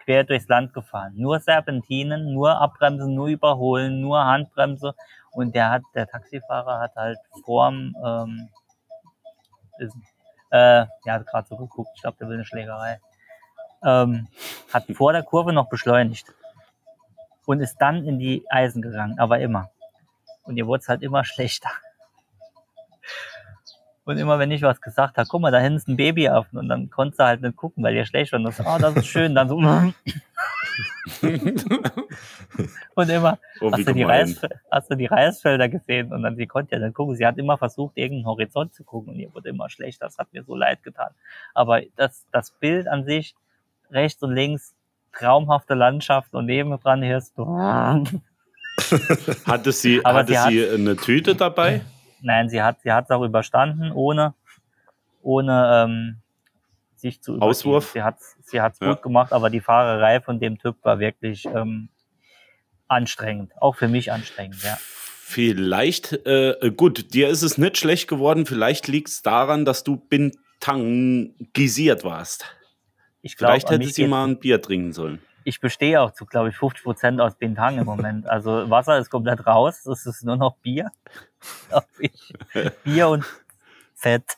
quer 0.04 0.24
durchs 0.24 0.47
Land 0.47 0.74
gefahren. 0.74 1.14
Nur 1.16 1.39
Serpentinen, 1.39 2.34
nur 2.34 2.60
Abbremsen, 2.60 3.16
nur 3.16 3.28
Überholen, 3.28 4.01
nur 4.01 4.24
Handbremse. 4.26 4.95
Und 5.32 5.56
der 5.56 5.72
hat, 5.72 5.82
der 5.95 6.08
Taxifahrer 6.08 6.80
hat 6.80 6.95
halt 6.95 7.18
vorm, 7.45 7.95
ähm, 8.06 8.49
ist, 9.80 9.95
äh, 10.51 10.86
ja, 11.06 11.14
hat 11.14 11.26
gerade 11.28 11.47
so 11.47 11.56
geguckt, 11.58 11.89
ich 11.95 12.01
glaube, 12.01 12.18
der 12.20 12.28
will 12.28 12.36
eine 12.36 12.45
Schlägerei. 12.45 12.99
Ähm, 13.84 14.28
hat 14.74 14.86
vor 14.93 15.12
der 15.14 15.24
Kurve 15.24 15.51
noch 15.54 15.68
beschleunigt 15.70 16.28
und 17.45 17.60
ist 17.62 17.78
dann 17.78 18.06
in 18.06 18.20
die 18.20 18.45
Eisen 18.49 18.82
gegangen, 18.82 19.20
aber 19.20 19.39
immer. 19.39 19.70
Und 20.44 20.58
ihr 20.58 20.68
wurde 20.68 20.82
es 20.82 20.89
halt 20.89 21.02
immer 21.02 21.24
schlechter. 21.24 21.72
Und 24.06 24.18
immer 24.18 24.38
wenn 24.38 24.52
ich 24.52 24.62
was 24.62 24.82
gesagt 24.82 25.18
habe, 25.18 25.28
guck 25.30 25.41
mal, 25.41 25.52
da 25.52 25.60
hinten 25.60 25.78
ist 25.78 25.88
ein 25.88 25.96
Babyaffen 25.96 26.60
und 26.60 26.68
dann 26.68 26.89
konntest 26.89 27.20
du 27.20 27.24
halt 27.24 27.41
nicht 27.41 27.56
gucken, 27.56 27.84
weil 27.84 27.96
ihr 27.96 28.06
schlecht 28.06 28.34
war. 28.34 28.39
Und 28.39 28.46
das, 28.46 28.60
oh, 28.60 28.78
das 28.78 28.96
ist 28.98 29.08
schön. 29.08 29.34
Dann 29.34 29.48
so, 29.48 29.56
und 32.96 33.10
immer, 33.10 33.38
Oh, 33.62 33.72
hast, 33.72 33.88
du 33.88 33.94
die 33.94 34.06
hast 34.72 34.91
du 34.91 34.96
die 34.96 35.06
Reisfelder 35.06 35.70
gesehen? 35.70 36.12
Und 36.12 36.24
dann, 36.24 36.36
sie 36.36 36.48
konnte 36.48 36.76
ja 36.76 36.82
dann 36.82 36.94
gucken. 36.94 37.16
Sie 37.16 37.26
hat 37.26 37.38
immer 37.38 37.58
versucht, 37.58 37.96
irgendeinen 37.96 38.26
Horizont 38.26 38.74
zu 38.74 38.84
gucken 38.84 39.14
und 39.14 39.20
ihr 39.20 39.34
wurde 39.34 39.50
immer 39.50 39.70
schlecht. 39.70 40.02
Das 40.02 40.18
hat 40.18 40.34
mir 40.34 40.44
so 40.44 40.56
leid 40.56 40.84
getan. 40.84 41.12
Aber 41.54 41.82
das, 41.96 42.26
das 42.32 42.52
Bild 42.52 42.88
an 42.88 43.06
sich, 43.06 43.36
rechts 43.89 44.22
und 44.22 44.34
links, 44.34 44.76
traumhafte 45.14 45.76
Landschaft 45.76 46.34
und 46.34 46.48
nebendran 46.48 47.04
hörst 47.04 47.38
du. 47.38 47.46
Hatte 49.46 49.72
sie, 49.72 50.04
Aber 50.06 50.20
hatte 50.20 50.34
sie 50.34 50.40
hat- 50.40 50.50
sie 50.52 50.70
eine 50.70 50.96
Tüte 50.96 51.36
dabei? 51.36 51.82
Nein, 52.22 52.50
sie 52.50 52.62
hat 52.62 52.82
sie 52.84 52.92
hat 52.92 53.06
es 53.06 53.12
auch 53.12 53.24
überstanden, 53.24 53.92
ohne, 53.92 54.34
ohne 55.22 55.84
ähm, 55.86 56.18
sich 56.96 57.22
zu 57.22 57.32
übergeben. 57.34 57.50
Auswurf? 57.50 57.92
Sie 57.94 58.02
hat 58.02 58.18
sie 58.42 58.62
hat's 58.62 58.80
Ja. 58.82 58.94
gut 58.94 59.04
gemacht, 59.04 59.34
aber 59.34 59.50
die 59.50 59.60
Fahrerei 59.60 60.22
von 60.22 60.40
dem 60.40 60.58
Typ 60.58 60.78
war 60.84 61.00
wirklich 61.00 61.46
ähm, 61.46 61.90
anstrengend. 62.88 63.52
Auch 63.60 63.76
für 63.76 63.88
mich 63.88 64.12
anstrengend, 64.12 64.62
ja. 64.64 64.78
Vielleicht, 65.26 66.14
äh, 66.28 66.72
gut, 66.78 67.14
dir 67.14 67.30
ist 67.30 67.42
es 67.42 67.58
nicht 67.58 67.78
schlecht 67.78 68.08
geworden. 68.08 68.46
Vielleicht 68.46 68.88
liegt 68.88 69.10
es 69.10 69.22
daran, 69.24 69.66
dass 69.66 69.84
du 69.84 69.96
bintangisiert 69.98 72.04
warst. 72.04 72.46
Ich 73.22 73.36
glaube, 73.38 73.54
Vielleicht 73.54 73.70
hätte 73.72 73.88
sie 73.88 74.06
mal 74.08 74.26
ein 74.28 74.40
Bier 74.40 74.62
trinken 74.62 74.94
sollen. 74.94 75.20
Ich 75.46 75.60
bestehe 75.60 76.00
auch 76.02 76.12
zu, 76.12 76.26
glaube 76.26 76.50
ich, 76.50 76.56
50 76.58 76.84
Prozent 76.84 77.22
aus 77.22 77.36
Bintang 77.36 77.78
im 77.78 77.86
Moment. 77.86 78.28
Also 78.28 78.70
Wasser 78.70 78.98
ist 78.98 79.10
komplett 79.10 79.46
raus, 79.46 79.86
es 79.86 80.06
ist 80.06 80.24
nur 80.24 80.38
noch 80.38 80.56
Bier. 80.58 80.89
Glaub 81.70 81.86
ich. 82.00 82.34
Bier 82.84 83.10
und 83.10 83.26
Fett. 83.96 84.38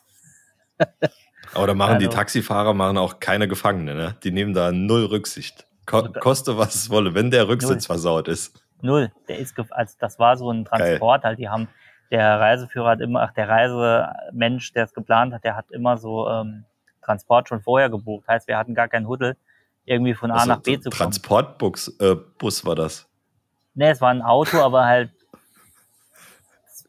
Aber 1.54 1.66
da 1.66 1.74
machen 1.74 1.98
die 1.98 2.06
Also- 2.06 2.16
Taxifahrer 2.18 2.74
machen 2.74 2.98
auch 2.98 3.20
keine 3.20 3.48
Gefangene, 3.48 3.94
ne? 3.94 4.16
Die 4.24 4.30
nehmen 4.30 4.52
da 4.54 4.72
null 4.72 5.04
Rücksicht. 5.06 5.66
Ko 5.86 6.08
koste 6.20 6.58
was 6.58 6.74
es 6.74 6.90
wolle, 6.90 7.14
wenn 7.14 7.30
der 7.30 7.48
Rücksitz 7.48 7.70
Null. 7.88 7.96
versaut 7.96 8.28
ist. 8.28 8.60
Null. 8.82 9.12
Der 9.28 9.38
ist, 9.38 9.54
also 9.70 9.96
das 10.00 10.18
war 10.18 10.36
so 10.36 10.50
ein 10.50 10.64
Transport 10.64 11.22
halt. 11.24 11.38
Die 11.38 11.48
haben, 11.48 11.68
der 12.10 12.40
Reiseführer 12.40 12.90
hat 12.90 13.00
immer, 13.00 13.22
ach, 13.22 13.32
der 13.32 13.48
Reisemensch, 13.48 14.72
der 14.72 14.84
es 14.84 14.92
geplant 14.92 15.32
hat, 15.32 15.44
der 15.44 15.56
hat 15.56 15.70
immer 15.70 15.96
so 15.96 16.28
ähm, 16.28 16.64
Transport 17.02 17.48
schon 17.48 17.60
vorher 17.60 17.88
gebucht. 17.88 18.26
Heißt, 18.26 18.48
wir 18.48 18.58
hatten 18.58 18.74
gar 18.74 18.88
keinen 18.88 19.06
Huddel, 19.06 19.36
irgendwie 19.86 20.14
von 20.14 20.30
A 20.30 20.34
Also, 20.34 20.48
nach 20.48 20.60
B 20.60 20.74
so 20.76 20.82
zu 20.82 20.90
kommen. 20.90 20.98
Transportbus 20.98 21.96
äh, 22.00 22.14
Bus 22.38 22.64
war 22.66 22.74
das. 22.74 23.06
Nee, 23.74 23.90
es 23.90 24.00
war 24.00 24.10
ein 24.10 24.22
Auto, 24.22 24.58
aber 24.58 24.84
halt, 24.84 25.10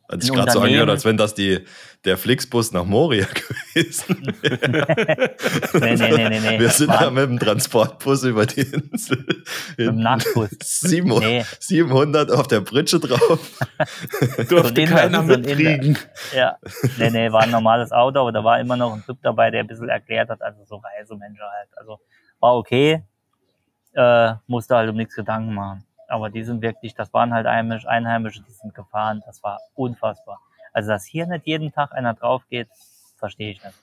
Hat 0.09 0.21
sich 0.21 0.31
gerade 0.31 0.51
so 0.51 0.61
angehört, 0.61 0.89
als 0.89 1.03
wenn 1.03 1.17
das 1.17 1.33
die, 1.33 1.65
der 2.05 2.17
Flixbus 2.17 2.71
nach 2.71 2.85
Moria 2.85 3.25
gewesen 3.73 4.33
wäre. 4.41 5.35
nee, 5.73 5.95
nee, 5.95 6.11
nee, 6.15 6.29
nee, 6.29 6.39
nee. 6.39 6.59
Wir 6.59 6.69
sind 6.69 6.89
da 6.89 7.09
mit 7.11 7.25
dem 7.25 7.37
Transportbus 7.39 8.23
über 8.23 8.45
die 8.45 8.61
Insel. 8.61 9.25
mit 9.77 9.87
dem 9.87 9.97
Nachtbus. 9.99 10.49
700, 10.61 11.23
Nee. 11.29 11.45
700 11.59 12.31
auf 12.31 12.47
der 12.47 12.61
Pritsche 12.61 13.01
drauf. 13.01 13.19
Durfte 14.49 14.81
Inder- 14.81 14.95
keiner 14.95 15.19
so 15.21 15.27
mitkriegen. 15.27 15.97
Ja, 16.33 16.57
nee, 16.97 17.09
nee, 17.09 17.31
war 17.33 17.41
ein 17.43 17.51
normales 17.51 17.91
Auto, 17.91 18.21
aber 18.21 18.31
da 18.31 18.43
war 18.45 18.59
immer 18.61 18.77
noch 18.77 18.93
ein 18.93 19.03
Typ 19.05 19.17
dabei, 19.23 19.51
der 19.51 19.59
ein 19.59 19.67
bisschen 19.67 19.89
erklärt 19.89 20.29
hat, 20.29 20.41
also 20.41 20.63
so 20.63 20.77
Reisemensch 20.77 21.37
halt. 21.39 21.69
Also 21.75 21.99
war 22.39 22.55
okay, 22.55 23.03
äh, 23.93 24.33
musste 24.47 24.75
halt 24.75 24.89
um 24.89 24.95
nichts 24.95 25.15
Gedanken 25.15 25.53
machen. 25.53 25.83
Aber 26.07 26.29
die 26.29 26.43
sind 26.43 26.61
wirklich, 26.61 26.93
das 26.95 27.13
waren 27.13 27.33
halt 27.33 27.45
Einheimisch, 27.45 27.85
Einheimische, 27.85 28.41
die 28.41 28.51
sind 28.51 28.73
gefahren, 28.73 29.21
das 29.25 29.43
war 29.43 29.59
unfassbar. 29.75 30.39
Also, 30.71 30.89
dass 30.89 31.05
hier 31.05 31.25
nicht 31.27 31.45
jeden 31.47 31.71
Tag 31.71 31.91
einer 31.91 32.13
drauf 32.13 32.43
geht, 32.49 32.69
verstehe 33.17 33.51
ich 33.51 33.63
nicht. 33.63 33.75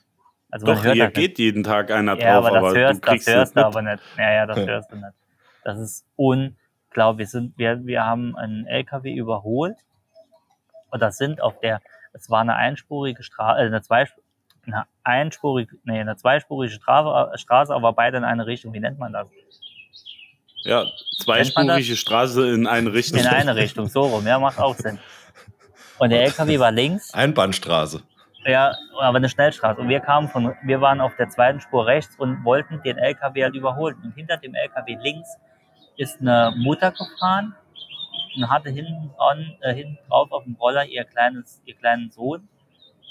Also 0.49 0.67
Doch, 0.67 0.83
hier 0.83 0.95
das 0.95 1.07
nicht. 1.07 1.15
geht 1.15 1.39
jeden 1.39 1.63
Tag 1.63 1.91
einer 1.91 2.15
Ja, 2.15 2.37
drauf, 2.37 2.45
aber 2.45 2.57
aber, 2.57 2.67
das 2.67 2.73
du 2.73 2.79
hörst, 2.79 3.03
das 3.03 3.09
kriegst 3.09 3.27
hörst 3.27 3.49
es 3.51 3.53
du 3.55 3.65
aber 3.65 3.81
nicht. 3.81 4.03
Ja, 4.17 4.31
ja, 4.31 4.45
das 4.45 4.57
Ja. 4.59 4.65
hörst 4.67 4.91
du 4.91 4.95
nicht. 4.95 5.13
Das 5.63 5.79
ist 5.79 6.05
unglaublich. 6.15 7.27
Wir, 7.27 7.27
sind, 7.27 7.57
wir, 7.57 7.85
wir 7.85 8.05
haben 8.05 8.35
einen 8.37 8.65
LKW 8.65 9.13
überholt 9.13 9.77
und 10.91 11.01
das 11.01 11.17
sind 11.17 11.41
auf 11.41 11.59
der, 11.59 11.81
es 12.13 12.29
war 12.29 12.41
eine 12.41 12.55
einspurige 12.55 13.23
Straße, 13.23 13.59
äh, 13.59 13.65
eine, 13.65 13.81
Zweisp 13.81 14.15
eine 14.67 14.85
einspurige, 15.03 15.77
nee, 15.83 15.99
eine 15.99 16.15
zweispurige 16.15 16.73
Straße, 16.73 17.37
Straße, 17.37 17.73
aber 17.73 17.93
beide 17.93 18.17
in 18.17 18.23
eine 18.23 18.45
Richtung. 18.45 18.73
Wie 18.73 18.79
nennt 18.79 18.99
man 18.99 19.13
das? 19.13 19.27
Ja, 20.63 20.85
zweispurige 21.19 21.95
Straße 21.95 22.53
in 22.53 22.67
eine 22.67 22.93
Richtung. 22.93 23.19
In 23.19 23.27
eine 23.27 23.55
Richtung, 23.55 23.87
so 23.87 24.03
rum. 24.03 24.25
Ja, 24.25 24.39
macht 24.39 24.59
auch 24.59 24.75
Sinn. 24.75 24.99
Und 25.99 26.09
der 26.09 26.23
LKW 26.23 26.59
war 26.59 26.71
links 26.71 27.13
Einbahnstraße. 27.13 28.01
Ja, 28.45 28.75
aber 28.99 29.17
eine 29.17 29.29
Schnellstraße. 29.29 29.81
Und 29.81 29.89
wir 29.89 29.99
kamen 30.01 30.27
von, 30.27 30.53
wir 30.63 30.81
waren 30.81 31.01
auf 31.01 31.15
der 31.15 31.29
zweiten 31.29 31.61
Spur 31.61 31.85
rechts 31.85 32.15
und 32.17 32.43
wollten 32.43 32.81
den 32.83 32.97
LKW 32.97 33.43
halt 33.43 33.55
überholen. 33.55 33.97
Und 34.03 34.11
hinter 34.13 34.37
dem 34.37 34.53
LKW 34.53 34.97
links 35.01 35.29
ist 35.97 36.21
eine 36.21 36.53
Mutter 36.55 36.91
gefahren 36.91 37.55
und 38.35 38.49
hatte 38.49 38.69
hinten, 38.69 39.11
dran, 39.17 39.55
äh, 39.61 39.73
hinten 39.73 39.97
drauf 40.07 40.31
auf 40.31 40.43
dem 40.43 40.55
Roller 40.55 40.85
ihr 40.85 41.05
kleines, 41.05 41.61
ihr 41.65 41.75
kleinen 41.75 42.11
Sohn. 42.11 42.47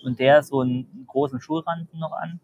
Und 0.05 0.19
der 0.19 0.43
so 0.43 0.61
einen 0.61 1.07
großen 1.09 1.41
Schulranzen 1.41 1.99
noch 1.99 2.13
an. 2.13 2.41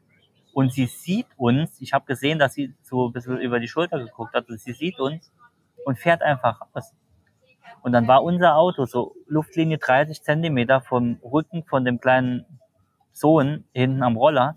Und 0.52 0.72
sie 0.72 0.86
sieht 0.86 1.26
uns, 1.36 1.80
ich 1.80 1.92
habe 1.92 2.06
gesehen, 2.06 2.38
dass 2.38 2.54
sie 2.54 2.74
so 2.82 3.08
ein 3.08 3.12
bisschen 3.12 3.38
über 3.40 3.60
die 3.60 3.68
Schulter 3.68 3.98
geguckt 3.98 4.34
hat, 4.34 4.48
und 4.48 4.60
sie 4.60 4.72
sieht 4.72 4.98
uns 4.98 5.30
und 5.84 5.98
fährt 5.98 6.22
einfach 6.22 6.60
raus. 6.74 6.92
Und 7.82 7.92
dann 7.92 8.08
war 8.08 8.22
unser 8.24 8.56
Auto 8.56 8.84
so 8.84 9.14
Luftlinie 9.26 9.78
30 9.78 10.22
Zentimeter 10.22 10.80
vom 10.80 11.18
Rücken 11.22 11.64
von 11.64 11.84
dem 11.84 12.00
kleinen 12.00 12.44
Sohn 13.12 13.64
hinten 13.72 14.02
am 14.02 14.16
Roller. 14.16 14.56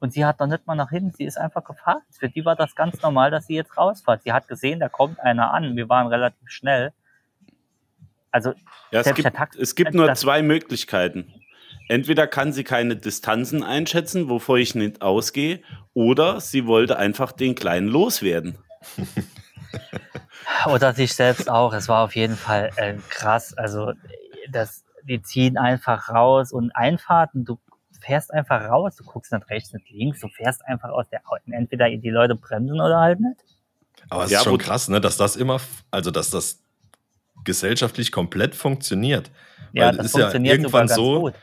Und 0.00 0.12
sie 0.12 0.24
hat 0.24 0.40
noch 0.40 0.46
nicht 0.46 0.66
mal 0.66 0.74
nach 0.76 0.90
hinten, 0.90 1.12
sie 1.12 1.24
ist 1.24 1.36
einfach 1.38 1.64
gefahren. 1.64 2.00
Für 2.10 2.28
die 2.28 2.44
war 2.44 2.56
das 2.56 2.74
ganz 2.74 3.02
normal, 3.02 3.30
dass 3.30 3.46
sie 3.46 3.54
jetzt 3.56 3.76
rausfährt. 3.76 4.22
Sie 4.22 4.32
hat 4.32 4.48
gesehen, 4.48 4.80
da 4.80 4.88
kommt 4.88 5.20
einer 5.20 5.52
an. 5.52 5.76
Wir 5.76 5.88
waren 5.88 6.06
relativ 6.06 6.48
schnell. 6.48 6.92
Also, 8.30 8.52
Ja, 8.90 9.00
es 9.00 9.14
gibt, 9.14 9.34
Takt- 9.34 9.56
es 9.56 9.74
gibt 9.74 9.94
nur 9.94 10.12
zwei 10.14 10.42
Möglichkeiten. 10.42 11.32
Entweder 11.88 12.26
kann 12.26 12.52
sie 12.52 12.64
keine 12.64 12.96
Distanzen 12.96 13.62
einschätzen, 13.62 14.28
wovor 14.28 14.58
ich 14.58 14.74
nicht 14.74 15.02
ausgehe, 15.02 15.60
oder 15.94 16.40
sie 16.40 16.66
wollte 16.66 16.98
einfach 16.98 17.32
den 17.32 17.54
Kleinen 17.54 17.88
loswerden. 17.88 18.58
oder 20.66 20.92
sich 20.94 21.14
selbst 21.14 21.48
auch. 21.50 21.72
Es 21.72 21.88
war 21.88 22.04
auf 22.04 22.14
jeden 22.14 22.36
Fall 22.36 22.70
äh, 22.76 22.94
krass. 23.08 23.54
Also, 23.54 23.92
das, 24.50 24.84
die 25.02 25.22
ziehen 25.22 25.56
einfach 25.56 26.08
raus 26.10 26.52
und 26.52 26.70
Einfahrten, 26.74 27.44
du 27.44 27.58
fährst 28.00 28.32
einfach 28.32 28.62
raus, 28.68 28.96
du 28.96 29.04
guckst 29.04 29.32
nicht 29.32 29.48
rechts, 29.50 29.72
nicht 29.72 29.90
links, 29.90 30.20
du 30.20 30.28
fährst 30.28 30.64
einfach 30.66 30.90
aus 30.90 31.08
der, 31.08 31.20
entweder 31.50 31.90
die 31.90 32.10
Leute 32.10 32.34
bremsen 32.36 32.80
oder 32.80 32.98
halt 32.98 33.20
nicht. 33.20 33.44
Aber 34.08 34.24
es 34.24 34.30
Ja, 34.30 34.38
ist 34.38 34.44
schon 34.44 34.58
krass, 34.58 34.88
ne, 34.88 35.00
dass 35.00 35.16
das 35.16 35.36
immer, 35.36 35.60
also 35.90 36.10
dass 36.10 36.30
das 36.30 36.62
gesellschaftlich 37.44 38.12
komplett 38.12 38.54
funktioniert. 38.54 39.30
Ja, 39.72 39.86
Weil 39.86 39.96
das 39.96 40.06
es 40.06 40.12
ist 40.12 40.16
ja 40.16 40.20
funktioniert 40.22 40.62
sogar 40.62 40.82
irgendwann 40.82 40.86
ganz 40.86 40.94
so, 40.94 41.20
gut. 41.20 41.34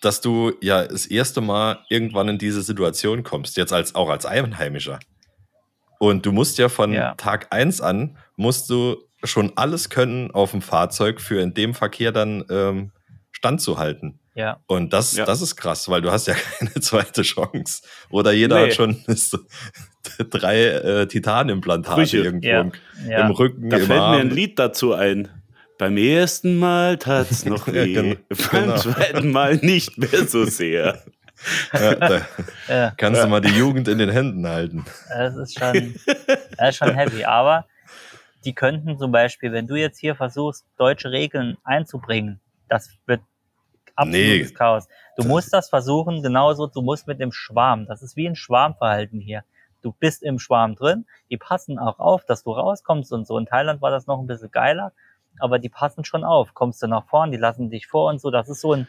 Dass 0.00 0.20
du 0.20 0.52
ja 0.60 0.84
das 0.86 1.06
erste 1.06 1.40
Mal 1.40 1.78
irgendwann 1.88 2.28
in 2.28 2.38
diese 2.38 2.62
Situation 2.62 3.22
kommst, 3.22 3.56
jetzt 3.56 3.72
als 3.72 3.94
auch 3.94 4.08
als 4.10 4.26
Einheimischer. 4.26 4.98
Und 5.98 6.26
du 6.26 6.32
musst 6.32 6.58
ja 6.58 6.68
von 6.68 6.92
Ja. 6.92 7.14
Tag 7.14 7.46
1 7.50 7.80
an, 7.80 8.16
musst 8.36 8.68
du 8.70 8.96
schon 9.22 9.52
alles 9.56 9.88
können 9.88 10.30
auf 10.32 10.50
dem 10.50 10.60
Fahrzeug 10.60 11.20
für 11.20 11.40
in 11.40 11.54
dem 11.54 11.72
Verkehr 11.72 12.12
dann 12.12 12.44
ähm, 12.50 12.92
standzuhalten. 13.32 14.18
Ja. 14.34 14.60
Und 14.66 14.92
das, 14.92 15.16
Ja. 15.16 15.24
das 15.24 15.40
ist 15.40 15.56
krass, 15.56 15.88
weil 15.88 16.02
du 16.02 16.10
hast 16.10 16.26
ja 16.26 16.34
keine 16.58 16.74
zweite 16.80 17.22
Chance. 17.22 17.82
Oder 18.10 18.32
jeder 18.32 18.56
Nee. 18.60 18.66
hat 18.66 18.74
schon 18.74 19.02
drei 20.30 20.64
äh, 20.66 21.06
Titanimplantate 21.06 22.16
irgendwo 22.16 22.46
Ja. 22.48 22.60
im, 22.60 22.72
Ja. 23.08 23.26
im 23.26 23.30
Rücken, 23.32 23.70
Da 23.70 23.78
im 23.78 23.86
fällt 23.86 24.00
Arm. 24.00 24.16
mir 24.16 24.20
ein 24.20 24.30
Lied 24.30 24.58
dazu 24.58 24.92
ein. 24.92 25.28
Beim 25.78 25.96
ersten 25.96 26.58
Mal 26.58 26.98
tat's 26.98 27.44
noch 27.46 27.66
Ja, 27.66 27.72
weh, 27.74 27.94
genau. 27.94 28.16
beim 28.28 28.62
Genau. 28.64 28.76
zweiten 28.76 29.32
Mal 29.32 29.56
nicht 29.56 29.98
mehr 29.98 30.26
so 30.26 30.44
sehr. 30.44 31.02
Ja, 31.74 32.20
Ja. 32.68 32.92
kannst 32.96 33.22
du 33.22 33.26
mal 33.26 33.40
die 33.40 33.50
Jugend 33.50 33.88
in 33.88 33.98
den 33.98 34.08
Händen 34.08 34.46
halten. 34.46 34.84
Das 35.10 35.36
ist 35.36 35.58
schon, 35.58 35.94
das 36.56 36.70
ist 36.70 36.76
schon 36.76 36.94
heavy. 36.94 37.24
Aber 37.24 37.66
die 38.44 38.54
könnten 38.54 38.96
zum 38.98 39.10
Beispiel, 39.12 39.52
wenn 39.52 39.66
du 39.66 39.74
jetzt 39.74 39.98
hier 39.98 40.14
versuchst, 40.14 40.64
deutsche 40.78 41.10
Regeln 41.10 41.58
einzubringen, 41.64 42.40
das 42.68 42.88
wird 43.06 43.20
absolutes 43.96 44.50
Nee. 44.50 44.54
Chaos. 44.54 44.88
Du 45.18 45.24
musst 45.24 45.52
das 45.52 45.68
versuchen, 45.68 46.22
genauso, 46.22 46.66
du 46.68 46.80
musst 46.82 47.08
mit 47.08 47.20
dem 47.20 47.32
Schwarm, 47.32 47.84
das 47.86 48.00
ist 48.00 48.16
wie 48.16 48.26
ein 48.28 48.36
Schwarmverhalten 48.36 49.20
hier. 49.20 49.42
Du 49.82 49.92
bist 49.92 50.22
im 50.22 50.38
Schwarm 50.38 50.76
drin, 50.76 51.04
die 51.30 51.36
passen 51.36 51.78
auch 51.78 51.98
auf, 51.98 52.24
dass 52.24 52.44
du 52.44 52.52
rauskommst 52.52 53.12
und 53.12 53.26
so. 53.26 53.36
In 53.36 53.44
Thailand 53.46 53.82
war 53.82 53.90
das 53.90 54.06
noch 54.06 54.18
ein 54.20 54.26
bisschen 54.28 54.50
geiler, 54.52 54.92
aber 55.40 55.58
die 55.58 55.68
passen 55.68 56.04
schon 56.04 56.24
auf. 56.24 56.54
Kommst 56.54 56.82
du 56.82 56.86
nach 56.86 57.04
vorn, 57.06 57.30
die 57.30 57.36
lassen 57.36 57.70
dich 57.70 57.86
vor 57.86 58.10
und 58.10 58.20
so. 58.20 58.30
Das 58.30 58.48
ist 58.48 58.60
so 58.60 58.72
ein, 58.72 58.88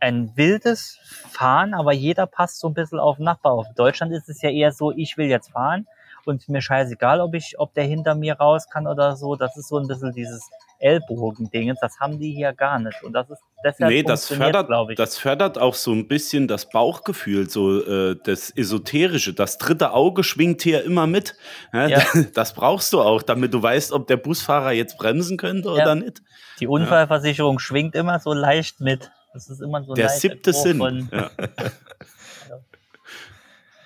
ein 0.00 0.36
wildes 0.36 0.98
Fahren, 1.30 1.74
aber 1.74 1.92
jeder 1.92 2.26
passt 2.26 2.60
so 2.60 2.68
ein 2.68 2.74
bisschen 2.74 3.00
auf 3.00 3.16
den 3.16 3.24
Nachbar 3.24 3.52
auf. 3.52 3.66
In 3.68 3.74
Deutschland 3.74 4.12
ist 4.12 4.28
es 4.28 4.42
ja 4.42 4.50
eher 4.50 4.72
so, 4.72 4.92
ich 4.92 5.16
will 5.16 5.26
jetzt 5.26 5.50
fahren 5.50 5.86
und 6.24 6.48
mir 6.48 6.60
scheißegal, 6.60 7.20
ob 7.20 7.34
ich, 7.34 7.58
ob 7.58 7.74
der 7.74 7.84
hinter 7.84 8.14
mir 8.14 8.34
raus 8.34 8.68
kann 8.68 8.86
oder 8.86 9.16
so. 9.16 9.34
Das 9.34 9.56
ist 9.56 9.68
so 9.68 9.78
ein 9.78 9.88
bisschen 9.88 10.12
dieses 10.12 10.48
Ellbogen-Dingens, 10.78 11.78
das 11.80 11.98
haben 12.00 12.18
die 12.18 12.32
hier 12.34 12.52
gar 12.52 12.78
nicht. 12.78 13.02
Und 13.02 13.12
das 13.12 13.28
ist 13.30 13.40
deshalb 13.64 13.90
Nee, 13.90 14.02
das 14.02 14.28
fördert, 14.28 14.68
glaube 14.68 14.92
ich. 14.92 14.96
das 14.96 15.18
fördert 15.18 15.58
auch 15.58 15.74
so 15.74 15.92
ein 15.92 16.06
bisschen 16.08 16.48
das 16.48 16.68
Bauchgefühl, 16.68 17.48
so 17.50 17.82
äh, 17.84 18.16
das 18.24 18.50
Esoterische. 18.50 19.34
Das 19.34 19.58
dritte 19.58 19.92
Auge 19.92 20.22
schwingt 20.24 20.62
hier 20.62 20.84
immer 20.84 21.06
mit. 21.06 21.34
Ja, 21.72 21.86
Ja. 21.88 22.02
Das 22.34 22.54
brauchst 22.54 22.92
du 22.92 23.00
auch, 23.00 23.22
damit 23.22 23.52
du 23.54 23.62
weißt, 23.62 23.92
ob 23.92 24.06
der 24.06 24.16
Busfahrer 24.16 24.72
jetzt 24.72 24.96
bremsen 24.98 25.36
könnte 25.36 25.68
Ja. 25.68 25.74
oder 25.74 25.94
nicht. 25.94 26.22
Die 26.60 26.66
Unfallversicherung 26.66 27.58
schwingt 27.58 27.94
immer 27.94 28.18
so 28.20 28.32
leicht 28.32 28.80
mit. 28.80 29.10
Das 29.34 29.48
ist 29.50 29.60
immer 29.60 29.82
so 29.84 29.92
ein 29.92 29.96
Der 29.96 30.08
siebte 30.08 30.52
Geruch 30.52 30.62
Sinn. 30.62 30.78
Von, 30.78 31.08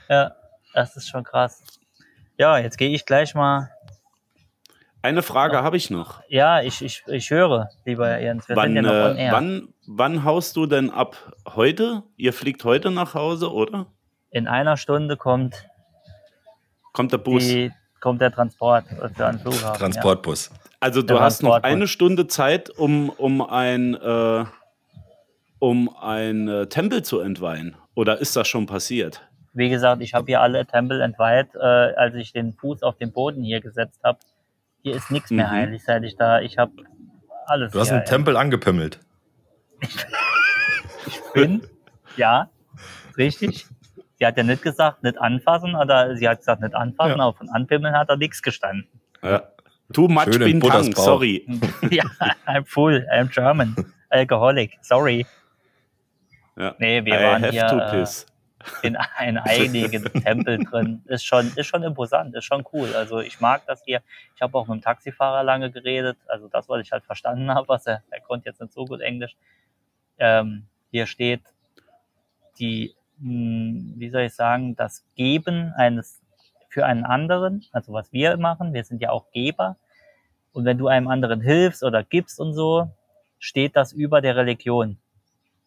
ja, 0.09 0.35
das 0.75 0.97
ist 0.97 1.09
schon 1.09 1.25
krass. 1.25 1.63
Ja, 2.39 2.59
jetzt 2.59 2.79
gehe 2.79 2.91
ich 2.91 3.05
gleich 3.07 3.35
mal. 3.35 3.71
Eine 5.03 5.23
Frage 5.23 5.63
habe 5.63 5.77
ich 5.77 5.91
noch. 5.91 6.21
Ja, 6.29 6.63
ich, 6.63 6.81
ich, 6.81 7.03
ich 7.09 7.31
höre, 7.31 7.71
lieber 7.85 8.21
Jens. 8.21 8.49
Wir 8.49 8.55
Wann, 8.55 8.75
sind 8.75 8.77
ja 8.77 8.83
noch 8.83 9.11
on 9.11 9.17
äh, 9.17 9.25
air. 9.25 9.33
wann, 9.33 9.69
wann 9.87 10.25
haust 10.25 10.55
du 10.57 10.67
denn 10.67 10.91
ab? 10.91 11.17
Heute? 11.57 12.05
Ihr 12.17 12.33
fliegt 12.33 12.63
heute 12.65 12.93
nach 12.93 13.15
Hause, 13.15 13.53
oder? 13.53 13.87
In 14.31 14.47
einer 14.47 14.77
Stunde 14.77 15.17
kommt, 15.17 15.69
Kommt 16.93 17.11
der 17.13 17.19
Bus? 17.19 17.43
die, 17.43 17.73
kommt 18.01 18.21
der 18.21 18.31
Transport 18.31 18.85
für 19.15 19.27
einen 19.27 19.41
Flughafen. 19.41 19.79
Transportbus. 19.81 20.51
Also 20.79 21.01
du 21.01 21.09
Der 21.15 21.21
hast 21.21 21.43
noch 21.43 21.63
eine 21.63 21.89
Stunde 21.89 22.29
Zeit, 22.29 22.71
um, 22.71 23.09
um 23.11 23.43
ein, 23.43 23.95
äh, 23.95 24.45
um 25.59 25.95
ein 26.01 26.49
äh, 26.49 26.67
Tempel 26.69 27.03
zu 27.03 27.19
entweihen. 27.21 27.77
Oder 27.95 28.19
ist 28.19 28.37
das 28.37 28.47
schon 28.47 28.67
passiert? 28.67 29.17
Ja. 29.17 29.29
Wie 29.55 29.69
gesagt, 29.69 30.01
ich 30.01 30.15
habe 30.15 30.27
hier 30.27 30.41
alle 30.41 30.65
Tempel 30.65 31.01
entweiht, 31.03 31.55
äh, 31.55 31.59
als 31.59 32.15
ich 32.15 32.33
den 32.33 32.53
Fuß 32.55 32.83
auf 32.83 32.97
den 32.97 33.13
Boden 33.13 33.43
hier 33.43 33.61
gesetzt 33.61 34.01
habe. 34.03 34.19
Hier 34.83 34.97
ist 34.97 35.11
nichts 35.11 35.31
mehr 35.31 35.47
Mhm. 35.47 35.51
heilig, 35.53 35.85
seit 35.85 36.03
ich 36.05 36.17
da. 36.17 36.41
Ich 36.41 36.59
habe 36.59 36.73
alles. 37.47 37.73
Du 37.73 37.81
hast 37.81 37.89
hier, 37.89 37.97
einen 37.99 38.05
Tempel 38.07 38.37
angepimmelt. 38.37 39.01
bin. 41.35 41.63
Ja, 42.17 42.51
richtig. 43.17 43.67
Sie 44.19 44.27
hat 44.27 44.37
ja 44.37 44.43
nicht 44.43 44.63
gesagt, 44.63 45.03
nicht 45.03 45.19
anfassen, 45.19 45.75
oder 45.75 46.17
sie 46.17 46.29
hat 46.29 46.39
gesagt, 46.39 46.63
nicht 46.63 46.75
anfassen, 46.75 47.19
Ja. 47.19 47.25
aber 47.25 47.37
von 47.37 47.49
Anpimmeln 47.49 47.95
hat 47.97 48.09
da 48.11 48.17
nichts 48.17 48.43
gestanden. 48.43 48.87
Ja. 49.23 49.43
Too 49.93 50.09
much 50.09 50.25
Schön 50.25 50.43
in 50.43 50.61
Bintang, 50.61 50.93
sorry. 50.95 51.45
ja, 51.91 52.05
I'm 52.47 52.65
full, 52.65 53.07
I'm 53.13 53.29
German, 53.33 53.75
alcoholic, 54.11 54.79
sorry. 54.83 55.27
Ja. 56.57 56.75
Nee, 56.79 57.05
wir 57.05 57.19
I 57.19 57.23
waren 57.25 57.43
have 57.43 57.51
hier 57.53 57.67
to 57.67 57.79
äh, 57.79 57.91
piss. 57.91 58.27
In 58.83 58.97
einem 58.97 59.43
einigen 59.45 60.05
Tempel 60.05 60.59
drin. 60.65 61.03
Ist 61.07 61.25
schon, 61.25 61.53
ist 61.57 61.67
schon 61.67 61.83
imposant, 61.83 62.35
ist 62.35 62.45
schon 62.45 62.65
cool. 62.73 62.95
Also 62.95 63.21
ich 63.21 63.41
mag 63.41 63.67
das 63.67 63.83
hier. 63.85 64.03
Ich 64.35 64.43
habe 64.43 64.57
auch 64.57 64.67
mit 64.67 64.79
dem 64.79 64.83
Taxifahrer 64.83 65.43
lange 65.43 65.71
geredet. 65.71 66.19
Also 66.27 66.49
das, 66.49 66.69
was 66.69 66.81
ich 66.81 66.93
halt 66.93 67.05
verstanden 67.05 67.51
habe, 67.51 67.69
was 67.69 67.87
er, 67.87 68.03
er 68.11 68.21
konnte 68.21 68.49
jetzt 68.49 68.61
nicht 68.61 68.73
so 68.73 68.85
gut 68.85 69.01
Englisch. 69.01 69.37
Ähm, 70.19 70.67
hier 70.91 71.07
steht 71.07 71.43
die, 72.59 72.95
mh, 73.19 73.95
wie 73.97 74.11
soll 74.11 74.23
ich 74.23 74.35
sagen, 74.35 74.77
das 74.77 75.05
Geben 75.15 75.73
eines 75.77 76.21
für 76.69 76.87
einen 76.87 77.05
anderen, 77.05 77.65
also 77.73 77.93
was 77.93 78.13
wir 78.13 78.39
machen, 78.39 78.73
wir 78.73 78.83
sind 78.85 79.03
ja 79.03 79.11
auch 79.11 79.31
Geber. 79.31 79.77
Und 80.53 80.65
wenn 80.65 80.79
du 80.79 80.89
einem 80.89 81.09
anderen 81.09 81.41
hilfst 81.41 81.83
oder 81.83 82.03
gibst 82.03 82.41
und 82.41 82.55
so, 82.55 82.91
steht 83.39 83.77
das 83.77 83.93
über 83.93 84.21
der 84.21 84.37
Religion. 84.37 84.99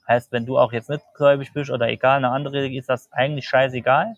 Heißt, 0.07 0.31
wenn 0.31 0.45
du 0.45 0.57
auch 0.57 0.71
jetzt 0.71 0.89
nicht 0.89 1.03
gläubig 1.15 1.51
bist 1.53 1.71
oder 1.71 1.87
egal, 1.89 2.17
eine 2.17 2.29
andere 2.29 2.55
Religion, 2.55 2.79
ist 2.79 2.89
das 2.89 3.11
eigentlich 3.11 3.47
scheißegal. 3.47 4.15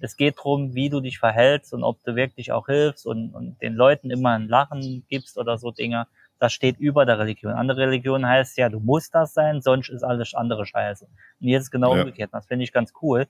Es 0.00 0.16
geht 0.16 0.36
drum, 0.42 0.74
wie 0.74 0.88
du 0.88 1.00
dich 1.00 1.18
verhältst 1.18 1.74
und 1.74 1.84
ob 1.84 2.02
du 2.04 2.16
wirklich 2.16 2.52
auch 2.52 2.66
hilfst 2.66 3.06
und, 3.06 3.34
und 3.34 3.60
den 3.60 3.74
Leuten 3.74 4.10
immer 4.10 4.30
ein 4.30 4.48
Lachen 4.48 5.04
gibst 5.10 5.36
oder 5.36 5.58
so 5.58 5.70
Dinge. 5.72 6.06
Das 6.38 6.54
steht 6.54 6.78
über 6.78 7.04
der 7.04 7.18
Religion. 7.18 7.52
Andere 7.52 7.82
Religion 7.82 8.26
heißt 8.26 8.56
ja, 8.56 8.70
du 8.70 8.80
musst 8.80 9.14
das 9.14 9.34
sein, 9.34 9.60
sonst 9.60 9.90
ist 9.90 10.02
alles 10.02 10.32
andere 10.34 10.64
Scheiße. 10.64 11.04
Und 11.04 11.48
jetzt 11.48 11.64
ist 11.64 11.70
genau 11.70 11.94
Ja. 11.94 12.00
umgekehrt. 12.00 12.30
Das 12.32 12.46
finde 12.46 12.64
ich 12.64 12.72
ganz 12.72 12.94
cool. 13.02 13.26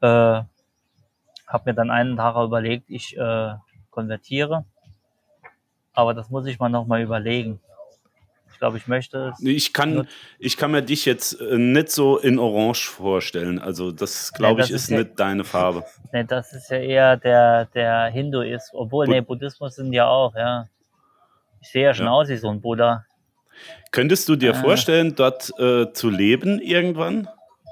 Äh, 0.00 0.42
hab 1.48 1.66
mir 1.66 1.74
dann 1.74 1.90
einen 1.90 2.16
Tag 2.16 2.36
überlegt, 2.36 2.88
ich 2.88 3.16
äh, 3.16 3.54
konvertiere. 3.90 4.64
Aber 5.94 6.14
das 6.14 6.30
muss 6.30 6.46
ich 6.46 6.60
mal 6.60 6.68
nochmal 6.68 7.00
überlegen. 7.02 7.58
Glaube, 8.58 8.76
ich 8.78 8.88
möchte. 8.88 9.32
Ich 9.40 9.72
kann, 9.72 10.08
ich 10.38 10.56
kann 10.56 10.72
mir 10.72 10.82
dich 10.82 11.04
jetzt 11.04 11.40
äh, 11.40 11.56
nicht 11.58 11.90
so 11.90 12.18
in 12.18 12.38
Orange 12.38 12.88
vorstellen. 12.90 13.58
Also 13.60 13.92
das, 13.92 14.32
glaube 14.32 14.60
das 14.62 14.70
ich, 14.70 14.74
ist 14.76 14.82
ist 14.84 14.90
ja- 14.90 14.98
nicht 14.98 15.18
deine 15.20 15.44
Farbe. 15.44 15.84
Ne, 16.12 16.24
das 16.24 16.52
ist 16.54 16.70
ja 16.70 16.78
eher 16.78 17.16
der, 17.16 17.66
der 17.66 18.06
Hinduismus. 18.06 18.70
Obwohl, 18.72 19.06
Bud- 19.06 19.14
ne, 19.14 19.22
Buddhismus 19.22 19.76
sind 19.76 19.92
ja 19.92 20.08
auch, 20.08 20.34
ja. 20.34 20.66
Ich 21.60 21.68
sehe 21.68 21.84
ja 21.84 21.94
schon 21.94 22.06
Ja. 22.06 22.12
aus 22.12 22.28
wie 22.28 22.36
so 22.36 22.48
ein 22.48 22.60
Buddha. 22.60 23.04
Könntest 23.92 24.28
du 24.28 24.36
dir 24.36 24.52
Ah. 24.54 24.60
vorstellen, 24.60 25.14
dort 25.14 25.50
äh, 25.58 25.92
zu 25.92 26.08
leben 26.10 26.60
irgendwann? 26.60 27.28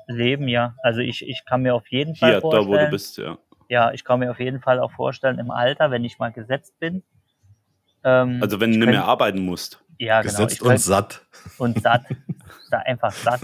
Leben, 0.09 0.47
ja. 0.49 0.75
Also 0.83 1.01
ich, 1.01 1.27
ich 1.27 1.45
kann 1.47 1.63
mir 1.63 1.75
auf 1.75 1.89
jeden 1.89 2.15
Fall 2.15 2.31
Hier, 2.31 2.37
da 2.37 2.41
vorstellen. 2.43 2.69
wo 2.69 2.77
du 2.77 2.91
bist, 2.91 3.19
ja. 3.19 3.39
Ja, 3.69 3.91
ich 3.93 4.05
kann 4.05 4.21
mir 4.21 4.31
auf 4.31 4.39
jeden 4.39 4.61
Fall 4.61 4.79
auch 4.79 4.93
vorstellen, 4.93 5.39
im 5.41 5.51
Alter, 5.51 5.91
wenn 5.91 6.05
ich 6.05 6.19
mal 6.21 6.31
gesetzt 6.31 6.79
bin. 6.79 7.03
Ähm, 8.05 8.39
Also 8.43 8.61
wenn 8.61 8.71
du 8.71 8.77
ich 8.77 8.81
nicht 8.85 8.91
mehr 8.91 9.05
arbeiten 9.05 9.41
musst. 9.45 9.81
Ja, 9.99 10.21
genau. 10.23 10.33
Gesetzt 10.33 10.55
ich 10.57 10.63
und 10.63 10.69
könnt- 10.69 10.81
satt. 10.81 11.27
und 11.59 11.83
satt. 11.83 12.03
da 12.71 12.79
einfach 12.79 13.13
satt. 13.13 13.41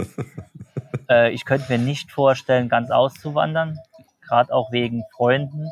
äh, 1.09 1.31
ich 1.31 1.45
könnte 1.45 1.71
mir 1.73 1.79
nicht 1.79 2.11
vorstellen, 2.11 2.69
ganz 2.69 2.91
auszuwandern. 2.91 3.79
Gerade 4.27 4.53
auch 4.53 4.73
wegen 4.73 5.03
Freunden. 5.17 5.67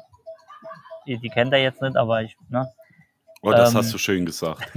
Die, 1.07 1.19
die 1.19 1.29
kennt 1.31 1.53
er 1.53 1.61
jetzt 1.63 1.81
nicht, 1.83 1.97
aber 1.97 2.23
ich, 2.23 2.37
ne? 2.49 2.71
Oh, 3.43 3.51
das 3.53 3.71
Ähm, 3.73 3.79
hast 3.79 3.93
du 3.95 3.99
schön 3.99 4.27
gesagt. 4.27 4.71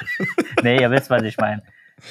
nee, 0.62 0.80
ihr 0.80 0.90
wisst, 0.90 1.10
was 1.10 1.22
ich 1.22 1.36
meine. 1.36 1.62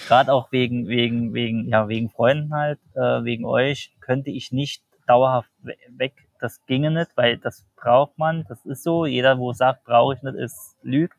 Gerade 0.08 0.32
auch 0.34 0.52
wegen, 0.52 0.88
wegen, 0.88 1.34
wegen, 1.34 1.68
ja, 1.68 1.88
wegen 1.88 2.10
Freunden 2.10 2.54
halt, 2.54 2.80
äh, 2.96 3.24
wegen 3.24 3.46
euch, 3.46 3.93
könnte 4.02 4.30
ich 4.30 4.52
nicht 4.52 4.84
dauerhaft 5.08 5.50
we- 5.62 5.76
weg. 5.89 6.14
Das 6.39 6.64
ginge 6.68 6.91
nicht, 6.91 7.12
weil 7.16 7.38
das 7.38 7.66
braucht 7.76 8.18
man. 8.18 8.46
Das 8.48 8.64
ist 8.66 8.84
so. 8.84 9.06
Jeder, 9.06 9.38
wo 9.39 9.54
sagt, 9.54 9.84
brauche 9.86 10.14
ich 10.16 10.22
nicht, 10.22 10.36
ist 10.36 10.76
lügt, 10.84 11.18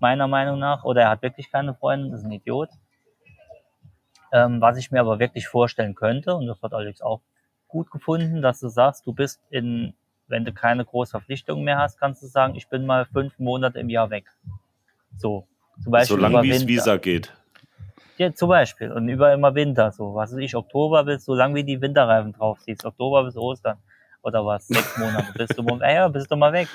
meiner 0.00 0.28
Meinung 0.28 0.58
nach. 0.58 0.84
Oder 0.84 1.02
er 1.02 1.10
hat 1.10 1.22
wirklich 1.22 1.50
keine 1.50 1.74
Freunde, 1.74 2.10
das 2.10 2.20
ist 2.20 2.26
ein 2.26 2.32
Idiot. 2.32 2.68
Ähm, 4.32 4.60
was 4.60 4.76
ich 4.76 4.90
mir 4.90 5.00
aber 5.00 5.18
wirklich 5.18 5.46
vorstellen 5.48 5.94
könnte, 5.94 6.34
und 6.34 6.46
das 6.46 6.60
hat 6.62 6.72
Alex 6.74 7.00
auch 7.00 7.20
gut 7.68 7.90
gefunden, 7.90 8.42
dass 8.42 8.60
du 8.60 8.68
sagst, 8.68 9.06
du 9.06 9.12
bist 9.12 9.40
in, 9.50 9.94
wenn 10.26 10.44
du 10.44 10.52
keine 10.52 10.84
große 10.84 11.12
Verpflichtung 11.12 11.62
mehr 11.62 11.78
hast, 11.78 11.98
kannst 11.98 12.22
du 12.22 12.26
sagen, 12.26 12.54
ich 12.56 12.68
bin 12.68 12.86
mal 12.86 13.04
fünf 13.06 13.38
Monate 13.38 13.78
im 13.78 13.88
Jahr 13.88 14.10
weg. 14.10 14.24
So. 15.16 15.46
Zum 15.82 15.92
Beispiel 15.92 16.16
Solange 16.16 16.42
wie 16.42 16.50
es. 16.50 16.66
Visa 16.66 16.96
geht. 16.96 17.32
Ja, 18.16 18.32
zum 18.32 18.48
Beispiel. 18.48 18.90
Und 18.92 19.08
über 19.08 19.32
immer 19.32 19.54
Winter, 19.54 19.92
so. 19.92 20.14
Was 20.14 20.32
weiß 20.32 20.38
ich, 20.38 20.56
Oktober 20.56 21.04
bis, 21.04 21.24
solange 21.24 21.54
wie 21.54 21.64
die 21.64 21.80
Winterreifen 21.80 22.32
drauf 22.32 22.58
ziehst. 22.60 22.84
Oktober 22.84 23.24
bis 23.24 23.36
Ostern. 23.36 23.78
Oder 24.22 24.44
was? 24.44 24.66
Sechs 24.66 24.96
Monate. 24.98 25.32
Bist 25.36 25.56
du, 25.56 25.62
mal- 25.62 25.80
ja, 25.82 25.90
ja, 25.92 26.08
bist 26.08 26.30
du 26.30 26.36
mal 26.36 26.52
weg. 26.52 26.68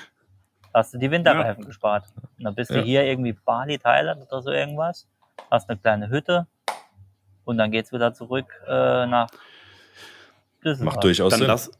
Hast 0.74 0.93
du 0.93 0.97
die 0.97 1.11
Winterreifen 1.11 1.65
gespart. 1.65 2.05
Und 2.38 2.43
dann 2.45 2.55
bist 2.55 2.72
Ja. 2.72 2.78
du 2.78 2.84
hier 2.84 3.03
irgendwie 3.03 3.34
Bali, 3.34 3.78
Thailand 3.78 4.22
oder 4.28 4.41
so 4.41 4.51
irgendwas. 4.51 5.07
Hast 5.49 5.69
eine 5.69 5.78
kleine 5.80 6.09
Hütte. 6.09 6.47
Und 7.43 7.57
dann 7.57 7.72
geht's 7.72 7.91
wieder 7.91 8.13
zurück 8.13 8.45
äh, 8.67 9.05
nach 9.07 9.28
Düsseldorf. 10.63 10.95
Macht 10.95 11.03
durchaus 11.03 11.32
Dann 11.32 11.39
Sinn. 11.39 11.47
lass, 11.47 11.72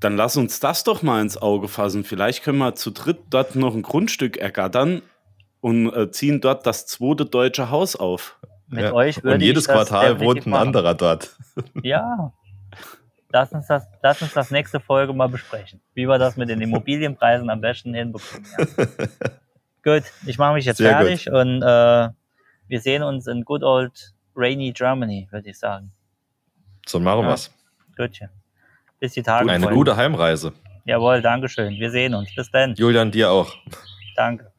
dann 0.00 0.16
lass 0.16 0.36
uns 0.36 0.60
das 0.60 0.84
doch 0.84 1.02
mal 1.02 1.20
ins 1.22 1.36
Auge 1.40 1.66
fassen. 1.68 2.04
Vielleicht 2.04 2.44
können 2.44 2.58
wir 2.58 2.74
zu 2.74 2.90
dritt 2.90 3.18
dort 3.30 3.56
noch 3.56 3.74
ein 3.74 3.82
Grundstück 3.82 4.36
ergattern 4.36 5.02
und 5.60 5.92
äh, 5.92 6.10
ziehen 6.10 6.40
dort 6.40 6.66
das 6.66 6.86
zweite 6.86 7.24
deutsche 7.24 7.70
Haus 7.70 7.96
auf. 7.96 8.38
Mit 8.68 8.84
Ja. 8.84 8.92
euch 8.92 9.22
würde 9.24 9.36
Und 9.36 9.40
jedes 9.40 9.66
Quartal 9.66 10.20
wohnt 10.20 10.46
ein 10.46 10.50
machen. 10.50 10.68
anderer 10.68 10.94
dort. 10.94 11.34
Ja. 11.82 12.32
Lass 13.30 13.52
uns, 13.52 13.66
das, 13.66 13.86
lass 14.02 14.22
uns 14.22 14.32
das 14.32 14.50
nächste 14.50 14.80
Folge 14.80 15.12
mal 15.12 15.28
besprechen, 15.28 15.80
wie 15.94 16.06
wir 16.06 16.18
das 16.18 16.36
mit 16.36 16.48
den 16.48 16.62
Immobilienpreisen 16.62 17.50
am 17.50 17.60
besten 17.60 17.92
hinbekommen. 17.92 18.46
Ja. 18.56 18.86
gut, 19.84 20.04
ich 20.26 20.38
mache 20.38 20.54
mich 20.54 20.64
jetzt 20.64 20.78
Sehr 20.78 20.92
fertig 20.96 21.30
und 21.30 21.62
äh, 21.62 22.08
wir 22.68 22.80
sehen 22.80 23.02
uns 23.02 23.26
in 23.26 23.44
good 23.44 23.62
old 23.62 24.14
rainy 24.34 24.72
Germany, 24.72 25.28
würde 25.30 25.50
ich 25.50 25.58
sagen. 25.58 25.92
So 26.86 26.98
machen 27.00 27.22
Ja. 27.24 27.28
wir's. 27.28 27.54
Gutchen. 27.96 28.30
Bis 28.98 29.12
die 29.12 29.22
Tage. 29.22 29.50
Eine 29.50 29.64
Freunde. 29.64 29.76
gute 29.76 29.96
Heimreise. 29.96 30.52
Jawohl, 30.84 31.20
Dankeschön. 31.20 31.74
Wir 31.74 31.90
sehen 31.90 32.14
uns. 32.14 32.34
Bis 32.34 32.50
dann. 32.50 32.74
Julian, 32.76 33.10
dir 33.10 33.30
auch. 33.30 33.54
Danke. 34.16 34.50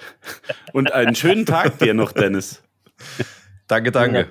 Und 0.72 0.92
einen 0.92 1.14
schönen 1.14 1.44
Tag 1.44 1.78
dir 1.78 1.92
noch, 1.92 2.12
Dennis. 2.12 2.62
Danke, 3.66 3.92
danke. 3.92 4.28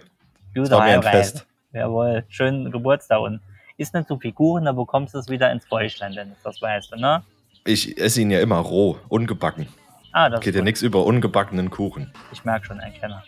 Gute 0.55 0.75
ein 0.79 0.93
Heimreise. 0.93 1.17
Fest. 1.17 1.47
Jawohl, 1.73 2.23
schönen 2.29 2.71
Geburtstag 2.71 3.19
und 3.19 3.39
isst 3.77 3.93
nicht 3.93 4.07
so 4.07 4.17
viel 4.17 4.33
Kuchen, 4.33 4.65
dann 4.65 4.75
bekommst 4.75 5.13
du 5.13 5.19
es 5.19 5.29
wieder 5.29 5.51
ins 5.51 5.65
Bäuchlein, 5.65 6.13
Dennis, 6.13 6.37
das 6.43 6.61
weißt 6.61 6.91
du, 6.91 6.97
ne? 6.97 7.23
Ich 7.65 7.97
esse 7.97 8.21
ihn 8.21 8.31
ja 8.31 8.39
immer 8.39 8.57
roh, 8.57 8.97
ungebacken. 9.09 9.67
Ah, 10.11 10.29
das 10.29 10.41
Geht 10.41 10.55
ja 10.55 10.61
nichts 10.61 10.81
über 10.81 11.05
ungebackenen 11.05 11.69
Kuchen. 11.69 12.11
Ich 12.31 12.43
merke 12.43 12.65
schon, 12.65 12.79
Erkenner. 12.79 13.23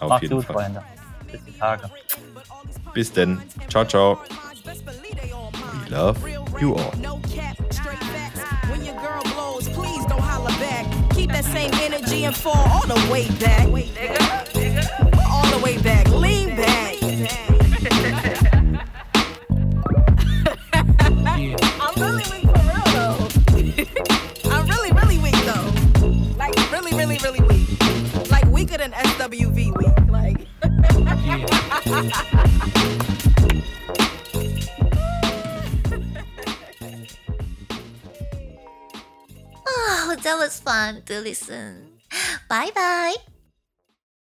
Auf 0.00 0.10
Macht's 0.10 0.22
jeden 0.22 0.36
gut, 0.36 0.44
Fall. 0.44 0.56
Freunde. 0.56 0.82
Bis 1.30 1.44
die 1.44 1.52
Tage. 1.52 1.90
Bis 2.92 3.12
denn. 3.12 3.40
Ciao, 3.68 3.84
ciao. 3.84 4.18
We 4.64 5.90
love 5.90 6.18
you 6.60 6.74
all. 6.74 6.92
that 11.34 11.44
same 11.44 11.72
energy 11.82 12.24
and 12.24 12.36
fall 12.36 12.54
all 12.54 12.86
the 12.86 13.10
way 13.10 13.26
back. 13.40 13.66
All 15.28 15.46
the 15.50 15.60
way 15.64 15.78
back. 15.82 16.08
Lean 16.10 16.54
back. 16.54 17.02
Lean 17.02 17.24
back. 17.24 17.63
an 28.84 28.92
SWV 28.92 29.76
week. 29.78 30.10
Like. 30.10 30.46
oh, 39.66 40.16
that 40.22 40.36
was 40.36 40.60
fun 40.60 41.02
to 41.06 41.20
listen. 41.20 41.92
Bye 42.48 42.70
bye. 42.74 43.14